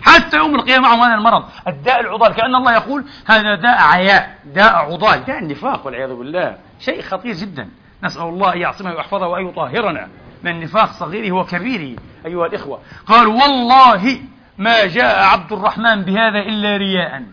حتى 0.03 0.37
يوم 0.37 0.55
القيامة 0.55 0.87
معهم 0.87 1.01
هذا 1.03 1.15
المرض 1.15 1.43
الداء 1.67 1.99
العضال 2.01 2.33
كأن 2.33 2.55
الله 2.55 2.73
يقول 2.73 3.05
هذا 3.25 3.55
داء 3.55 3.81
عياء 3.81 4.37
داء 4.45 4.73
عضال 4.75 5.25
داء 5.25 5.39
النفاق 5.39 5.85
والعياذ 5.85 6.13
بالله 6.13 6.57
شيء 6.79 7.01
خطير 7.01 7.33
جدا 7.35 7.69
نسأل 8.03 8.21
الله 8.21 8.53
أن 8.53 8.57
يعصمه 8.57 8.91
ويحفظه 8.91 9.27
وأن 9.27 9.47
يطهرنا 9.47 10.09
من 10.43 10.59
نفاق 10.59 10.91
صغيره 10.91 11.31
وكبيره 11.31 11.97
أيها 12.25 12.45
الإخوة 12.45 12.79
قال 13.05 13.27
والله 13.27 14.21
ما 14.57 14.85
جاء 14.87 15.23
عبد 15.23 15.51
الرحمن 15.53 16.01
بهذا 16.01 16.39
إلا 16.39 16.77
رياء 16.77 17.23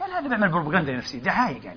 قال 0.00 0.10
هذا 0.18 0.28
بيعمل 0.28 0.48
بروباغندا 0.48 0.92
لنفسه 0.92 1.18
دعاية 1.18 1.62
قال 1.62 1.76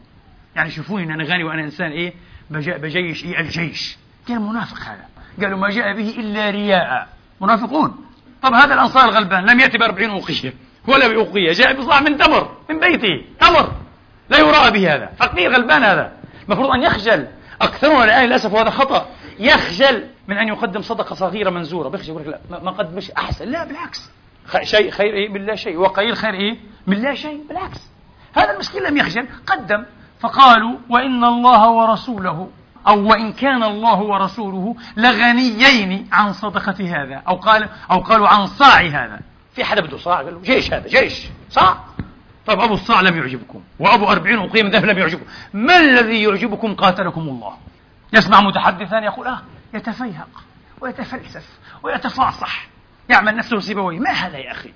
يعني 0.56 0.70
شوفوني 0.70 1.04
إن 1.04 1.12
أنا 1.12 1.24
غني 1.24 1.44
وأنا 1.44 1.62
إنسان 1.62 1.92
إيه 1.92 2.14
بجيش 2.50 3.26
إيه 3.26 3.40
الجيش 3.40 3.98
كان 4.28 4.42
منافق 4.42 4.78
هذا 4.80 5.06
قالوا 5.42 5.60
ما 5.60 5.70
جاء 5.70 5.94
به 5.94 6.10
إلا 6.18 6.50
رياء 6.50 7.08
منافقون 7.42 8.06
طب 8.42 8.54
هذا 8.54 8.74
الأنصار 8.74 9.06
الغلبان 9.10 9.46
لم 9.50 9.60
يأتي 9.60 9.78
بأربعين 9.78 10.10
أوقية 10.10 10.54
ولا 10.88 11.08
بأوقية 11.08 11.52
جاء 11.54 11.74
بصاع 11.80 12.00
من 12.02 12.18
تمر 12.18 12.58
من 12.70 12.80
بيته 12.80 13.24
تمر 13.40 13.72
لا 14.30 14.38
يراء 14.40 14.70
به 14.70 14.96
هذا 14.96 15.10
فقير 15.20 15.52
غلبان 15.54 15.84
هذا 15.84 16.12
المفروض 16.48 16.70
أن 16.70 16.84
يخجل 16.84 17.28
أكثرنا 17.62 18.04
الآن 18.04 18.26
للأسف 18.26 18.54
وهذا 18.54 18.70
خطأ 18.70 19.06
يخجل 19.40 20.04
من 20.28 20.38
أن 20.38 20.48
يقدم 20.48 20.82
صدقة 20.82 21.16
صغيرة 21.16 21.50
منزورة 21.50 21.90
بيخجل 21.90 22.10
يقول 22.10 22.32
لك 22.32 22.42
لا 22.52 22.64
ما 22.64 22.72
قدمش 22.72 23.12
أحسن 23.12 23.46
لا 23.50 23.66
بالعكس 23.66 24.12
شيء 24.64 24.92
خير 24.92 25.14
إيه 25.14 25.30
من 25.30 25.46
لا 25.46 25.56
شيء 25.56 25.78
وقليل 25.78 26.16
خير 26.18 26.34
إيه 26.34 26.58
من 26.88 27.02
لا 27.02 27.16
شيء 27.16 27.44
بالعكس 27.50 27.80
هذا 28.34 28.52
المسكين 28.54 28.84
لم 28.84 28.98
يخجل 28.98 29.28
قدم 29.48 29.86
فقالوا 30.20 30.76
وإن 30.90 31.24
الله 31.24 31.70
ورسوله 31.70 32.50
أو 32.88 33.08
وإن 33.10 33.34
كان 33.34 33.64
الله 33.64 34.00
ورسوله 34.00 34.76
لغنيين 34.98 36.08
عن 36.12 36.34
صدقة 36.34 37.02
هذا 37.04 37.22
أو 37.28 37.36
قال 37.36 37.70
أو 37.92 38.00
قالوا 38.00 38.28
عن 38.28 38.48
صاع 38.48 38.80
هذا 38.82 39.20
في 39.56 39.64
حدا 39.64 39.82
بده 39.82 39.98
صاع 39.98 40.16
قال 40.16 40.34
له 40.34 40.42
جيش 40.42 40.74
هذا 40.74 40.88
جيش 40.88 41.28
صاع 41.50 41.78
طيب 42.46 42.60
أبو 42.60 42.74
الصاع 42.74 43.02
لم 43.02 43.18
يعجبكم 43.18 43.62
وأبو 43.80 44.06
أربعين 44.08 44.40
وقيم 44.40 44.68
ذهب 44.70 44.86
لم 44.86 44.98
يعجبكم 44.98 45.26
ما 45.54 45.78
الذي 45.78 46.24
يعجبكم 46.24 46.76
قاتلكم 46.76 47.22
الله 47.22 47.54
يسمع 48.14 48.42
متحدثا 48.42 49.00
يقول 49.00 49.28
آه 49.28 49.42
يتفيهق 49.74 50.30
ويتفلسف 50.82 51.48
ويتفاصح 51.84 52.68
يعمل 53.10 53.36
نفسه 53.36 53.60
سيبويه 53.60 54.00
ما 54.00 54.10
هذا 54.10 54.38
يا 54.38 54.52
أخي 54.52 54.74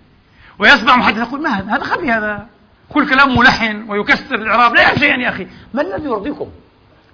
ويسمع 0.59 0.95
محدث 0.95 1.17
يقول 1.27 1.41
ما 1.41 1.49
هذا 1.49 1.75
هذا 1.75 1.83
خبي 1.83 2.11
هذا 2.11 2.47
كل 2.89 3.09
كلام 3.09 3.37
ملحن 3.37 3.85
ويكسر 3.91 4.35
الإعراب 4.35 4.75
لا 4.75 4.81
يعرف 4.81 4.99
شيئا 4.99 5.17
يا 5.17 5.29
أخي 5.29 5.47
ما 5.73 5.81
الذي 5.81 6.03
يرضيكم 6.05 6.49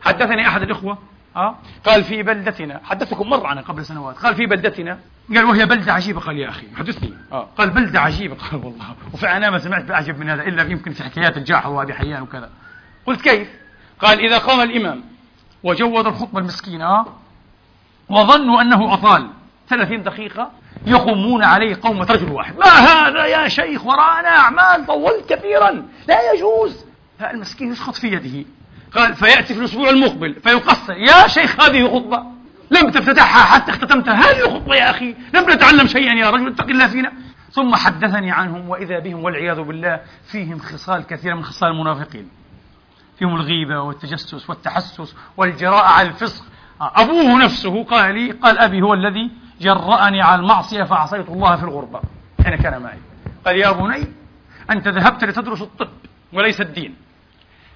حدثني 0.06 0.48
أحد 0.48 0.62
الإخوة 0.62 0.98
أه؟ 1.36 1.56
قال 1.86 2.04
في 2.04 2.24
بلدتنا 2.24 2.82
حدثكم 2.84 3.30
مرة 3.30 3.48
عنها 3.48 3.63
قبل 3.63 3.86
سنوات 3.86 4.15
قال 4.18 4.36
في 4.36 4.46
بلدتنا 4.46 5.00
قال 5.30 5.46
وهي 5.46 5.65
بلدة 5.65 5.94
عجيبة 5.94 6.20
قال 6.20 6.38
يا 6.39 6.50
أخي 6.50 6.65
حدثني 6.78 7.13
أه؟ 7.32 7.48
قال 7.58 7.70
بلدة 7.70 8.00
عجيبة 8.02 8.36
قال 8.36 8.65
والله 8.65 8.86
وفعلا 9.13 9.50
ما 9.50 9.58
سمعت 9.60 9.84
بأعجب 9.84 10.20
من 10.20 10.30
هذا 10.30 10.44
إلا 10.44 10.63
يمكن 10.63 10.91
في 10.91 11.04
حكايات 11.04 11.38
الجاحظ 11.38 11.72
وأبي 11.72 11.94
حيان 11.94 12.22
وكذا 12.22 12.50
قلت 13.06 13.22
كيف 13.22 13.48
قال 14.02 14.20
إذا 14.26 14.38
قام 14.38 14.62
الإمام 14.62 15.04
وجود 15.63 16.08
الخطبة 16.08 16.39
المسكينة 16.39 16.86
آه، 16.86 17.06
وظنوا 18.10 18.62
أنه 18.62 18.94
أطال 18.94 19.30
ثلاثين 19.70 20.04
دقيقة 20.04 20.52
يقومون 20.86 21.44
عليه 21.44 21.78
قومة 21.84 22.06
رجل 22.12 22.30
واحد 22.32 22.54
ما 22.58 22.65
هذا 22.72 23.26
يا 23.26 23.48
شيخ 23.48 23.86
ورانا 23.86 24.30
أعمال 24.30 24.86
طولت 24.88 25.34
كثيرا 25.34 25.72
لا 26.08 26.32
يجوز 26.34 26.86
المسكين 27.32 27.72
يسقط 27.72 27.96
في 27.96 28.08
يده 28.08 28.46
قال 28.91 29.15
فيأتي 29.15 29.54
في 29.54 29.60
الأسبوع 29.60 29.89
المقبل 29.89 30.34
فيقصر 30.34 30.93
يا 30.93 31.28
شيخ 31.28 31.63
هذه 31.69 31.88
خطبة 31.95 32.24
لم 32.71 32.89
تفتتحها 32.89 33.43
حتى 33.43 33.71
اختتمتها 33.71 34.13
هذه 34.13 34.43
خطبة 34.43 34.76
يا 34.76 34.89
أخي 34.89 35.15
لم 35.34 35.50
نتعلم 35.52 35.88
شيئا 35.88 36.13
يا 36.15 36.30
رجل 36.30 36.48
اتق 36.48 36.69
الله 36.69 36.88
فينا 36.88 37.12
ثم 37.52 37.76
حدثني 37.76 38.32
عنهم 38.32 38.69
وإذا 38.69 39.00
بهم 39.00 39.24
والعياذ 39.24 39.62
بالله 39.62 40.00
فيهم 40.26 40.60
خصال 40.60 41.06
كثيرة 41.08 41.36
من 41.36 41.43
خصال 41.43 41.69
المنافقين 41.71 42.30
فيهم 43.19 43.36
الغيبة 43.36 43.82
والتجسس 43.82 44.50
والتحسس 44.50 45.15
والجراءة 45.38 45.86
على 45.88 46.08
الفسق 46.08 46.43
أبوه 46.82 47.43
نفسه 47.43 47.84
قال 47.84 48.15
لي 48.15 48.32
قال 48.32 48.60
أبي 48.60 48.82
هو 48.82 48.93
الذي 48.93 49.32
جرأني 49.62 50.21
على 50.21 50.41
المعصية 50.41 50.84
فعصيت 50.84 51.30
الله 51.30 51.56
في 51.56 51.63
الغربة 51.63 52.00
حين 52.45 52.56
كان 52.58 52.82
معي 52.82 52.98
قال 53.45 53.58
يا 53.58 53.71
بني 53.71 54.08
أنت 54.71 54.88
ذهبت 54.88 55.24
لتدرس 55.24 55.62
الطب 55.62 55.89
وليس 56.34 56.62
الدين 56.62 56.95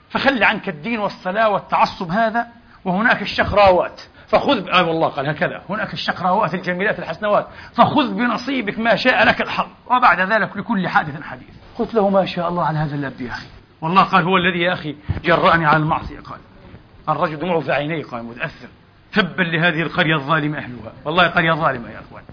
فخل 0.10 0.44
عنك 0.44 0.70
الدين 0.70 1.00
والصلاة 1.00 1.50
والتعصب 1.50 2.12
هذا 2.12 2.48
وهناك 2.86 3.22
الشخراوات 3.22 4.02
فخذ 4.28 4.70
آه 4.70 4.84
والله 4.88 5.08
قال 5.08 5.30
هكذا 5.30 5.62
هناك 5.70 5.94
الشقراوات 5.94 6.54
الجميلات 6.54 7.00
الحسنوات 7.00 7.48
فخذ 7.74 8.14
بنصيبك 8.14 8.80
ما 8.80 8.96
شاء 8.96 9.26
لك 9.26 9.42
الحظ 9.42 9.68
وبعد 9.92 10.20
ذلك 10.20 10.58
لكل 10.58 10.88
حادث 10.88 11.22
حديث 11.24 11.50
قلت 11.80 11.94
له 11.94 12.10
ما 12.10 12.26
شاء 12.26 12.50
الله 12.50 12.66
على 12.66 12.78
هذا 12.80 12.96
اللب 12.96 13.22
يا 13.22 13.32
أخي 13.32 13.46
والله 13.82 14.04
قال 14.04 14.24
هو 14.24 14.38
الذي 14.38 14.60
يا 14.60 14.74
أخي 14.74 14.96
جرأني 15.24 15.66
على 15.66 15.78
المعصية 15.78 16.20
قال 16.20 16.40
الرجل 17.10 17.38
دموعه 17.40 17.60
في 17.60 17.72
عينيه 17.72 18.04
قال 18.04 18.24
متأثر 18.26 18.68
تبا 19.14 19.44
لهذه 19.44 19.82
القرية 19.82 20.16
الظالمة 20.16 20.58
أهلها 20.58 20.92
والله 21.06 21.28
قرية 21.28 21.54
ظالمة 21.54 21.90
يا 21.90 22.00
أخوان 22.00 22.24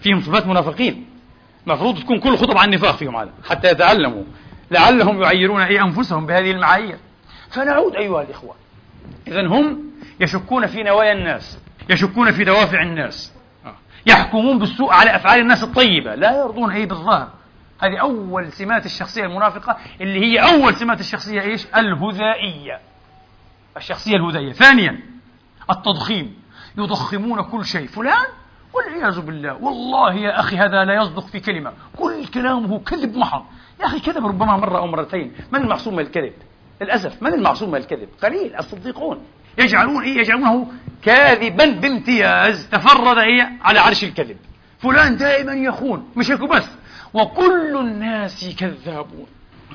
فيهم 0.00 0.20
صفات 0.20 0.46
منافقين 0.46 1.06
مفروض 1.66 1.98
تكون 1.98 2.20
كل 2.20 2.36
خطب 2.36 2.58
عن 2.58 2.64
النفاق 2.68 2.96
فيهم 2.96 3.16
هذا 3.16 3.30
حتى 3.50 3.70
يتعلموا 3.70 4.22
لعلهم 4.70 5.22
يعيرون 5.22 5.60
أي 5.60 5.80
أنفسهم 5.80 6.26
بهذه 6.26 6.50
المعايير 6.50 6.96
فنعود 7.50 7.94
أيها 7.94 8.22
الإخوة 8.22 8.54
إذا 9.28 9.46
هم 9.46 9.82
يشكون 10.20 10.66
في 10.66 10.82
نوايا 10.82 11.12
الناس 11.12 11.58
يشكون 11.90 12.32
في 12.32 12.44
دوافع 12.44 12.82
الناس 12.82 13.32
آه. 13.66 13.74
يحكمون 14.06 14.58
بالسوء 14.58 14.92
على 14.92 15.16
أفعال 15.16 15.40
الناس 15.40 15.62
الطيبة 15.64 16.14
لا 16.14 16.38
يرضون 16.40 16.70
عيب 16.72 16.88
بالظاهر 16.88 17.28
هذه 17.80 17.96
أول 18.00 18.52
سمات 18.52 18.86
الشخصية 18.86 19.22
المنافقة 19.24 19.76
اللي 20.00 20.20
هي 20.24 20.38
أول 20.38 20.74
سمات 20.74 21.00
الشخصية 21.00 21.40
إيش؟ 21.40 21.66
الهذائية 21.76 22.80
الشخصية 23.76 24.16
الهذائية 24.16 24.52
ثانيا 24.52 25.00
التضخيم 25.70 26.36
يضخمون 26.78 27.42
كل 27.44 27.64
شيء 27.64 27.86
فلان 27.86 28.24
والعياذ 28.74 29.20
بالله 29.20 29.54
والله 29.64 30.14
يا 30.14 30.40
أخي 30.40 30.56
هذا 30.56 30.84
لا 30.84 30.94
يصدق 31.02 31.26
في 31.26 31.40
كلمة 31.40 31.72
كل 31.98 32.26
كلامه 32.26 32.78
كذب 32.78 33.16
محض 33.16 33.44
يا 33.80 33.86
أخي 33.86 34.00
كذب 34.00 34.26
ربما 34.26 34.56
مرة 34.56 34.78
أو 34.78 34.86
مرتين 34.86 35.32
من 35.52 35.60
المعصوم 35.60 35.94
من 35.96 36.00
الكذب 36.02 36.32
للأسف 36.82 37.22
من 37.22 37.34
المعصوم 37.34 37.70
من 37.70 37.78
الكذب؟ 37.78 38.08
قليل 38.22 38.56
الصديقون 38.56 39.18
يجعلون 39.58 40.02
إيه؟ 40.04 40.18
يجعلونه 40.18 40.66
كاذبا 41.02 41.66
بامتياز 41.66 42.68
تفرد 42.70 43.18
إيه؟ 43.18 43.52
على 43.62 43.78
عرش 43.78 44.04
الكذب 44.04 44.36
فلان 44.78 45.16
دائما 45.16 45.52
يخون 45.52 46.08
مش 46.16 46.30
هيك 46.30 46.40
بس 46.44 46.64
وكل 47.14 47.76
الناس 47.76 48.56
كذابون 48.58 49.26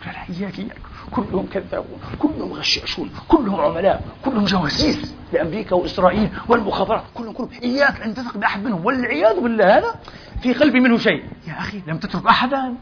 قال 0.06 0.16
إياك 0.39 0.60
إياك 0.60 0.78
كلهم 1.12 1.45
كذابون 1.47 2.00
كلهم 2.20 2.54
غشاشون 2.54 3.12
كلهم 3.28 3.60
عملاء 3.62 4.02
كلهم 4.26 4.45
جواسيس 4.45 5.14
لأمريكا 5.34 5.76
وإسرائيل 5.76 6.30
والمخابرات 6.47 7.04
كلهم 7.14 7.34
كلهم 7.34 7.50
إياك 7.64 8.02
أن 8.02 8.14
تثق 8.14 8.38
بأحد 8.38 8.64
منهم 8.66 8.86
والعياذ 8.86 9.39
بالله 9.39 9.78
هذا 9.78 9.95
في 10.43 10.54
قلبي 10.54 10.80
منه 10.80 10.97
شيء 10.97 11.24
يا 11.47 11.54
أخي 11.60 11.82
لم 11.88 11.97
تترك 11.97 12.26
أحدا 12.28 12.74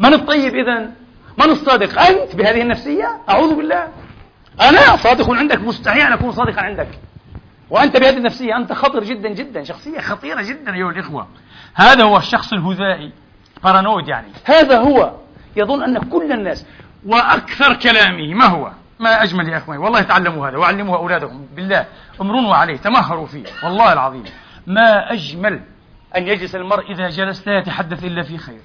من 0.00 0.14
الطيب 0.14 0.54
إذا 0.54 0.90
من 1.38 1.50
الصادق 1.50 2.00
أنت 2.00 2.36
بهذه 2.36 2.62
النفسية 2.62 3.18
أعوذ 3.28 3.54
بالله 3.54 3.88
أنا 4.60 4.96
صادق 4.96 5.30
عندك 5.30 5.58
مستحيل 5.60 6.02
أن 6.02 6.12
أكون 6.12 6.32
صادقا 6.32 6.62
عندك 6.62 6.88
وأنت 7.70 7.96
بهذه 8.00 8.16
النفسية 8.16 8.56
أنت 8.56 8.72
خطر 8.72 9.04
جدا 9.04 9.28
جدا 9.28 9.62
شخصية 9.62 10.00
خطيرة 10.00 10.42
جدا 10.42 10.74
أيها 10.74 10.90
الإخوة 10.90 11.26
هذا 11.74 12.04
هو 12.04 12.16
الشخص 12.16 12.52
الهذائي 12.52 13.12
بارانويد 13.64 14.08
يعني 14.08 14.26
هذا 14.44 14.78
هو 14.78 15.12
يظن 15.56 15.82
أن 15.82 15.98
كل 15.98 16.32
الناس 16.32 16.66
وأكثر 17.06 17.74
كلامه 17.74 18.34
ما 18.34 18.44
هو 18.44 18.70
ما 18.98 19.22
أجمل 19.22 19.48
يا 19.48 19.56
أخواني 19.56 19.80
والله 19.82 20.02
تعلموا 20.02 20.48
هذا 20.48 20.56
وعلموا 20.56 20.96
أولادكم 20.96 21.46
بالله 21.56 21.86
امروا 22.20 22.54
عليه 22.54 22.76
تمهروا 22.76 23.26
فيه 23.26 23.44
والله 23.64 23.92
العظيم 23.92 24.24
ما 24.66 25.12
أجمل 25.12 25.60
أن 26.16 26.28
يجلس 26.28 26.54
المرء 26.54 26.92
إذا 26.92 27.08
جلس 27.08 27.48
لا 27.48 27.58
يتحدث 27.58 28.04
إلا 28.04 28.22
في 28.22 28.38
خير 28.38 28.60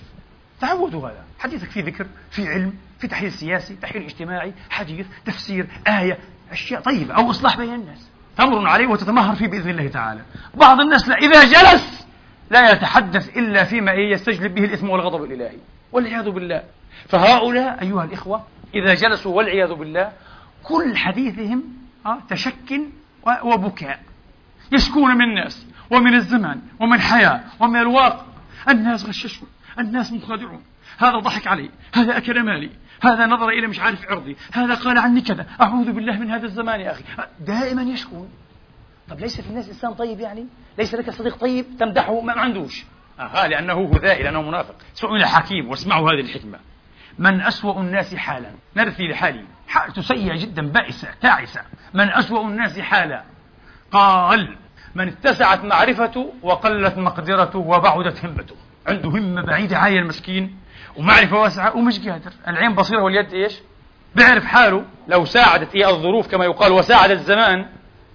تعودوا 0.61 1.09
هذا 1.09 1.23
حديثك 1.39 1.69
في 1.69 1.81
ذكر 1.81 2.07
في 2.31 2.47
علم 2.47 2.73
في 2.99 3.07
تحليل 3.07 3.31
سياسي 3.31 3.75
تحليل 3.75 4.03
اجتماعي 4.03 4.53
حديث 4.69 5.05
تفسير 5.25 5.67
آية 5.87 6.19
أشياء 6.51 6.81
طيبة 6.81 7.13
أو 7.13 7.29
إصلاح 7.29 7.57
بين 7.57 7.73
الناس 7.73 8.07
تمر 8.37 8.67
عليه 8.67 8.87
وتتمهر 8.87 9.35
فيه 9.35 9.47
بإذن 9.47 9.69
الله 9.69 9.87
تعالى 9.87 10.21
بعض 10.55 10.79
الناس 10.81 11.07
لا 11.07 11.15
إذا 11.15 11.43
جلس 11.43 12.07
لا 12.49 12.69
يتحدث 12.71 13.37
إلا 13.37 13.63
فيما 13.63 13.91
يستجلب 13.93 14.53
به 14.55 14.63
الإثم 14.63 14.89
والغضب 14.89 15.23
الإلهي 15.23 15.57
والعياذ 15.91 16.29
بالله 16.29 16.63
فهؤلاء 17.09 17.81
أيها 17.81 18.03
الإخوة 18.03 18.43
إذا 18.75 18.93
جلسوا 18.93 19.35
والعياذ 19.37 19.73
بالله 19.73 20.11
كل 20.63 20.97
حديثهم 20.97 21.63
آه، 22.05 22.17
تشك 22.29 22.81
وبكاء 23.43 23.99
يشكون 24.71 25.17
من 25.17 25.21
الناس 25.21 25.65
ومن 25.89 26.13
الزمان 26.15 26.61
ومن 26.79 27.01
حياة 27.01 27.41
ومن 27.59 27.79
الواقع 27.79 28.23
الناس 28.69 29.05
غششوا 29.05 29.47
الناس 29.80 30.11
منخادعون 30.13 30.63
هذا 30.97 31.17
ضحك 31.19 31.47
علي 31.47 31.69
هذا 31.93 32.17
أكل 32.17 32.43
مالي 32.43 32.69
هذا 33.03 33.26
نظر 33.26 33.49
إلى 33.49 33.67
مش 33.67 33.80
عارف 33.80 34.09
عرضي 34.11 34.38
هذا 34.53 34.74
قال 34.76 34.97
عني 34.97 35.21
كذا 35.21 35.45
أعوذ 35.61 35.91
بالله 35.91 36.17
من 36.19 36.32
هذا 36.32 36.45
الزمان 36.45 36.80
يا 36.80 36.91
أخي 36.91 37.03
دائما 37.39 37.82
يشكون 37.82 38.30
طب 39.09 39.19
ليس 39.19 39.41
في 39.41 39.47
الناس 39.49 39.67
إنسان 39.67 39.93
طيب 39.93 40.19
يعني 40.19 40.47
ليس 40.78 40.93
لك 40.95 41.09
صديق 41.09 41.38
طيب 41.38 41.65
تمدحه 41.80 42.21
ما 42.21 42.34
عندوش 42.34 42.86
آه 43.19 43.47
لأنه 43.47 43.91
هذائي 43.95 44.24
لأنه 44.24 44.41
منافق 44.41 44.76
سئل 44.95 45.26
حكيم 45.26 45.69
واسمعوا 45.69 46.09
هذه 46.11 46.21
الحكمة 46.21 46.59
من 47.19 47.41
أسوأ 47.41 47.80
الناس 47.82 48.15
حالا 48.15 48.51
نرثي 48.76 49.03
لحالي 49.07 49.45
حالته 49.67 50.01
سيئة 50.01 50.36
جدا 50.41 50.67
بائسة 50.67 51.07
تعسة 51.21 51.61
من 51.93 52.09
أسوأ 52.11 52.43
الناس 52.47 52.80
حالا 52.80 53.24
قال 53.91 54.57
من 54.95 55.07
اتسعت 55.07 55.63
معرفته 55.63 56.34
وقلت 56.41 56.97
مقدرته 56.97 57.59
وبعدت 57.59 58.26
همته 58.26 58.55
عنده 58.88 59.09
همة 59.09 59.41
بعيدة 59.41 59.77
عالية 59.77 59.99
المسكين 59.99 60.55
ومعرفة 60.95 61.36
واسعة 61.39 61.77
ومش 61.77 61.99
قادر 61.99 62.31
العين 62.47 62.75
بصيرة 62.75 63.01
واليد 63.03 63.34
إيش 63.34 63.53
بيعرف 64.15 64.45
حاله 64.45 64.86
لو 65.07 65.25
ساعدت 65.25 65.75
إيه 65.75 65.89
الظروف 65.89 66.27
كما 66.31 66.45
يقال 66.45 66.71
وساعد 66.71 67.11
الزمان 67.11 67.65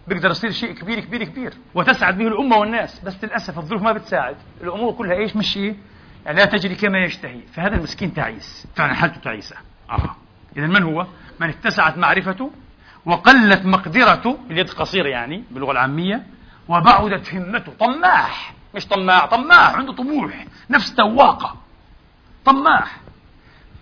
بيقدر 0.08 0.30
يصير 0.30 0.50
شيء 0.50 0.72
كبير 0.72 1.00
كبير 1.00 1.24
كبير 1.24 1.52
وتسعد 1.74 2.18
به 2.18 2.28
الأمة 2.28 2.56
والناس 2.56 3.00
بس 3.00 3.24
للأسف 3.24 3.58
الظروف 3.58 3.82
ما 3.82 3.92
بتساعد 3.92 4.36
الأمور 4.62 4.92
كلها 4.92 5.14
إيش 5.16 5.36
مش 5.36 5.56
إيه 5.56 5.74
يعني 6.26 6.38
لا 6.38 6.44
تجري 6.44 6.74
كما 6.74 6.98
يشتهي 6.98 7.40
فهذا 7.52 7.76
المسكين 7.76 8.14
تعيس 8.14 8.66
فعلا 8.76 8.94
حالته 8.94 9.20
تعيسة 9.20 9.56
آه 9.90 10.16
إذا 10.56 10.66
من 10.66 10.82
هو؟ 10.82 11.06
من 11.40 11.48
اتسعت 11.48 11.98
معرفته 11.98 12.50
وقلت 13.06 13.66
مقدرته 13.66 14.38
اليد 14.50 14.70
قصيرة 14.70 15.08
يعني 15.08 15.44
باللغة 15.50 15.72
العامية 15.72 16.22
وبعدت 16.68 17.34
همته 17.34 17.72
طماح 17.72 18.52
مش 18.78 18.86
طماع 18.86 19.26
طماع 19.26 19.76
عنده 19.76 19.92
طموح 19.92 20.46
نفس 20.70 20.94
تواقة 20.94 21.56
طماع 22.44 22.84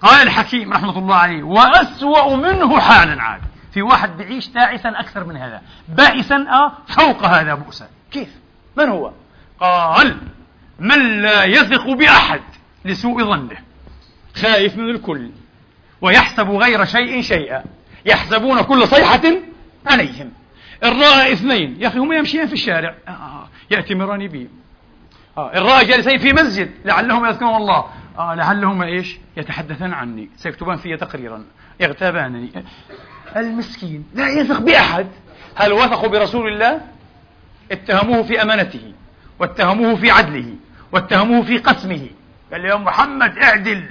قال 0.02 0.22
الحكيم 0.22 0.72
رحمة 0.72 0.98
الله 0.98 1.14
عليه 1.14 1.42
وأسوأ 1.42 2.36
منه 2.36 2.80
حالا 2.80 3.22
عاد 3.22 3.40
في 3.72 3.82
واحد 3.82 4.16
بيعيش 4.16 4.48
تاعسا 4.48 4.88
أكثر 4.88 5.24
من 5.24 5.36
هذا 5.36 5.62
بائسا 5.88 6.36
آه، 6.36 6.72
فوق 6.88 7.26
هذا 7.26 7.54
بؤسا 7.54 7.88
كيف؟ 8.10 8.28
من 8.76 8.88
هو؟ 8.88 9.12
قال 9.60 10.16
من 10.78 11.22
لا 11.22 11.44
يثق 11.44 11.88
بأحد 11.90 12.40
لسوء 12.84 13.24
ظنه 13.24 13.56
خايف 14.36 14.76
من 14.76 14.90
الكل 14.90 15.30
ويحسب 16.00 16.48
غير 16.50 16.84
شيء 16.84 17.20
شيئا 17.22 17.64
يحسبون 18.06 18.62
كل 18.62 18.88
صيحة 18.88 19.22
عليهم 19.86 20.32
إن 20.84 21.00
رأى 21.00 21.32
اثنين 21.32 21.76
يا 21.80 21.88
أخي 21.88 21.98
هم 21.98 22.12
يمشيان 22.12 22.46
في 22.46 22.52
الشارع 22.52 22.94
آه. 23.08 23.10
آه، 23.10 23.48
يأتي 23.70 23.94
مراني 23.94 24.28
بهم 24.28 24.48
آه، 25.38 25.48
الرأي 25.58 25.84
جالسين 25.84 26.18
في 26.18 26.32
مسجد 26.32 26.70
لعلهم 26.84 27.26
يذكرون 27.26 27.54
الله 27.56 27.84
آه 28.18 28.34
لعلهم 28.34 28.82
إيش 28.82 29.18
يتحدثان 29.36 29.92
عني 29.92 30.28
سيكتبان 30.36 30.76
في 30.76 30.96
تقريرا 30.96 31.44
اغتابانني 31.82 32.50
المسكين 33.36 34.06
لا 34.14 34.28
يثق 34.28 34.58
بأحد 34.60 35.06
هل 35.56 35.72
وثقوا 35.72 36.08
برسول 36.08 36.52
الله 36.52 36.80
اتهموه 37.72 38.22
في 38.22 38.42
أمانته 38.42 38.92
واتهموه 39.38 39.96
في 39.96 40.10
عدله 40.10 40.54
واتهموه 40.92 41.42
في 41.42 41.58
قسمه 41.58 42.06
قال 42.52 42.64
يا 42.64 42.74
محمد 42.76 43.38
اعدل 43.38 43.84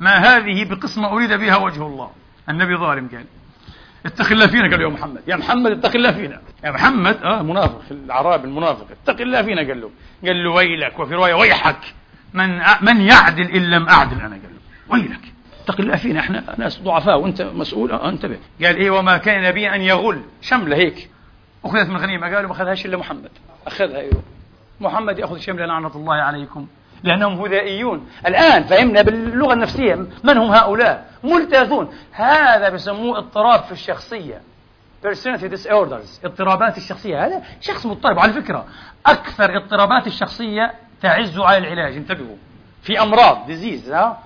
ما 0.00 0.14
هذه 0.16 0.64
بقسمة 0.74 1.12
أريد 1.12 1.32
بها 1.32 1.56
وجه 1.56 1.86
الله 1.86 2.10
النبي 2.48 2.76
ظالم 2.76 3.08
قال 3.08 3.24
اتق 4.06 4.32
الله 4.32 4.46
فينا 4.46 4.62
قال 4.62 4.70
له 4.70 4.80
يا 4.82 4.88
محمد 4.88 5.20
يا 5.28 5.36
محمد 5.36 5.70
اتق 5.72 5.96
الله 5.96 6.12
فينا 6.12 6.40
يا 6.64 6.70
محمد 6.70 7.16
اه 7.22 7.42
منافق 7.42 7.80
في 7.82 8.44
المنافق 8.44 8.86
اتق 9.06 9.20
الله 9.20 9.42
فينا 9.42 9.60
قال 9.60 9.80
له 9.80 9.90
قال 10.26 10.44
له 10.44 10.50
ويلك 10.50 10.98
وفي 10.98 11.14
روايه 11.14 11.34
ويحك 11.34 11.94
من 12.32 12.60
من 12.82 13.00
يعدل 13.00 13.50
ان 13.50 13.70
لم 13.70 13.88
اعدل 13.88 14.16
انا 14.20 14.28
قال 14.36 14.42
له 14.42 14.60
ويلك 14.94 15.20
اتق 15.64 15.80
الله 15.80 15.96
فينا 15.96 16.20
احنا 16.20 16.42
ناس 16.58 16.80
ضعفاء 16.80 17.20
وانت 17.20 17.42
مسؤول 17.42 17.92
اه 17.92 18.08
انتبه 18.08 18.38
قال 18.64 18.76
ايه 18.76 18.90
وما 18.90 19.16
كان 19.16 19.42
نبيا 19.42 19.74
ان 19.74 19.80
يغل 19.80 20.22
شمله 20.40 20.76
هيك 20.76 21.10
اخذت 21.64 21.88
من 21.88 21.96
غنيمه 21.96 22.26
قالوا 22.34 22.48
ما 22.48 22.52
اخذهاش 22.52 22.86
الا 22.86 22.96
محمد 22.96 23.30
اخذها 23.66 23.96
ايوه 23.98 24.22
محمد 24.80 25.18
ياخذ 25.18 25.38
شمله 25.38 25.66
لعنه 25.66 25.90
الله 25.96 26.14
عليكم 26.14 26.66
لأنهم 27.04 27.40
هدائيون 27.40 28.06
الآن 28.26 28.64
فهمنا 28.64 29.02
باللغة 29.02 29.52
النفسية 29.52 29.94
من 30.24 30.36
هم 30.38 30.50
هؤلاء 30.50 31.10
ملتازون 31.24 31.92
هذا 32.12 32.68
بسموه 32.68 33.18
اضطراب 33.18 33.60
في 33.64 33.72
الشخصية 33.72 34.40
personality 35.06 35.48
disorders 35.56 36.24
اضطرابات 36.24 36.76
الشخصية 36.78 37.26
هذا 37.26 37.42
شخص 37.60 37.86
مضطرب 37.86 38.18
على 38.18 38.32
فكرة 38.32 38.64
أكثر 39.06 39.56
اضطرابات 39.56 40.06
الشخصية 40.06 40.74
تعز 41.02 41.38
على 41.38 41.58
العلاج 41.58 41.96
انتبهوا 41.96 42.36
في 42.82 43.00
أمراض 43.02 43.46
ديزيز 43.46 43.92
ها 43.92 44.18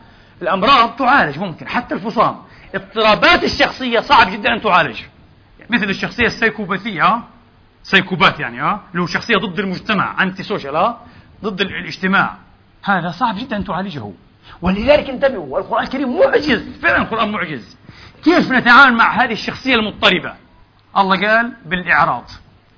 الأمراض 0.42 0.96
تعالج 0.96 1.38
ممكن 1.38 1.68
حتى 1.68 1.94
الفصام 1.94 2.36
اضطرابات 2.74 3.44
الشخصية 3.44 4.00
صعب 4.00 4.30
جدا 4.30 4.52
أن 4.54 4.60
تعالج 4.60 5.00
مثل 5.70 5.84
الشخصية 5.90 6.24
السيكوباثية 6.26 7.20
سيكوبات 7.82 8.40
يعني 8.40 8.60
ها 8.60 8.80
اللي 8.90 9.02
هو 9.02 9.06
شخصية 9.06 9.34
ضد 9.36 9.58
المجتمع 9.58 10.22
أنتي 10.22 10.42
سوشيال 10.42 10.76
ها 10.76 11.00
ضد 11.44 11.60
الاجتماع 11.60 12.36
هذا 12.82 13.10
صعب 13.10 13.36
جدا 13.38 13.56
أن 13.56 13.64
تعالجه 13.64 14.10
ولذلك 14.62 15.10
انتبهوا 15.10 15.58
القرآن 15.58 15.84
الكريم 15.84 16.18
معجز 16.20 16.78
فعلا 16.82 17.02
القرآن 17.02 17.32
معجز 17.32 17.76
كيف 18.24 18.52
نتعامل 18.52 18.96
مع 18.96 19.22
هذه 19.24 19.32
الشخصية 19.32 19.74
المضطربة 19.74 20.34
الله 20.96 21.28
قال 21.28 21.52
بالإعراض 21.66 22.24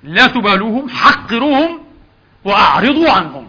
لا 0.03 0.27
تبالوهم 0.27 0.89
حقروهم 0.89 1.79
وأعرضوا 2.45 3.11
عنهم 3.11 3.47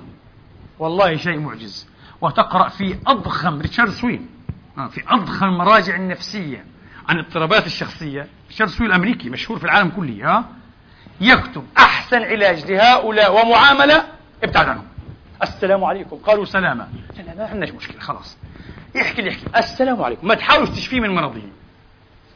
والله 0.79 1.17
شيء 1.17 1.39
معجز 1.41 1.89
وتقرأ 2.21 2.69
في 2.69 2.95
أضخم 3.07 3.61
ريتشارد 3.61 3.91
سوين 3.91 4.29
آه، 4.79 4.87
في 4.87 5.03
أضخم 5.09 5.47
المراجع 5.47 5.97
النفسية 5.97 6.65
عن 7.09 7.19
اضطرابات 7.19 7.67
الشخصية 7.67 8.29
ريتشارد 8.49 8.71
سوين 8.71 8.91
الأمريكي 8.91 9.31
مشهور 9.31 9.59
في 9.59 9.65
العالم 9.65 9.89
كله 9.89 10.27
ها 10.29 10.39
آه، 10.39 10.45
يكتب 11.21 11.65
أحسن 11.79 12.23
علاج 12.23 12.73
لهؤلاء 12.73 13.47
ومعاملة 13.47 14.05
ابتعد 14.45 14.69
عنهم 14.69 14.85
السلام 15.43 15.85
عليكم 15.85 16.17
قالوا 16.17 16.45
سلامة 16.45 16.87
لا 17.27 17.35
ما 17.35 17.45
عندناش 17.47 17.71
مشكلة 17.73 18.01
خلاص 18.01 18.37
يحكي 18.95 19.19
اللي 19.19 19.31
يحكي 19.31 19.47
السلام 19.59 20.03
عليكم 20.03 20.29
ما 20.29 20.35
تحاولش 20.35 20.71
تشفيه 20.71 21.01
من 21.01 21.11
مرضه 21.11 21.41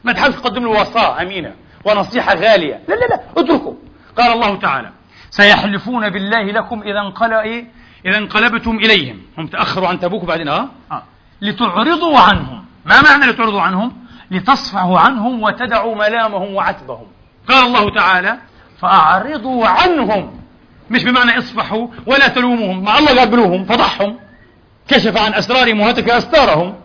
ما 0.03 0.13
تحاولش 0.13 0.35
تقدم 0.35 0.63
له 0.63 0.69
وصاة 0.69 1.21
أمينة 1.21 1.53
ونصيحة 1.85 2.35
غالية 2.35 2.81
لا 2.89 2.93
لا 2.95 3.05
لا 3.05 3.19
اتركه 3.37 3.75
قال 4.17 4.31
الله 4.31 4.55
تعالى 4.55 4.89
سيحلفون 5.29 6.09
بالله 6.09 6.43
لكم 6.43 6.81
إذا 6.81 6.99
انقل 7.01 7.33
إيه؟ 7.33 7.65
إذا 8.05 8.17
انقلبتم 8.17 8.75
إليهم 8.77 9.21
هم 9.37 9.47
تأخروا 9.47 9.87
عن 9.87 9.99
تبوك 9.99 10.23
بعدين 10.25 10.47
آه؟, 10.47 10.69
آه 10.91 11.03
لتعرضوا 11.41 12.19
عنهم 12.19 12.65
ما 12.85 13.01
معنى 13.01 13.25
لتعرضوا 13.31 13.61
عنهم 13.61 13.93
لتصفعوا 14.31 14.99
عنهم 14.99 15.43
وتدعوا 15.43 15.95
ملامهم 15.95 16.55
وعتبهم 16.55 17.07
قال 17.49 17.65
الله 17.67 17.89
تعالى 17.95 18.37
فأعرضوا 18.79 19.67
عنهم 19.67 20.41
مش 20.89 21.03
بمعنى 21.03 21.37
اصفحوا 21.37 21.87
ولا 22.05 22.27
تلوموهم 22.27 22.83
مع 22.83 22.97
الله 22.99 23.17
قابلوهم 23.19 23.65
فضحهم 23.65 24.19
كشف 24.87 25.17
عن 25.17 25.33
أسرارهم 25.33 25.79
وهتك 25.79 26.09
أستارهم 26.09 26.75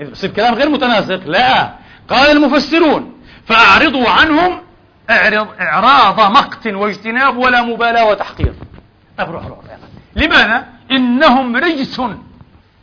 إذا 0.00 0.10
بصير 0.10 0.30
كلام 0.30 0.54
غير 0.54 0.68
متناسق 0.68 1.20
لا 1.28 1.72
قال 2.08 2.30
المفسرون 2.36 3.12
فأعرضوا 3.46 4.08
عنهم 4.10 4.60
اعرض 5.10 5.48
إعراض 5.60 6.20
مقت 6.30 6.66
واجتناب 6.66 7.36
ولا 7.36 7.62
مبالاة 7.62 8.08
وتحقير 8.10 8.54
أبروح 9.18 9.46
روح 9.46 9.58
لماذا؟ 10.16 10.66
إنهم 10.90 11.56
رجس 11.56 12.02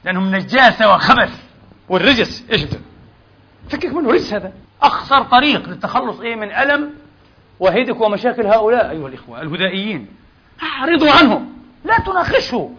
لأنهم 0.05 0.35
نجاسة 0.35 0.93
وخبث 0.95 1.33
والرجس 1.89 2.45
إيش 2.51 2.63
بتن؟ 2.63 2.79
فكك 3.69 3.93
منه 3.93 4.11
رجس 4.11 4.33
هذا 4.33 4.51
أخسر 4.83 5.21
طريق 5.21 5.69
للتخلص 5.69 6.19
إيه 6.19 6.35
من 6.35 6.51
ألم 6.51 6.89
وهيدك 7.59 8.01
ومشاكل 8.01 8.45
هؤلاء 8.45 8.89
أيها 8.89 9.07
الإخوة 9.07 9.41
الهدائيين 9.41 10.18
أعرضوا 10.63 11.11
عنهم 11.11 11.53
لا 11.85 11.97
تناقشه 11.97 12.69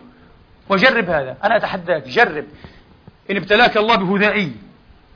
وجرب 0.69 1.05
هذا 1.11 1.37
أنا 1.45 1.57
أتحداك 1.57 2.09
جرب 2.09 2.45
إن 3.31 3.37
ابتلاك 3.37 3.77
الله 3.77 3.97
بهدائي 3.97 4.53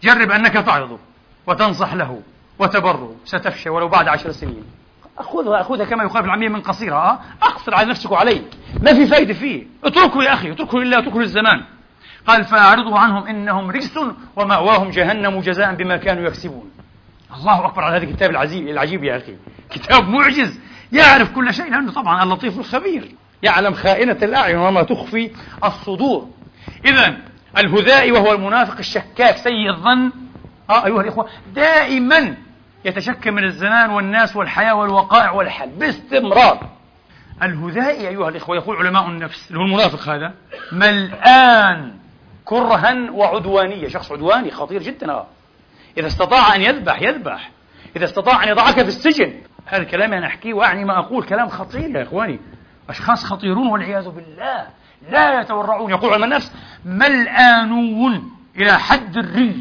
جرب 0.02 0.30
أنك 0.30 0.52
تعرضه 0.54 0.98
وتنصح 1.46 1.94
له 1.94 2.20
وتبره 2.58 3.16
ستفشى 3.24 3.70
ولو 3.70 3.88
بعد 3.88 4.08
عشر 4.08 4.32
سنين 4.32 4.64
خذها 5.16 5.62
خذها 5.62 5.84
كما 5.84 6.02
يقال 6.04 6.22
بالعاميه 6.22 6.48
من 6.48 6.60
قصيرة 6.60 6.94
آه؟ 7.10 7.18
اقصر 7.42 7.74
على 7.74 7.90
نفسك 7.90 8.10
وعليه 8.10 8.42
ما 8.82 8.94
في 8.94 9.06
فائده 9.06 9.34
فيه 9.34 9.66
اتركه 9.84 10.22
يا 10.22 10.34
اخي 10.34 10.52
اتركه 10.52 10.78
لله 10.80 10.98
اتركه 10.98 11.20
للزمان 11.20 11.64
قال 12.26 12.44
فاعرضوا 12.44 12.98
عنهم 12.98 13.26
انهم 13.26 13.70
رجس 13.70 13.98
وماواهم 14.36 14.90
جهنم 14.90 15.40
جزاء 15.40 15.74
بما 15.74 15.96
كانوا 15.96 16.24
يكسبون 16.28 16.70
الله 17.40 17.64
اكبر 17.66 17.84
على 17.84 17.96
هذا 17.96 18.04
الكتاب 18.04 18.30
العزيز 18.30 18.68
العجيب 18.68 19.04
يا 19.04 19.16
اخي 19.16 19.36
كتاب 19.70 20.08
معجز 20.08 20.58
يعرف 20.94 21.30
كل 21.32 21.54
شيء 21.54 21.70
لأنه 21.70 21.92
طبعا 21.92 22.22
اللطيف 22.22 22.58
الخبير 22.58 23.12
يعلم 23.42 23.74
خائنة 23.74 24.16
الأعين 24.22 24.56
وما 24.58 24.82
تخفي 24.82 25.30
الصدور 25.64 26.28
إذا 26.84 27.14
الهذائي 27.58 28.12
وهو 28.12 28.32
المنافق 28.32 28.78
الشكاك 28.78 29.36
سيء 29.36 29.70
الظن 29.70 30.12
آه 30.70 30.86
أيها 30.86 31.00
الإخوة 31.00 31.28
دائما 31.54 32.34
يتشكى 32.84 33.30
من 33.30 33.44
الزمان 33.44 33.90
والناس 33.90 34.36
والحياة 34.36 34.74
والوقائع 34.74 35.30
والحل 35.30 35.68
باستمرار 35.68 36.68
الهذائي 37.42 38.08
أيها 38.08 38.28
الإخوة 38.28 38.56
يقول 38.56 38.76
علماء 38.76 39.06
النفس 39.06 39.48
اللي 39.50 39.58
هو 39.58 39.62
المنافق 39.64 40.08
هذا 40.12 40.34
ملآن 40.72 41.92
كرها 42.44 43.10
وعدوانية 43.10 43.88
شخص 43.88 44.12
عدواني 44.12 44.50
خطير 44.50 44.82
جدا 44.82 45.12
آه. 45.12 45.26
إذا 45.98 46.06
استطاع 46.06 46.54
أن 46.56 46.60
يذبح 46.62 47.02
يذبح 47.02 47.50
إذا 47.96 48.04
استطاع 48.04 48.44
أن 48.44 48.48
يضعك 48.48 48.74
في 48.74 48.80
السجن 48.88 49.32
هذا 49.66 49.82
الكلام 49.82 50.12
أنا 50.12 50.26
أحكيه 50.26 50.54
وأعني 50.54 50.84
ما 50.84 50.98
أقول 50.98 51.24
كلام 51.24 51.48
خطير 51.48 51.96
يا 51.96 52.02
إخواني 52.02 52.40
أشخاص 52.88 53.24
خطيرون 53.24 53.66
والعياذ 53.66 54.08
بالله 54.08 54.66
لا 55.10 55.40
يتورعون 55.40 55.90
يقول 55.90 56.12
علماء 56.12 56.28
النفس 56.28 56.52
ملآنون 56.84 58.30
إلى 58.56 58.78
حد 58.78 59.16
الري 59.16 59.60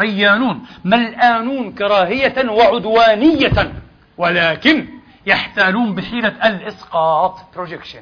ريانون 0.00 0.66
ملآنون 0.84 1.72
كراهية 1.72 2.48
وعدوانية 2.50 3.72
ولكن 4.18 4.86
يحتالون 5.26 5.94
بحيلة 5.94 6.28
الإسقاط 6.48 7.40
بروجكشن 7.54 8.00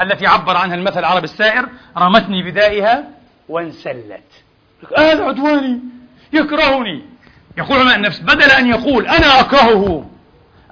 التي 0.00 0.26
عبر 0.26 0.56
عنها 0.56 0.74
المثل 0.74 0.98
العربي 0.98 1.24
السائر 1.24 1.68
رمتني 1.98 2.50
بدائها 2.50 3.04
وانسلت 3.48 4.22
هذا 4.98 5.22
آه 5.22 5.28
عدواني 5.28 5.80
يكرهني 6.32 7.02
يقول 7.58 7.78
علماء 7.78 7.96
النفس 7.96 8.20
بدل 8.20 8.50
أن 8.50 8.66
يقول 8.66 9.06
أنا 9.06 9.40
أكرهه 9.40 10.09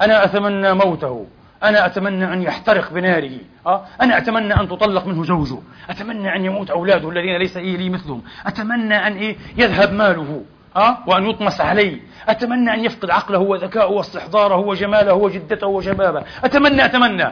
أنا 0.00 0.24
أتمنى 0.24 0.74
موته 0.74 1.26
أنا 1.62 1.86
أتمنى 1.86 2.32
أن 2.32 2.42
يحترق 2.42 2.92
بناره 2.92 3.38
آه؟ 3.66 3.84
أنا 4.02 4.18
أتمنى 4.18 4.54
أن 4.60 4.68
تطلق 4.68 5.06
منه 5.06 5.24
زوجه 5.24 5.58
أتمنى 5.90 6.36
أن 6.36 6.44
يموت 6.44 6.70
أولاده 6.70 7.10
الذين 7.10 7.36
ليس 7.38 7.56
إيه 7.56 7.76
لي 7.76 7.90
مثلهم 7.90 8.22
أتمنى 8.46 9.06
أن 9.06 9.12
إيه 9.12 9.36
يذهب 9.56 9.92
ماله 9.92 10.42
آه؟ 10.76 10.98
وأن 11.06 11.26
يطمس 11.30 11.60
عليه 11.60 12.00
أتمنى 12.28 12.74
أن 12.74 12.84
يفقد 12.84 13.10
عقله 13.10 13.38
وذكاءه 13.38 13.90
واستحضاره 13.90 14.56
وجماله 14.56 15.14
وجدته 15.14 15.66
وشبابه 15.66 16.22
أتمنى 16.44 16.84
أتمنى 16.84 17.24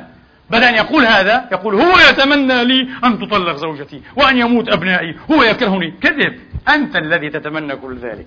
بدل 0.51 0.64
أن 0.64 0.75
يقول 0.75 1.05
هذا 1.07 1.49
يقول 1.53 1.75
هو 1.75 1.93
يتمنى 2.11 2.64
لي 2.64 2.89
أن 3.05 3.19
تطلق 3.19 3.57
زوجتي 3.57 4.03
وأن 4.17 4.39
يموت 4.39 4.69
أبنائي 4.69 5.17
هو 5.31 5.43
يكرهني 5.43 5.91
كذب 5.91 6.41
أنت 6.75 6.97
الذي 6.97 7.31
تتمنى 7.31 7.77
كل 7.77 7.97
ذلك 7.99 8.27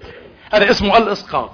هذا 0.54 0.70
اسمه 0.70 0.98
الإسقاط 0.98 1.52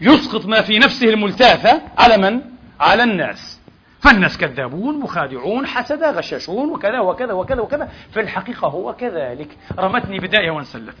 يسقط 0.00 0.46
ما 0.46 0.60
في 0.62 0.78
نفسه 0.78 1.08
الملتافة 1.08 1.82
على 1.98 2.16
من؟ 2.30 2.40
على 2.80 3.02
الناس 3.02 3.60
فالناس 4.00 4.38
كذابون 4.38 5.00
مخادعون 5.00 5.66
حسدة 5.66 6.10
غشاشون 6.12 6.70
وكذا 6.70 7.00
وكذا 7.00 7.32
وكذا 7.32 7.60
وكذا 7.60 7.88
في 8.12 8.20
الحقيقة 8.20 8.68
هو 8.68 8.92
كذلك 8.94 9.48
رمتني 9.78 10.18
بداية 10.18 10.50
وانسلت 10.50 10.94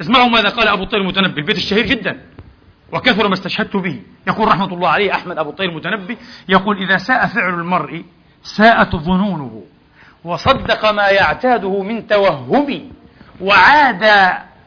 اسمعوا 0.00 0.28
ماذا 0.28 0.48
قال 0.48 0.68
أبو 0.68 0.82
الطير 0.82 1.00
المتنبي 1.00 1.40
البيت 1.40 1.56
الشهير 1.56 1.86
جدا 1.86 2.20
وكثر 2.92 3.28
ما 3.28 3.34
استشهدت 3.34 3.76
به 3.76 4.02
يقول 4.26 4.48
رحمة 4.48 4.74
الله 4.74 4.88
عليه 4.88 5.14
أحمد 5.14 5.38
أبو 5.38 5.50
الطير 5.50 5.68
المتنبي 5.70 6.16
يقول 6.48 6.76
إذا 6.82 6.96
ساء 6.96 7.26
فعل 7.26 7.54
المرء 7.54 8.04
ساءت 8.42 8.96
ظنونه 8.96 9.62
وصدق 10.24 10.90
ما 10.90 11.08
يعتاده 11.08 11.82
من 11.82 12.06
توهم 12.06 12.92
وعاد 13.40 14.04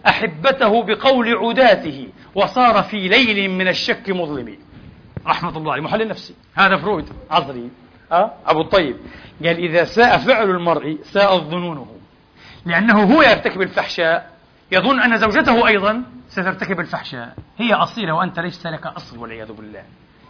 أحبته 0.07 0.83
بقول 0.83 1.37
عداته 1.37 2.07
وصار 2.35 2.83
في 2.83 3.07
ليل 3.07 3.49
من 3.51 3.67
الشك 3.67 4.09
مظلم 4.09 4.57
رحمة 5.27 5.57
الله 5.57 5.71
عليه 5.73 5.81
محلل 5.83 6.07
نفسي 6.07 6.33
هذا 6.55 6.77
فرويد 6.77 7.09
عظري 7.29 7.69
أه؟ 8.11 8.31
أبو 8.45 8.61
الطيب 8.61 8.97
قال 9.45 9.57
إذا 9.65 9.83
ساء 9.83 10.17
فعل 10.17 10.49
المرء 10.49 10.97
ساء 11.03 11.39
ظنونه 11.39 11.87
لأنه 12.65 13.03
هو 13.15 13.21
يرتكب 13.21 13.61
الفحشاء 13.61 14.31
يظن 14.71 14.99
أن 14.99 15.17
زوجته 15.17 15.67
أيضا 15.67 16.03
سترتكب 16.29 16.79
الفحشاء 16.79 17.35
هي 17.57 17.73
أصيلة 17.73 18.13
وأنت 18.15 18.39
ليس 18.39 18.65
لك 18.65 18.85
أصل 18.85 19.17
والعياذ 19.19 19.51
بالله 19.51 19.83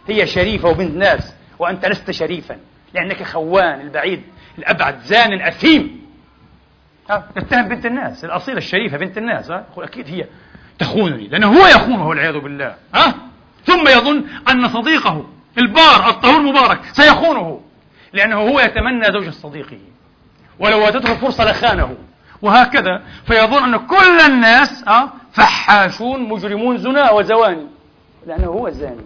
هي 0.08 0.26
شريفة 0.26 0.68
وبنت 0.68 0.96
ناس 0.96 1.34
وأنت 1.58 1.86
لست 1.86 2.10
شريفا 2.10 2.58
لأنك 2.94 3.22
خوان 3.22 3.80
البعيد 3.80 4.22
الأبعد 4.58 4.98
زان 5.00 5.40
أثيم 5.40 6.04
تتهم 7.36 7.68
بنت 7.68 7.86
الناس 7.86 8.24
الأصيلة 8.24 8.58
الشريفة 8.58 8.96
بنت 8.98 9.18
الناس 9.18 9.52
أكيد 9.78 10.06
هي 10.08 10.24
تخونني 10.78 11.28
لأنه 11.28 11.46
هو 11.58 11.66
يخونه 11.66 12.08
والعياذ 12.08 12.38
بالله 12.38 12.74
ها؟ 12.94 13.06
أه؟ 13.08 13.14
ثم 13.66 13.88
يظن 13.88 14.24
أن 14.50 14.68
صديقه 14.68 15.26
البار 15.58 16.08
الطهور 16.08 16.36
المبارك 16.36 16.80
سيخونه 16.92 17.60
لأنه 18.12 18.36
هو 18.36 18.60
يتمنى 18.60 19.12
زوجة 19.12 19.30
صديقه 19.30 19.78
ولو 20.58 20.84
أتته 20.88 21.12
الفرصة 21.12 21.50
لخانه 21.50 21.96
وهكذا 22.42 23.02
فيظن 23.26 23.64
أن 23.64 23.76
كل 23.86 24.20
الناس 24.26 24.84
أه؟ 24.88 25.10
فحاشون 25.32 26.28
مجرمون 26.28 26.78
زنا 26.78 27.10
وزواني 27.10 27.66
لأنه 28.26 28.46
هو 28.46 28.68
الزاني 28.68 29.04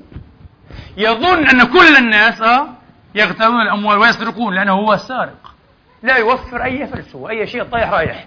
يظن 0.97 1.45
أن 1.47 1.63
كل 1.63 1.97
الناس 1.97 2.43
أه؟ 2.43 2.69
يغتالون 3.15 3.61
الأموال 3.63 3.99
ويسرقون 3.99 4.55
لأنه 4.55 4.73
هو 4.73 4.93
السارق 4.95 5.55
لا 6.03 6.17
يوفر 6.17 6.65
أي 6.65 6.87
فلسفة 6.87 7.31
أي 7.31 7.47
شيء 7.47 7.63
طايح 7.63 7.93
رايح 7.93 8.27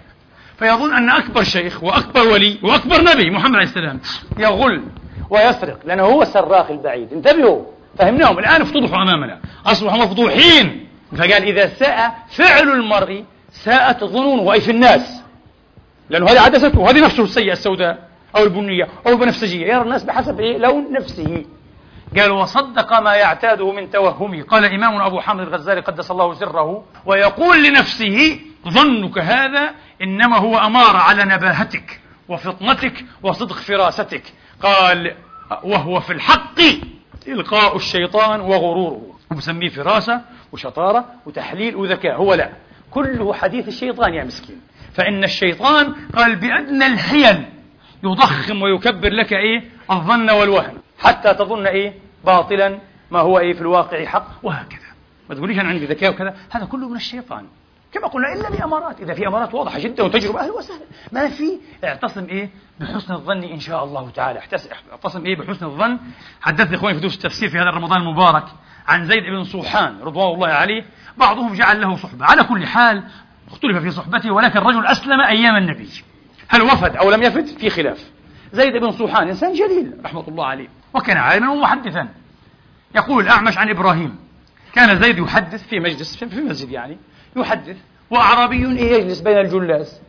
فيظن 0.62 0.94
أن 0.94 1.10
أكبر 1.10 1.42
شيخ 1.42 1.82
وأكبر 1.84 2.28
ولي 2.28 2.58
وأكبر 2.62 3.02
نبي 3.04 3.30
محمد 3.30 3.54
عليه 3.54 3.64
السلام 3.66 4.00
يغل 4.38 4.82
ويسرق 5.30 5.78
لأنه 5.84 6.02
هو 6.02 6.22
السراق 6.22 6.70
البعيد 6.70 7.12
انتبهوا 7.12 7.64
فهمناهم 7.98 8.38
الآن 8.38 8.60
افتضحوا 8.62 9.02
أمامنا 9.02 9.40
أصبحوا 9.66 9.98
مفضوحين 9.98 10.88
فقال 11.16 11.32
إذا 11.32 11.66
ساء 11.68 12.14
فعل 12.30 12.68
المرء 12.68 13.24
ساءت 13.50 14.04
ظنونه 14.04 14.52
أي 14.52 14.60
في 14.60 14.70
الناس 14.70 15.22
لأنه 16.10 16.26
هذه 16.30 16.40
عدسته 16.40 16.78
وهذه 16.80 17.04
نفسه 17.04 17.22
السيئة 17.22 17.52
السوداء 17.52 18.08
أو 18.36 18.42
البنية 18.44 18.88
أو 19.06 19.12
البنفسجية 19.12 19.66
يرى 19.66 19.82
الناس 19.82 20.02
بحسب 20.04 20.40
إيه؟ 20.40 20.58
لون 20.58 20.92
نفسه 20.92 21.44
قال 22.20 22.30
وصدق 22.30 23.00
ما 23.00 23.14
يعتاده 23.14 23.72
من 23.72 23.90
توهمه 23.90 24.42
قال 24.42 24.64
إمام 24.64 25.00
أبو 25.02 25.20
حامد 25.20 25.46
الغزالي 25.48 25.80
قدس 25.80 26.10
الله 26.10 26.34
سره 26.34 26.84
ويقول 27.06 27.64
لنفسه 27.64 28.38
ظنك 28.68 29.18
هذا 29.18 29.74
إنما 30.02 30.36
هو 30.36 30.58
أمارة 30.58 30.98
على 30.98 31.24
نباهتك 31.24 32.00
وفطنتك 32.28 33.04
وصدق 33.22 33.56
فراستك 33.56 34.22
قال 34.62 35.14
وهو 35.62 36.00
في 36.00 36.12
الحق 36.12 36.58
إلقاء 37.28 37.76
الشيطان 37.76 38.40
وغروره 38.40 39.12
مسميه 39.30 39.68
فراسة 39.68 40.20
وشطارة 40.52 41.04
وتحليل 41.26 41.76
وذكاء 41.76 42.16
هو 42.16 42.34
لا 42.34 42.52
كله 42.90 43.34
حديث 43.34 43.68
الشيطان 43.68 44.14
يا 44.14 44.24
مسكين 44.24 44.60
فإن 44.94 45.24
الشيطان 45.24 45.92
قال 46.16 46.36
بأدنى 46.36 46.86
الحيل 46.86 47.44
يضخم 48.04 48.62
ويكبر 48.62 49.10
لك 49.12 49.32
إيه 49.32 49.70
الظن 49.90 50.30
والوهن 50.30 50.74
حتى 50.98 51.34
تظن 51.34 51.66
إيه 51.66 51.94
باطلا 52.26 52.78
ما 53.10 53.18
هو 53.18 53.38
إيه 53.38 53.52
في 53.54 53.60
الواقع 53.60 54.04
حق 54.04 54.28
وهكذا 54.42 54.78
ما 55.28 55.34
تقوليش 55.34 55.58
أنا 55.58 55.68
عندي 55.68 55.84
ذكاء 55.86 56.10
وكذا 56.10 56.36
هذا 56.52 56.64
كله 56.64 56.88
من 56.88 56.96
الشيطان 56.96 57.46
كما 57.92 58.08
قلنا 58.08 58.32
إلا 58.32 58.50
بأمارات 58.50 59.00
إذا 59.00 59.14
في 59.14 59.26
أمارات 59.26 59.54
واضحة 59.54 59.78
جدا 59.78 60.02
وتجربة 60.02 60.40
أهلا 60.40 60.52
وسهلا 60.52 60.82
ما 61.12 61.28
في 61.28 61.58
اعتصم 61.84 62.24
إيه 62.24 62.50
بحسن 62.80 63.14
الظن 63.14 63.42
إن 63.44 63.60
شاء 63.60 63.84
الله 63.84 64.10
تعالى 64.10 64.40
اعتصم 64.92 65.24
إيه 65.24 65.36
بحسن 65.36 65.66
الظن 65.66 65.98
حدثني 66.40 66.76
إخواني 66.76 66.94
في 66.94 67.00
دروس 67.00 67.14
التفسير 67.14 67.48
في 67.48 67.58
هذا 67.58 67.70
رمضان 67.70 68.00
المبارك 68.00 68.44
عن 68.88 69.04
زيد 69.04 69.22
بن 69.22 69.44
صوحان 69.44 69.98
رضوان 70.02 70.34
الله 70.34 70.46
عليه 70.48 70.82
بعضهم 71.16 71.54
جعل 71.54 71.80
له 71.80 71.96
صحبة 71.96 72.24
على 72.24 72.44
كل 72.44 72.66
حال 72.66 73.02
اختلف 73.48 73.76
في 73.82 73.90
صحبته 73.90 74.32
ولكن 74.32 74.58
الرجل 74.58 74.86
أسلم 74.86 75.20
أيام 75.20 75.56
النبي 75.56 75.88
هل 76.48 76.62
وفد 76.62 76.96
أو 76.96 77.10
لم 77.10 77.22
يفد 77.22 77.46
في 77.46 77.70
خلاف 77.70 78.04
زيد 78.52 78.72
بن 78.76 78.90
صوحان 78.90 79.28
إنسان 79.28 79.52
جليل 79.52 79.92
رحمة 80.04 80.28
الله 80.28 80.46
عليه 80.46 80.68
وكان 80.94 81.16
عالما 81.16 81.52
ومحدثا 81.52 82.08
يقول 82.94 83.24
الأعمش 83.24 83.58
عن 83.58 83.68
إبراهيم 83.68 84.18
كان 84.74 85.02
زيد 85.02 85.18
يحدث 85.18 85.68
في 85.68 85.80
مجلس 85.80 86.24
في 86.24 86.40
مسجد 86.40 86.70
يعني 86.70 86.98
يحدث 87.36 87.76
وأعرابي 88.10 88.56
يجلس 88.80 89.20
بين 89.20 89.38
الجلاس 89.38 90.00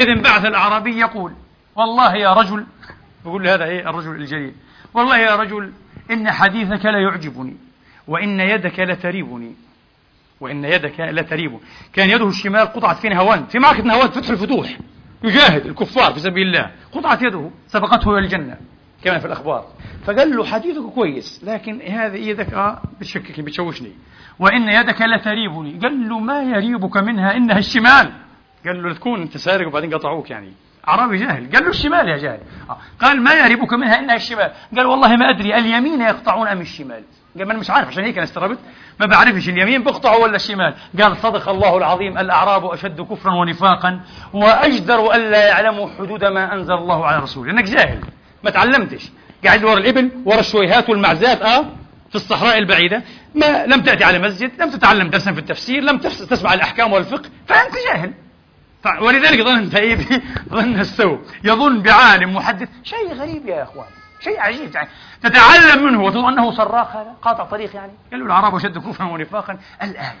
إذا 0.00 0.14
بعث 0.20 0.44
الأعرابي 0.44 0.98
يقول 1.00 1.32
والله 1.76 2.14
يا 2.16 2.32
رجل 2.34 2.64
يقول 3.26 3.48
هذا 3.48 3.64
إيه 3.64 3.90
الرجل 3.90 4.10
الجليل 4.10 4.54
والله 4.94 5.18
يا 5.18 5.36
رجل 5.36 5.72
إن 6.10 6.30
حديثك 6.30 6.84
لا 6.84 6.98
يعجبني 7.00 7.56
وإن 8.08 8.40
يدك 8.40 8.80
لتريبني 8.80 9.52
وإن 10.40 10.64
يدك 10.64 11.00
لتريبني 11.00 11.60
كان 11.92 12.10
يده 12.10 12.28
الشمال 12.28 12.66
قطعت 12.72 12.96
في 12.98 13.08
نهوان 13.08 13.46
في 13.46 13.58
معركة 13.58 13.82
نهوان 13.84 14.10
فتح 14.10 14.30
الفتوح 14.30 14.78
يجاهد 15.24 15.66
الكفار 15.66 16.12
في 16.14 16.20
سبيل 16.20 16.46
الله 16.46 16.70
قطعت 16.92 17.22
يده 17.22 17.50
سبقته 17.66 18.10
إلى 18.10 18.18
الجنة 18.24 18.56
كمان 19.04 19.18
في 19.20 19.26
الأخبار 19.26 19.64
فقال 20.04 20.36
له 20.36 20.44
حديثك 20.44 20.82
كويس 20.94 21.40
لكن 21.44 21.80
هذه 21.82 22.16
يدك 22.16 22.54
آه، 22.54 22.82
بتشككني 23.00 23.44
بتشوشني 23.44 23.92
وإن 24.38 24.68
يدك 24.68 25.00
لا 25.02 25.16
تريبني 25.16 25.78
قال 25.82 26.08
له 26.08 26.18
ما 26.18 26.42
يريبك 26.42 26.96
منها 26.96 27.36
إنها 27.36 27.58
الشمال 27.58 28.10
قال 28.66 28.82
له 28.82 28.94
تكون 28.94 29.22
أنت 29.22 29.36
سارق 29.36 29.68
وبعدين 29.68 29.94
قطعوك 29.94 30.30
يعني 30.30 30.52
أعرابي 30.88 31.16
جاهل 31.18 31.50
قال 31.52 31.62
له 31.64 31.68
الشمال 31.70 32.08
يا 32.08 32.16
جاهل 32.16 32.40
آه، 32.70 32.76
قال 33.00 33.22
ما 33.22 33.32
يريبك 33.34 33.72
منها 33.72 33.98
إنها 33.98 34.14
الشمال 34.16 34.50
قال 34.76 34.86
والله 34.86 35.16
ما 35.16 35.30
أدري 35.30 35.54
اليمين 35.58 36.00
يقطعون 36.00 36.48
أم 36.48 36.60
الشمال 36.60 37.02
قال 37.38 37.44
ما 37.46 37.52
أنا 37.52 37.60
مش 37.60 37.70
عارف 37.70 37.88
عشان 37.88 38.04
هيك 38.04 38.14
أنا 38.14 38.24
استغربت 38.24 38.58
ما 39.00 39.06
بعرفش 39.06 39.48
اليمين 39.48 39.82
بقطعوا 39.82 40.22
ولا 40.24 40.36
الشمال 40.36 40.74
قال 41.02 41.16
صدق 41.16 41.48
الله 41.48 41.76
العظيم 41.76 42.18
الأعراب 42.18 42.64
أشد 42.64 43.00
كفرا 43.00 43.34
ونفاقا 43.34 44.00
وأجدر 44.32 45.14
ألا 45.14 45.48
يعلموا 45.48 45.88
حدود 45.98 46.24
ما 46.24 46.54
أنزل 46.54 46.74
الله 46.74 47.06
على 47.06 47.22
رسوله 47.22 47.50
إنك 47.52 47.64
جاهل 47.64 48.00
ما 48.44 48.50
تعلمتش 48.50 49.10
قاعد 49.44 49.64
ورا 49.64 49.78
الإبل 49.78 50.10
ورا 50.24 50.40
الشويهات 50.40 50.90
والمعزات 50.90 51.42
آه 51.42 51.60
في 52.10 52.14
الصحراء 52.14 52.58
البعيدة 52.58 53.02
ما 53.34 53.66
لم 53.66 53.80
تأتي 53.82 54.04
على 54.04 54.18
مسجد 54.18 54.50
لم 54.62 54.70
تتعلم 54.70 55.08
درسا 55.10 55.32
في 55.32 55.38
التفسير 55.40 55.82
لم 55.82 55.98
تسمع 55.98 56.54
الأحكام 56.54 56.92
والفقه 56.92 57.30
فأنت 57.48 57.74
جاهل 57.92 58.12
ولذلك 59.00 59.40
ظن 59.42 59.70
سيدي 59.70 60.22
ظن 60.54 60.80
السوء 60.80 61.18
يظن 61.44 61.82
بعالم 61.82 62.34
محدث 62.34 62.68
شيء 62.84 63.12
غريب 63.14 63.48
يا 63.48 63.62
اخوان 63.62 63.86
شيء 64.24 64.40
عجيب 64.40 64.74
يعني 64.74 64.88
تتعلم 65.22 65.82
منه 65.84 66.02
وتظن 66.02 66.32
انه 66.32 66.56
صراخ 66.56 66.96
هذا 66.96 67.14
قاطع 67.22 67.44
طريق 67.44 67.74
يعني 67.76 67.92
قالوا 68.12 68.26
العرب 68.26 68.54
اشد 68.54 68.78
كفرا 68.78 69.06
ونفاقا 69.06 69.58
الايه 69.82 70.14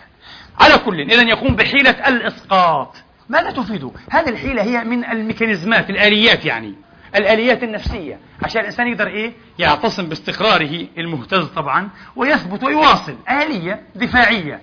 على 0.60 0.78
كل 0.78 1.00
اذا 1.00 1.22
يقوم 1.22 1.56
بحيله 1.56 1.90
الاسقاط 2.08 2.96
ماذا 3.28 3.50
تفيد 3.50 3.90
هذه 4.10 4.28
الحيله 4.28 4.62
هي 4.62 4.84
من 4.84 5.04
الميكانيزمات 5.04 5.90
الاليات 5.90 6.44
يعني 6.44 6.74
الآليات 7.16 7.62
النفسية 7.62 8.18
عشان 8.42 8.60
الإنسان 8.60 8.86
يقدر 8.88 9.06
إيه 9.06 9.32
يعتصم 9.58 10.06
باستقراره 10.06 10.86
المهتز 10.98 11.44
طبعا 11.46 11.88
ويثبت 12.16 12.64
ويواصل 12.64 13.16
آلية 13.42 13.82
دفاعية 13.94 14.60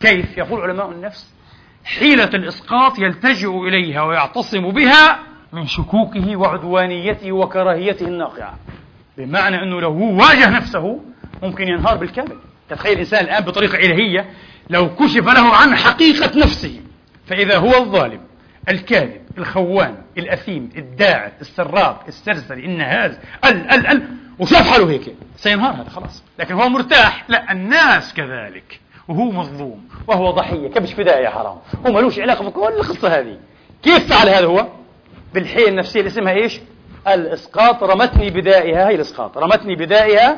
كيف 0.00 0.38
يقول 0.38 0.60
علماء 0.60 0.90
النفس 0.90 1.26
حيلة 1.84 2.24
الإسقاط 2.24 2.98
يلتجئ 2.98 3.56
إليها 3.68 4.02
ويعتصم 4.02 4.70
بها 4.70 5.18
من 5.52 5.66
شكوكه 5.66 6.36
وعدوانيته 6.36 7.32
وكراهيته 7.32 8.06
الناقعة 8.06 8.58
بمعنى 9.18 9.62
أنه 9.62 9.80
لو 9.80 9.88
هو 9.90 10.16
واجه 10.18 10.50
نفسه 10.50 11.00
ممكن 11.42 11.68
ينهار 11.68 11.96
بالكامل 11.96 12.36
تتخيل 12.68 12.92
الإنسان 12.92 13.24
الآن 13.24 13.44
بطريقة 13.44 13.76
إلهية 13.78 14.30
لو 14.70 14.94
كشف 14.96 15.26
له 15.28 15.56
عن 15.56 15.74
حقيقة 15.76 16.38
نفسه 16.38 16.80
فإذا 17.26 17.56
هو 17.58 17.70
الظالم 17.74 18.20
الكاذب 18.68 19.21
الخوان 19.38 19.96
الأثيم 20.18 20.70
الداعت 20.76 21.32
السراب 21.40 21.96
السرسري 22.08 22.64
النهاز 22.64 23.18
ال 23.44 23.70
ال 23.70 23.86
ال 23.86 24.02
وشاف 24.38 24.70
حاله 24.70 24.90
هيك 24.90 25.16
سينهار 25.36 25.74
هذا 25.82 25.88
خلاص 25.88 26.22
لكن 26.38 26.54
هو 26.54 26.68
مرتاح 26.68 27.30
لا 27.30 27.52
الناس 27.52 28.14
كذلك 28.14 28.80
وهو 29.08 29.30
مظلوم 29.30 29.88
وهو 30.06 30.30
ضحية 30.30 30.68
كبش 30.68 30.92
فداء 30.92 31.22
يا 31.22 31.30
حرام 31.30 31.56
هو 31.86 31.92
ملوش 31.92 32.18
علاقة 32.18 32.44
بكل 32.44 32.62
القصة 32.72 33.18
هذه 33.18 33.38
كيف 33.82 34.14
فعل 34.14 34.28
هذا 34.28 34.46
هو؟ 34.46 34.68
بالحيل 35.34 35.68
النفسية 35.68 36.00
اللي 36.00 36.08
اسمها 36.10 36.32
ايش؟ 36.32 36.60
الإسقاط 37.08 37.82
رمتني 37.82 38.30
بدائها 38.30 38.88
هي 38.88 38.94
الإسقاط 38.94 39.38
رمتني 39.38 39.74
بدائها 39.74 40.36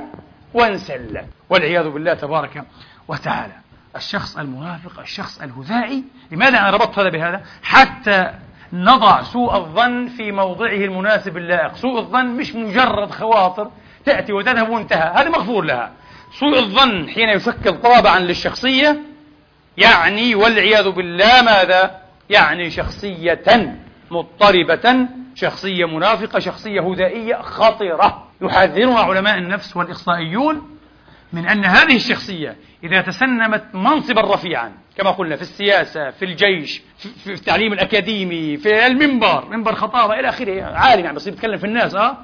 وانسلت 0.55 1.25
والعياذ 1.51 1.89
بالله 1.91 2.15
تبارك 2.15 2.65
وتعالى 3.09 3.53
الشخص 3.97 4.37
المنافق 4.37 5.01
الشخص 5.01 5.41
الهذائي 5.43 6.05
لماذا 6.33 6.59
أنا 6.59 6.71
ربطت 6.71 6.99
هذا 6.99 7.09
بهذا؟ 7.09 7.41
حتى 7.63 8.35
نضع 8.75 9.23
سوء 9.23 9.57
الظن 9.57 10.09
في 10.09 10.33
موضعه 10.33 10.73
المناسب 10.77 11.37
اللائق 11.37 11.75
سوء 11.75 11.99
الظن 11.99 12.27
مش 12.37 12.55
مجرد 12.55 13.11
خواطر 13.11 13.71
تأتي 14.05 14.33
وتذهب 14.33 14.69
وانتهى 14.69 15.13
هذا 15.21 15.29
مغفور 15.29 15.65
لها 15.65 15.93
سوء 16.41 16.59
الظن 16.59 17.09
حين 17.09 17.29
يشكل 17.29 17.73
طابعا 17.73 18.19
للشخصية 18.21 18.97
يعني 19.77 20.35
والعياذ 20.35 20.91
بالله 20.91 21.43
ماذا؟ 21.43 22.01
يعني 22.31 22.71
شخصية 22.71 23.43
مضطربة 24.11 25.09
شخصية 25.35 25.85
منافقة 25.85 26.39
شخصية 26.39 26.81
هدائية 26.81 27.37
خطرة 27.43 28.27
يحذرها 28.43 29.01
علماء 29.01 29.39
النفس 29.39 29.77
والإخصائيون 29.77 30.79
من 31.33 31.47
أن 31.49 31.65
هذه 31.65 31.97
الشخصية 31.97 32.57
إذا 32.85 33.01
تسنمت 33.01 33.65
منصبا 33.75 34.35
رفيعا 34.35 34.73
كما 34.99 35.11
قلنا 35.11 35.37
في 35.37 35.43
السياسة 35.43 36.11
في 36.11 36.25
الجيش 36.25 36.83
في 37.25 37.33
التعليم 37.33 37.73
الأكاديمي 37.73 38.57
في 38.57 38.87
المنبر 38.87 39.49
منبر 39.51 39.75
خطابة 39.75 40.21
إلى 40.21 40.29
آخره 40.29 40.63
عالم 40.63 41.05
يعني 41.05 41.17
بصير 41.17 41.33
يتكلم 41.33 41.57
في 41.57 41.65
الناس 41.67 41.95
أه 41.95 42.17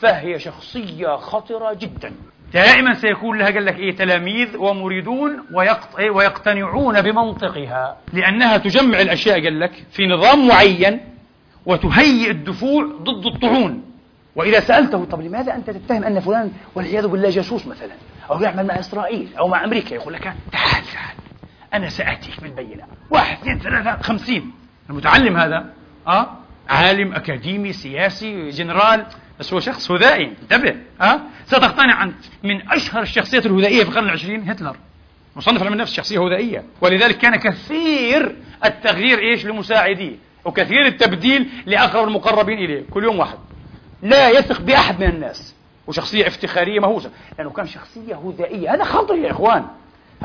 فهي 0.00 0.38
شخصية 0.38 1.16
خطرة 1.16 1.74
جدا 1.74 2.12
دائما 2.54 2.94
سيكون 2.94 3.38
لها 3.38 3.50
قال 3.50 3.64
لك 3.64 3.78
ايه 3.78 3.96
تلاميذ 3.96 4.56
ومريدون 4.56 5.46
ويقط 5.54 5.96
إيه 5.98 6.10
ويقتنعون 6.10 7.00
بمنطقها 7.02 7.96
لانها 8.12 8.56
تجمع 8.56 9.00
الاشياء 9.00 9.44
قال 9.44 9.60
لك 9.60 9.72
في 9.92 10.06
نظام 10.06 10.46
معين 10.48 11.00
وتهيئ 11.66 12.30
الدفوع 12.30 12.84
ضد 13.02 13.26
الطعون 13.26 13.82
واذا 14.36 14.60
سالته 14.60 15.04
طب 15.04 15.20
لماذا 15.20 15.54
انت 15.54 15.70
تتهم 15.70 16.04
ان 16.04 16.20
فلان 16.20 16.52
والعياذ 16.74 17.06
بالله 17.08 17.30
جاسوس 17.30 17.66
مثلا 17.66 17.92
او 18.30 18.42
يعمل 18.42 18.66
مع 18.66 18.78
اسرائيل 18.78 19.28
او 19.38 19.48
مع 19.48 19.64
امريكا 19.64 19.94
يقول 19.94 20.12
لك 20.12 20.22
تعال 20.52 20.84
تعال 20.92 21.16
أنا 21.74 21.88
سأتيك 21.88 22.40
بالبينة 22.42 22.82
واحد 23.10 23.36
اثنين 23.38 23.58
ثلاثة 23.58 24.02
خمسين 24.02 24.52
المتعلم 24.90 25.36
هذا 25.36 25.72
أه؟ 26.08 26.30
عالم 26.68 27.12
أكاديمي 27.12 27.72
سياسي 27.72 28.48
جنرال 28.48 29.06
بس 29.40 29.52
هو 29.52 29.60
شخص 29.60 29.90
هذائي 29.90 30.32
انتبه 30.42 30.74
أه؟ 31.00 31.20
ستقتنع 31.46 31.94
عن 31.94 32.12
من 32.42 32.70
أشهر 32.70 33.02
الشخصيات 33.02 33.46
الهذائية 33.46 33.82
في 33.82 33.88
القرن 33.90 34.04
العشرين 34.04 34.50
هتلر 34.50 34.76
مصنف 35.36 35.62
علم 35.62 35.72
النفس 35.72 35.92
شخصية 35.94 36.18
هذائية 36.26 36.64
ولذلك 36.80 37.18
كان 37.18 37.36
كثير 37.36 38.36
التغيير 38.64 39.18
إيش 39.18 39.46
لمساعديه 39.46 40.16
وكثير 40.44 40.86
التبديل 40.86 41.48
لأقرب 41.66 42.08
المقربين 42.08 42.58
إليه 42.58 42.82
كل 42.90 43.04
يوم 43.04 43.18
واحد 43.18 43.38
لا 44.02 44.30
يثق 44.30 44.60
بأحد 44.60 45.00
من 45.04 45.08
الناس 45.10 45.54
وشخصية 45.86 46.26
افتخارية 46.26 46.80
مهووسة 46.80 47.10
لأنه 47.38 47.50
كان 47.50 47.66
شخصية 47.66 48.14
هذائية 48.26 48.74
هذا 48.74 48.84
خطر 48.84 49.14
يا 49.14 49.30
إخوان 49.30 49.62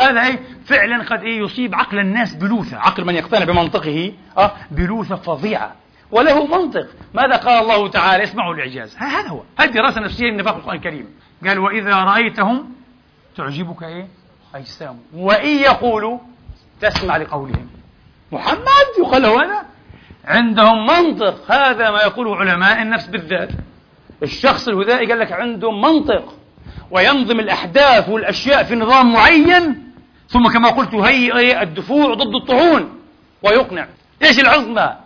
هذا 0.01 0.21
إيه 0.23 0.39
فعلا 0.65 1.03
قد 1.03 1.23
إيه 1.23 1.39
يصيب 1.39 1.75
عقل 1.75 1.99
الناس 1.99 2.35
بلوثة 2.35 2.77
عقل 2.77 3.05
من 3.05 3.15
يقتنع 3.15 3.43
بمنطقه 3.45 4.13
أه 4.37 4.51
بلوثة 4.71 5.15
فظيعة 5.15 5.75
وله 6.11 6.45
منطق 6.45 6.87
ماذا 7.13 7.35
قال 7.37 7.63
الله 7.63 7.87
تعالى 7.87 8.23
اسمعوا 8.23 8.53
الإعجاز 8.53 8.95
هذا 8.97 9.27
هو 9.29 9.41
هذه 9.59 9.69
دراسة 9.69 10.01
نفسية 10.01 10.29
النفاق 10.29 10.55
القرآن 10.55 10.75
الكريم 10.75 11.07
قال 11.47 11.59
وإذا 11.59 11.95
رأيتهم 11.95 12.69
تعجبك 13.37 13.83
إيه 13.83 14.07
أجسامهم 14.55 15.01
وإن 15.13 15.49
يقولوا 15.57 16.19
تسمع 16.81 17.17
لقولهم 17.17 17.67
محمد 18.31 18.87
يقال 19.03 19.21
له 19.21 19.41
هذا 19.45 19.65
عندهم 20.25 20.85
منطق 20.87 21.51
هذا 21.51 21.91
ما 21.91 22.01
يقوله 22.01 22.35
علماء 22.35 22.81
النفس 22.81 23.07
بالذات 23.07 23.49
الشخص 24.23 24.67
الهدائي 24.67 25.07
قال 25.07 25.19
لك 25.19 25.31
عنده 25.31 25.71
منطق 25.71 26.33
وينظم 26.91 27.39
الأحداث 27.39 28.09
والأشياء 28.09 28.63
في 28.63 28.75
نظام 28.75 29.13
معين 29.13 29.86
ثم 30.29 30.47
كما 30.47 30.69
قلت 30.69 30.93
هيئ 30.95 31.61
الدفوع 31.63 32.13
ضد 32.13 32.35
الطعون 32.35 32.99
ويقنع 33.43 33.87
إيش 34.23 34.39
العظمه 34.39 34.97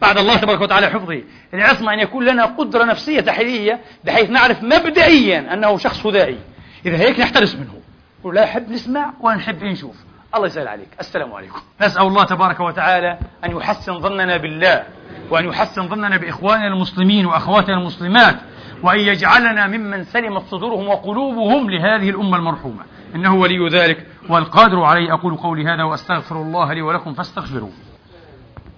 بعد 0.00 0.18
الله 0.18 0.36
تبارك 0.36 0.60
وتعالى 0.60 0.86
حفظه 0.86 1.22
العصمة 1.54 1.92
أن 1.92 1.98
يكون 2.00 2.24
لنا 2.24 2.44
قدرة 2.44 2.84
نفسية 2.84 3.20
تحليلية 3.20 3.80
بحيث 4.04 4.30
نعرف 4.30 4.62
مبدئيا 4.62 5.54
أنه 5.54 5.78
شخص 5.78 6.06
هدائي 6.06 6.38
إذا 6.86 6.96
هيك 6.96 7.20
نحترس 7.20 7.54
منه 7.54 7.74
ولا 8.22 8.44
نحب 8.44 8.70
نسمع 8.70 9.12
ولا 9.20 9.36
نحب 9.36 9.64
نشوف 9.64 9.96
الله 10.36 10.46
يسهل 10.46 10.68
عليك 10.68 10.88
السلام 11.00 11.32
عليكم 11.32 11.60
نسأل 11.82 12.02
الله 12.02 12.24
تبارك 12.24 12.60
وتعالى 12.60 13.18
أن 13.44 13.50
يحسن 13.56 14.00
ظننا 14.00 14.36
بالله 14.36 14.84
وأن 15.30 15.44
يحسن 15.48 15.88
ظننا 15.88 16.16
بإخواننا 16.16 16.66
المسلمين 16.66 17.26
وأخواتنا 17.26 17.74
المسلمات 17.78 18.36
وأن 18.82 19.00
يجعلنا 19.00 19.66
ممن 19.66 20.04
سلمت 20.04 20.42
صدورهم 20.46 20.88
وقلوبهم 20.88 21.70
لهذه 21.70 22.10
الأمة 22.10 22.36
المرحومة 22.36 22.82
إنه 23.14 23.34
ولي 23.34 23.68
ذلك 23.68 24.06
والقادر 24.28 24.82
عليه 24.82 25.12
أقول 25.12 25.36
قولي 25.36 25.64
هذا 25.66 25.82
وأستغفر 25.82 26.42
الله 26.42 26.72
لي 26.72 26.82
ولكم 26.82 27.12
فاستغفروه 27.14 27.70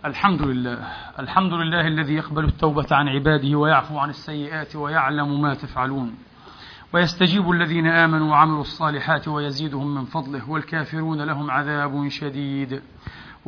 الحمد 0.04 0.42
لله 0.42 0.78
الحمد 1.18 1.52
لله 1.52 1.86
الذي 1.86 2.14
يقبل 2.14 2.44
التوبة 2.44 2.86
عن 2.90 3.08
عباده 3.08 3.58
ويعفو 3.58 3.98
عن 3.98 4.10
السيئات 4.10 4.76
ويعلم 4.76 5.40
ما 5.42 5.54
تفعلون 5.54 6.14
ويستجيب 6.94 7.50
الذين 7.50 7.86
آمنوا 7.86 8.30
وعملوا 8.30 8.60
الصالحات 8.60 9.28
ويزيدهم 9.28 9.94
من 9.94 10.04
فضله 10.04 10.50
والكافرون 10.50 11.20
لهم 11.22 11.50
عذاب 11.50 12.08
شديد 12.08 12.80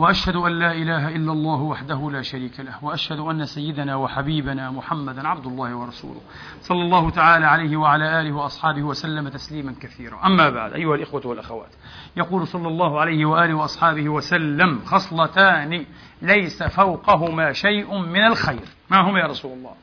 وأشهد 0.01 0.36
أن 0.36 0.53
لا 0.59 0.72
إله 0.72 1.09
إلا 1.09 1.32
الله 1.32 1.61
وحده 1.62 2.11
لا 2.12 2.22
شريك 2.22 2.61
له 2.61 2.74
وأشهد 2.84 3.18
أن 3.18 3.44
سيدنا 3.46 3.96
وحبيبنا 3.96 4.70
محمدا 4.70 5.28
عبد 5.28 5.46
الله 5.46 5.74
ورسوله 5.76 6.20
صلى 6.61 6.82
الله 6.82 7.11
تعالى 7.11 7.46
عليه 7.46 7.76
وعلى 7.76 8.20
آله 8.20 8.32
وأصحابه 8.32 8.82
وسلم 8.82 9.28
تسليما 9.28 9.74
كثيرا 9.80 10.26
أما 10.26 10.51
بعد 10.51 10.72
أيها 10.72 10.94
الإخوة 10.94 11.26
والأخوات 11.26 11.68
يقول 12.16 12.46
صلى 12.46 12.68
الله 12.68 13.01
عليه 13.01 13.24
وآله 13.26 13.55
وأصحابه 13.55 14.09
وسلم 14.09 14.80
خصلتان 14.84 15.86
ليس 16.22 16.62
فوقهما 16.62 17.53
شيء 17.53 17.98
من 17.98 18.26
الخير 18.26 18.61
ما 18.90 19.01
هما 19.01 19.20
يا 19.20 19.26
رسول 19.26 19.53
الله 19.53 19.74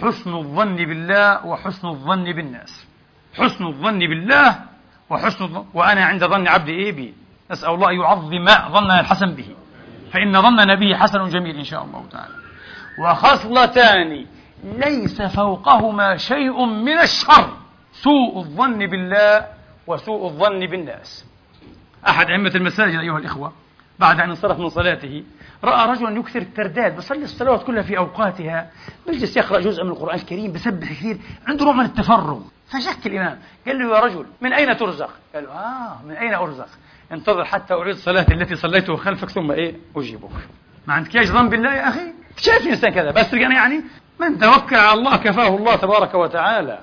حسن 0.00 0.34
الظن 0.34 0.76
بالله 0.76 1.46
وحسن 1.46 1.88
الظن 1.88 2.24
بالناس 2.24 2.86
حسن 3.38 3.66
الظن 3.66 3.98
بالله 3.98 4.58
وحسن 5.10 5.44
الظن 5.44 5.64
وأنا 5.74 6.04
عند 6.04 6.24
ظن 6.26 6.48
عبدي 6.48 6.72
إيه 6.72 6.92
بي 6.92 7.14
نسأل 7.50 7.74
الله 7.74 7.90
أن 7.90 7.94
يعظم 8.00 8.44
ظننا 8.74 9.00
الحسن 9.00 9.26
به 9.34 9.46
فإن 10.12 10.42
ظننا 10.42 10.74
به 10.74 10.96
حسن 10.96 11.28
جميل 11.28 11.56
إن 11.58 11.64
شاء 11.64 11.84
الله 11.84 12.04
تعالى 12.12 12.34
وخصلتان 12.98 14.26
ليس 14.64 15.22
فوقهما 15.22 16.16
شيء 16.16 16.64
من 16.64 16.98
الشر 16.98 17.50
سوء 17.92 18.38
الظن 18.38 18.78
بالله 18.86 19.46
وسوء 19.86 20.24
الظن 20.26 20.66
بالناس 20.66 21.24
أحد 22.08 22.30
أئمة 22.30 22.50
المساجد 22.54 22.98
أيها 22.98 23.18
الإخوة 23.18 23.52
بعد 23.98 24.20
أن 24.20 24.28
انصرف 24.30 24.58
من 24.58 24.68
صلاته 24.68 25.24
رأى 25.64 25.90
رجلا 25.92 26.10
يكثر 26.10 26.38
الترداد 26.38 26.96
بصلي 26.96 27.24
الصلوات 27.24 27.62
كلها 27.64 27.82
في 27.82 27.98
أوقاتها 27.98 28.70
بيجلس 29.06 29.36
يقرأ 29.36 29.60
جزء 29.60 29.84
من 29.84 29.90
القرآن 29.90 30.14
الكريم 30.18 30.52
بسبح 30.52 30.88
كثير 30.90 31.18
عنده 31.46 31.64
نوع 31.64 31.72
من 31.74 31.84
التفرغ 31.84 32.40
فشك 32.68 33.06
الإمام 33.06 33.38
قال 33.66 33.78
له 33.78 33.96
يا 33.96 34.00
رجل 34.00 34.26
من 34.40 34.52
أين 34.52 34.76
ترزق؟ 34.76 35.10
قال 35.34 35.44
له 35.44 35.50
آه 35.50 36.02
من 36.04 36.12
أين 36.16 36.34
أرزق؟ 36.34 36.68
انتظر 37.12 37.44
حتى 37.44 37.74
أعيد 37.74 37.96
صلاتي 37.96 38.34
التي 38.34 38.56
صليته 38.56 38.96
خلفك 38.96 39.28
ثم 39.30 39.50
إيه 39.50 39.74
أجيبك 39.96 40.30
ما 40.86 40.94
عندك 40.94 41.16
ايش 41.16 41.30
ذنب 41.30 41.50
بالله 41.50 41.74
يا 41.74 41.88
أخي 41.88 42.12
شايف 42.36 42.66
إنسان 42.66 42.92
كذا 42.94 43.10
بس 43.10 43.34
أنا 43.34 43.42
يعني-, 43.42 43.54
يعني 43.54 43.84
من 44.20 44.38
توكل 44.38 44.76
على 44.76 44.98
الله 44.98 45.16
كفاه 45.16 45.56
الله 45.56 45.76
تبارك 45.76 46.14
وتعالى 46.14 46.78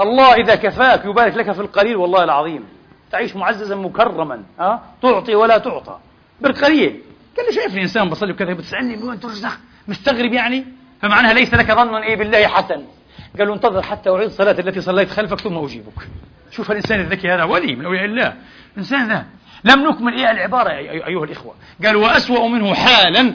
الله 0.00 0.32
إذا 0.34 0.54
كفاك 0.54 1.04
يبارك 1.04 1.34
لك 1.36 1.52
في 1.52 1.60
القليل 1.60 1.96
والله 1.96 2.24
العظيم 2.24 2.64
تعيش 3.12 3.36
معززا 3.36 3.76
مكرما 3.76 4.42
أه؟ 4.60 4.80
تعطي 5.02 5.34
ولا 5.34 5.58
تعطى 5.58 5.98
بالقليل 6.40 7.02
قال 7.36 7.46
لي 7.46 7.52
شايفني 7.52 7.82
إنسان 7.82 8.08
بصلي 8.08 8.32
وكذا 8.32 8.52
بتسألني 8.52 8.96
من 8.96 9.02
وين 9.08 9.20
ترزق 9.20 9.50
مستغرب 9.88 10.32
يعني 10.32 10.64
فمعناها 11.02 11.32
ليس 11.32 11.54
لك 11.54 11.72
ظن 11.72 11.94
إيه 11.94 12.16
بالله 12.16 12.46
حسن 12.46 12.84
قال 13.38 13.48
له 13.48 13.54
انتظر 13.54 13.82
حتى 13.82 14.10
أعيد 14.10 14.30
صلاتي 14.30 14.60
التي 14.60 14.80
صليت 14.80 15.10
خلفك 15.10 15.40
ثم 15.40 15.56
أجيبك 15.58 16.08
شوف 16.50 16.70
الإنسان 16.70 17.00
الذكي 17.00 17.30
هذا 17.30 17.44
ولي 17.44 17.76
من 17.76 17.84
أولياء 17.84 18.04
الله 18.04 18.34
الإنسان 18.72 19.08
ذا 19.08 19.26
لم 19.64 19.88
نكمل 19.88 20.14
إيه 20.14 20.30
العبارة 20.30 20.70
أيها 21.08 21.24
الإخوة 21.24 21.54
قال 21.84 21.96
وأسوأ 21.96 22.48
منه 22.48 22.74
حالا 22.74 23.34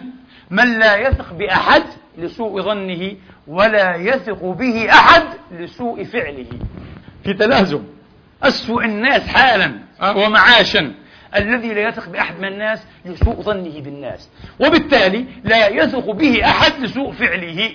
من 0.49 0.79
لا 0.79 0.95
يثق 0.97 1.33
بأحد 1.33 1.83
لسوء 2.17 2.61
ظنه 2.61 3.11
ولا 3.47 3.95
يثق 3.95 4.43
به 4.45 4.91
أحد 4.91 5.23
لسوء 5.51 6.03
فعله 6.03 6.45
في 7.23 7.33
تلازم 7.33 7.83
أسوأ 8.43 8.83
الناس 8.83 9.27
حالا 9.27 9.79
آه، 10.01 10.17
ومعاشا 10.17 10.93
الذي 11.35 11.73
لا 11.73 11.81
يثق 11.89 12.09
بأحد 12.09 12.39
من 12.39 12.47
الناس 12.47 12.83
لسوء 13.05 13.41
ظنه 13.41 13.79
بالناس 13.81 14.29
وبالتالي 14.59 15.25
لا 15.43 15.67
يثق 15.67 16.11
به 16.11 16.45
أحد 16.45 16.71
لسوء 16.81 17.11
فعله 17.11 17.71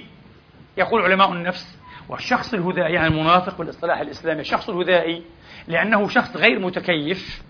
يقول 0.79 1.03
علماء 1.03 1.33
النفس 1.33 1.67
والشخص 2.09 2.55
الهدائي 2.55 2.93
يعني 2.95 3.07
المنافق 3.07 3.59
بالاصطلاح 3.59 4.01
الإسلامي 4.01 4.41
الشخص 4.41 4.69
الهدائي 4.69 5.23
لأنه 5.69 6.09
شخص 6.09 6.37
غير 6.37 6.59
متكيف 6.59 7.43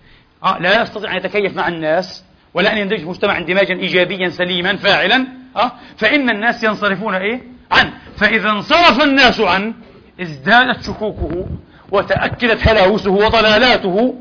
آه 0.45 0.57
لا 0.61 0.81
يستطيع 0.81 1.11
أن 1.11 1.17
يتكيف 1.17 1.55
مع 1.55 1.67
الناس 1.67 2.23
ولا 2.53 2.73
أن 2.73 2.77
يندمج 2.77 2.97
في 2.97 3.03
المجتمع 3.03 3.37
اندماجا 3.37 3.73
إيجابيا 3.75 4.29
سليما 4.29 4.75
فاعلا 4.75 5.27
آه 5.55 5.71
فإن 5.97 6.29
الناس 6.29 6.63
ينصرفون 6.63 7.13
إيه 7.15 7.41
عنه 7.71 7.93
فإذا 8.17 8.49
انصرف 8.49 9.03
الناس 9.03 9.39
عنه 9.41 9.73
ازدادت 10.21 10.83
شكوكه 10.83 11.47
وتأكدت 11.91 12.67
هلاوسه 12.67 13.11
وضلالاته 13.11 14.15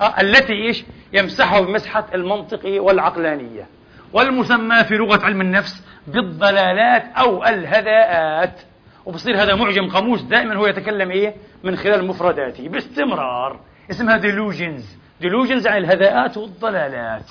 آه 0.00 0.20
التي 0.20 0.52
إيش 0.52 0.84
يمسحها 1.12 1.60
بمسحة 1.60 2.06
المنطق 2.14 2.82
والعقلانية 2.82 3.66
والمسمى 4.12 4.84
في 4.84 4.94
لغة 4.94 5.24
علم 5.24 5.40
النفس 5.40 5.82
بالضلالات 6.06 7.04
أو 7.16 7.44
الهداءات 7.44 8.60
وبصير 9.06 9.42
هذا 9.42 9.54
معجم 9.54 9.88
قاموس 9.90 10.20
دائما 10.22 10.54
هو 10.56 10.66
يتكلم 10.66 11.10
إيه 11.10 11.34
من 11.64 11.76
خلال 11.76 12.06
مفرداته 12.06 12.68
باستمرار 12.68 13.60
اسمها 13.90 14.16
ديلوجنز 14.16 14.99
ديلوجنز 15.20 15.66
عن 15.66 15.76
الهذاءات 15.78 16.36
والضلالات 16.36 17.30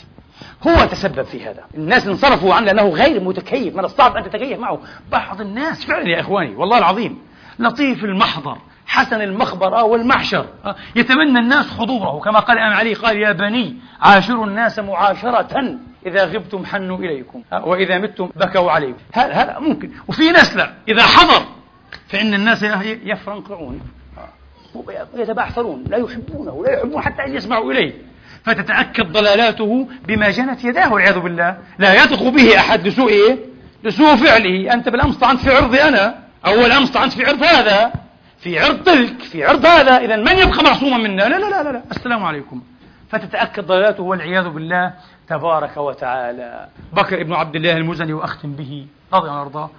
هو 0.67 0.85
تسبب 0.85 1.21
في 1.21 1.43
هذا 1.43 1.63
الناس 1.75 2.07
انصرفوا 2.07 2.53
عنه 2.53 2.65
لأنه 2.65 2.89
غير 2.89 3.21
متكيف 3.23 3.75
من 3.75 3.85
الصعب 3.85 4.17
أن 4.17 4.23
تتكيف 4.23 4.59
معه 4.59 4.79
بعض 5.11 5.41
الناس 5.41 5.85
فعلا 5.85 6.09
يا 6.09 6.19
إخواني 6.19 6.55
والله 6.55 6.77
العظيم 6.77 7.19
لطيف 7.59 8.03
المحضر 8.03 8.57
حسن 8.87 9.21
المخبر 9.21 9.83
والمعشر 9.83 10.45
يتمنى 10.95 11.39
الناس 11.39 11.71
حضوره 11.79 12.19
كما 12.19 12.39
قال 12.39 12.57
أم 12.57 12.73
علي 12.73 12.93
قال 12.93 13.17
يا 13.17 13.31
بني 13.31 13.75
عاشروا 14.01 14.45
الناس 14.45 14.79
معاشرة 14.79 15.75
إذا 16.05 16.25
غبتم 16.25 16.65
حنوا 16.65 16.97
إليكم 16.97 17.43
وإذا 17.63 17.97
متم 17.97 18.29
بكوا 18.35 18.71
عليكم 18.71 18.97
هذا 19.13 19.59
ممكن 19.59 19.91
وفي 20.07 20.31
ناس 20.31 20.55
لا 20.57 20.73
إذا 20.87 21.03
حضر 21.03 21.45
فإن 22.07 22.33
الناس 22.33 22.63
يفرنقعون 23.03 23.81
يتبعثرون 25.15 25.83
لا 25.89 25.97
يحبونه 25.97 26.63
لا 26.63 26.77
يحبون 26.79 27.01
حتى 27.01 27.23
أن 27.25 27.35
يسمعوا 27.35 27.71
إليه 27.71 27.93
فتتأكد 28.43 29.11
ضلالاته 29.11 29.87
بما 30.07 30.29
جنت 30.29 30.63
يداه 30.63 30.93
والعياذ 30.93 31.19
بالله 31.19 31.57
لا 31.79 31.93
يثق 31.93 32.23
به 32.23 32.57
أحد 32.59 32.87
لسوء 32.87 33.09
إيه؟ 33.09 33.37
لسوء 33.83 34.15
فعله 34.15 34.73
أنت 34.73 34.89
بالأمس 34.89 35.17
طعنت 35.17 35.39
في 35.39 35.49
عرضي 35.55 35.77
أنا 35.81 36.15
أول 36.45 36.71
أمس 36.71 36.91
طعنت 36.91 37.13
في 37.13 37.25
عرض 37.25 37.43
هذا 37.43 37.93
في 38.39 38.59
عرض 38.59 38.83
تلك 38.83 39.21
في 39.21 39.43
عرض 39.43 39.65
هذا 39.65 39.97
إذا 39.97 40.15
من 40.15 40.31
يبقى 40.37 40.63
معصوما 40.63 40.97
منا 40.97 41.23
لا 41.29 41.39
لا 41.39 41.49
لا 41.63 41.71
لا, 41.71 41.83
السلام 41.91 42.23
عليكم 42.25 42.61
فتتأكد 43.09 43.63
ضلالاته 43.65 44.03
والعياذ 44.03 44.49
بالله 44.49 44.93
تبارك 45.29 45.77
وتعالى 45.77 46.67
بكر 46.93 47.21
ابن 47.21 47.33
عبد 47.33 47.55
الله 47.55 47.77
المزني 47.77 48.13
وأختم 48.13 48.51
به 48.51 48.87
رضي 49.13 49.27
الله 49.29 49.41
أرضاه 49.41 49.69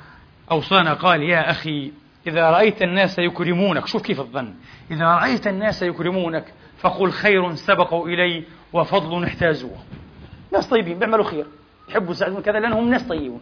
أوصانا 0.50 0.94
قال 0.94 1.22
يا 1.22 1.50
أخي 1.50 1.92
إذا 2.26 2.50
رأيت 2.50 2.82
الناس 2.82 3.18
يكرمونك 3.18 3.86
شوف 3.86 4.02
كيف 4.02 4.20
الظن 4.20 4.54
إذا 4.90 5.04
رأيت 5.06 5.46
الناس 5.46 5.82
يكرمونك 5.82 6.44
فقل 6.78 7.10
خير 7.10 7.54
سبقوا 7.54 8.08
إلي 8.08 8.44
وفضل 8.72 9.24
احتازوه 9.24 9.76
ناس 10.52 10.66
طيبين 10.66 10.98
بيعملوا 10.98 11.24
خير 11.24 11.46
يحبوا 11.88 12.10
يساعدون 12.10 12.42
كذا 12.42 12.58
لأنهم 12.60 12.90
ناس 12.90 13.02
طيبون 13.02 13.40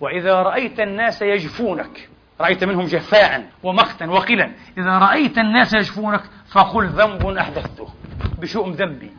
وإذا 0.00 0.34
رأيت 0.34 0.80
الناس 0.80 1.22
يجفونك 1.22 2.08
رأيت 2.40 2.64
منهم 2.64 2.84
جفاء 2.84 3.46
ومقتا 3.62 4.06
وقلا 4.06 4.50
إذا 4.78 4.98
رأيت 4.98 5.38
الناس 5.38 5.74
يجفونك 5.74 6.20
فقل 6.50 6.86
ذنب 6.86 7.26
أحدثته 7.26 7.88
بشؤم 8.38 8.72
ذنبي 8.72 9.10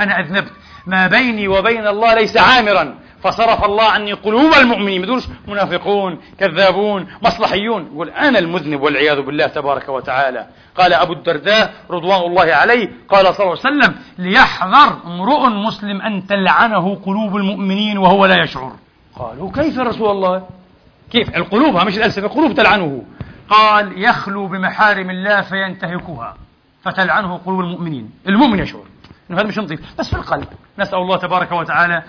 أنا 0.00 0.20
أذنبت 0.20 0.52
ما 0.86 1.06
بيني 1.06 1.48
وبين 1.48 1.86
الله 1.86 2.14
ليس 2.14 2.36
عامرا 2.36 2.94
فصرف 3.22 3.64
الله 3.64 3.84
عني 3.84 4.12
قلوب 4.12 4.54
المؤمنين 4.60 5.02
بدون 5.02 5.22
منافقون 5.46 6.18
كذابون 6.38 7.06
مصلحيون 7.22 7.88
يقول 7.92 8.08
أنا 8.10 8.38
المذنب 8.38 8.80
والعياذ 8.82 9.20
بالله 9.22 9.46
تبارك 9.46 9.88
وتعالى 9.88 10.46
قال 10.76 10.92
أبو 10.92 11.12
الدرداء 11.12 11.74
رضوان 11.90 12.20
الله 12.20 12.54
عليه 12.54 12.88
قال 13.08 13.34
صلى 13.34 13.46
الله 13.46 13.58
عليه 13.64 13.76
وسلم 13.78 13.94
ليحذر 14.18 14.98
امرؤ 15.06 15.46
مسلم 15.48 16.02
أن 16.02 16.26
تلعنه 16.26 16.94
قلوب 17.06 17.36
المؤمنين 17.36 17.98
وهو 17.98 18.26
لا 18.26 18.42
يشعر 18.42 18.72
قالوا 19.16 19.52
كيف 19.52 19.76
يا 19.76 19.82
رسول 19.82 20.10
الله 20.10 20.42
كيف 21.12 21.36
القلوب 21.36 21.76
مش 21.86 21.98
الألسنة 21.98 22.26
القلوب 22.26 22.52
تلعنه 22.54 23.04
قال 23.50 24.04
يخلو 24.04 24.46
بمحارم 24.46 25.10
الله 25.10 25.40
فينتهكها 25.40 26.34
فتلعنه 26.82 27.40
قلوب 27.46 27.60
المؤمنين 27.60 28.10
المؤمن 28.28 28.58
يشعر 28.58 28.82
انه 29.30 29.38
هذا 29.38 29.46
مش 29.48 29.58
نظيف 29.58 29.80
بس 29.98 30.08
في 30.10 30.16
القلب 30.16 30.46
نسال 30.78 30.98
الله 30.98 31.16
تبارك 31.16 31.52
وتعالى 31.52 32.02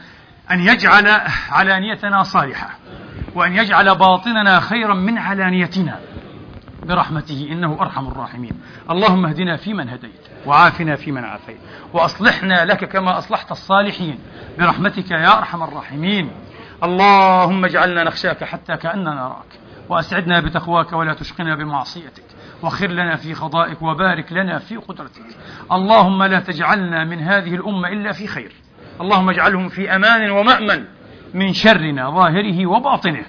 أن 0.51 0.59
يجعل 0.59 1.07
علانيتنا 1.49 2.23
صالحة 2.23 2.69
وأن 3.35 3.55
يجعل 3.55 3.95
باطننا 3.95 4.59
خيرا 4.59 4.93
من 4.93 5.17
علانيتنا 5.17 5.99
برحمته 6.85 7.47
إنه 7.51 7.77
أرحم 7.81 8.07
الراحمين 8.07 8.51
اللهم 8.89 9.25
اهدنا 9.25 9.57
فيمن 9.57 9.89
هديت 9.89 10.27
وعافنا 10.45 10.95
فيمن 10.95 11.23
عافيت 11.23 11.57
وأصلحنا 11.93 12.65
لك 12.65 12.85
كما 12.85 13.17
أصلحت 13.17 13.51
الصالحين 13.51 14.19
برحمتك 14.59 15.11
يا 15.11 15.37
أرحم 15.39 15.63
الراحمين 15.63 16.31
اللهم 16.83 17.65
اجعلنا 17.65 18.03
نخشاك 18.03 18.43
حتى 18.43 18.77
كأننا 18.77 19.13
نراك 19.15 19.59
وأسعدنا 19.89 20.39
بتقواك 20.39 20.93
ولا 20.93 21.13
تشقنا 21.13 21.55
بمعصيتك 21.55 22.23
وخر 22.61 22.87
لنا 22.87 23.15
في 23.15 23.33
خضائك 23.33 23.81
وبارك 23.81 24.33
لنا 24.33 24.59
في 24.59 24.75
قدرتك 24.75 25.21
اللهم 25.71 26.23
لا 26.23 26.39
تجعلنا 26.39 27.03
من 27.05 27.19
هذه 27.19 27.55
الأمة 27.55 27.87
إلا 27.89 28.11
في 28.11 28.27
خير 28.27 28.55
اللهم 29.01 29.29
اجعلهم 29.29 29.69
في 29.69 29.95
أمان 29.95 30.29
ومأمن 30.31 30.85
من 31.33 31.53
شرنا 31.53 32.09
ظاهره 32.09 32.65
وباطنه 32.65 33.25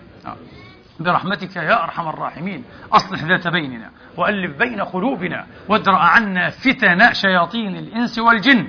برحمتك 1.01 1.57
يا 1.57 1.85
أرحم 1.85 2.09
الراحمين 2.09 2.65
أصلح 2.93 3.25
ذات 3.25 3.49
بيننا 3.49 3.91
وألف 4.17 4.59
بين 4.59 4.81
قلوبنا 4.81 5.47
وادرأ 5.69 5.99
عنا 5.99 6.51
فتن 6.51 7.13
شياطين 7.15 7.77
الإنس 7.77 8.19
والجن 8.19 8.67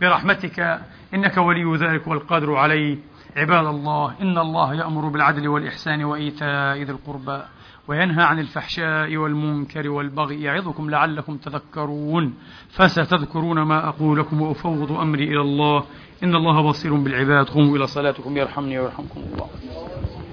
برحمتك 0.00 0.80
إنك 1.14 1.36
ولي 1.36 1.76
ذلك 1.76 2.06
والقادر 2.06 2.56
عليه 2.56 2.98
عباد 3.36 3.66
الله 3.66 4.14
إن 4.22 4.38
الله 4.38 4.74
يأمر 4.74 5.08
بالعدل 5.08 5.48
والإحسان 5.48 6.04
وإيتاء 6.04 6.76
ذي 6.82 6.92
القربى 6.92 7.42
وينهى 7.88 8.24
عن 8.24 8.38
الفحشاء 8.38 9.16
والمنكر 9.16 9.88
والبغي 9.88 10.42
يعظكم 10.42 10.90
لعلكم 10.90 11.36
تذكرون 11.36 12.34
فستذكرون 12.70 13.62
ما 13.62 13.88
أقول 13.88 14.18
لكم 14.20 14.40
وأفوض 14.42 14.92
أمري 14.92 15.24
إلى 15.24 15.40
الله 15.40 15.84
إن 16.22 16.34
الله 16.34 16.60
بصير 16.68 16.94
بالعباد 16.96 17.46
قوموا 17.48 17.76
إلى 17.76 17.86
صلاتكم 17.86 18.36
يرحمني 18.36 18.78
ويرحمكم 18.78 19.20
الله 19.20 20.29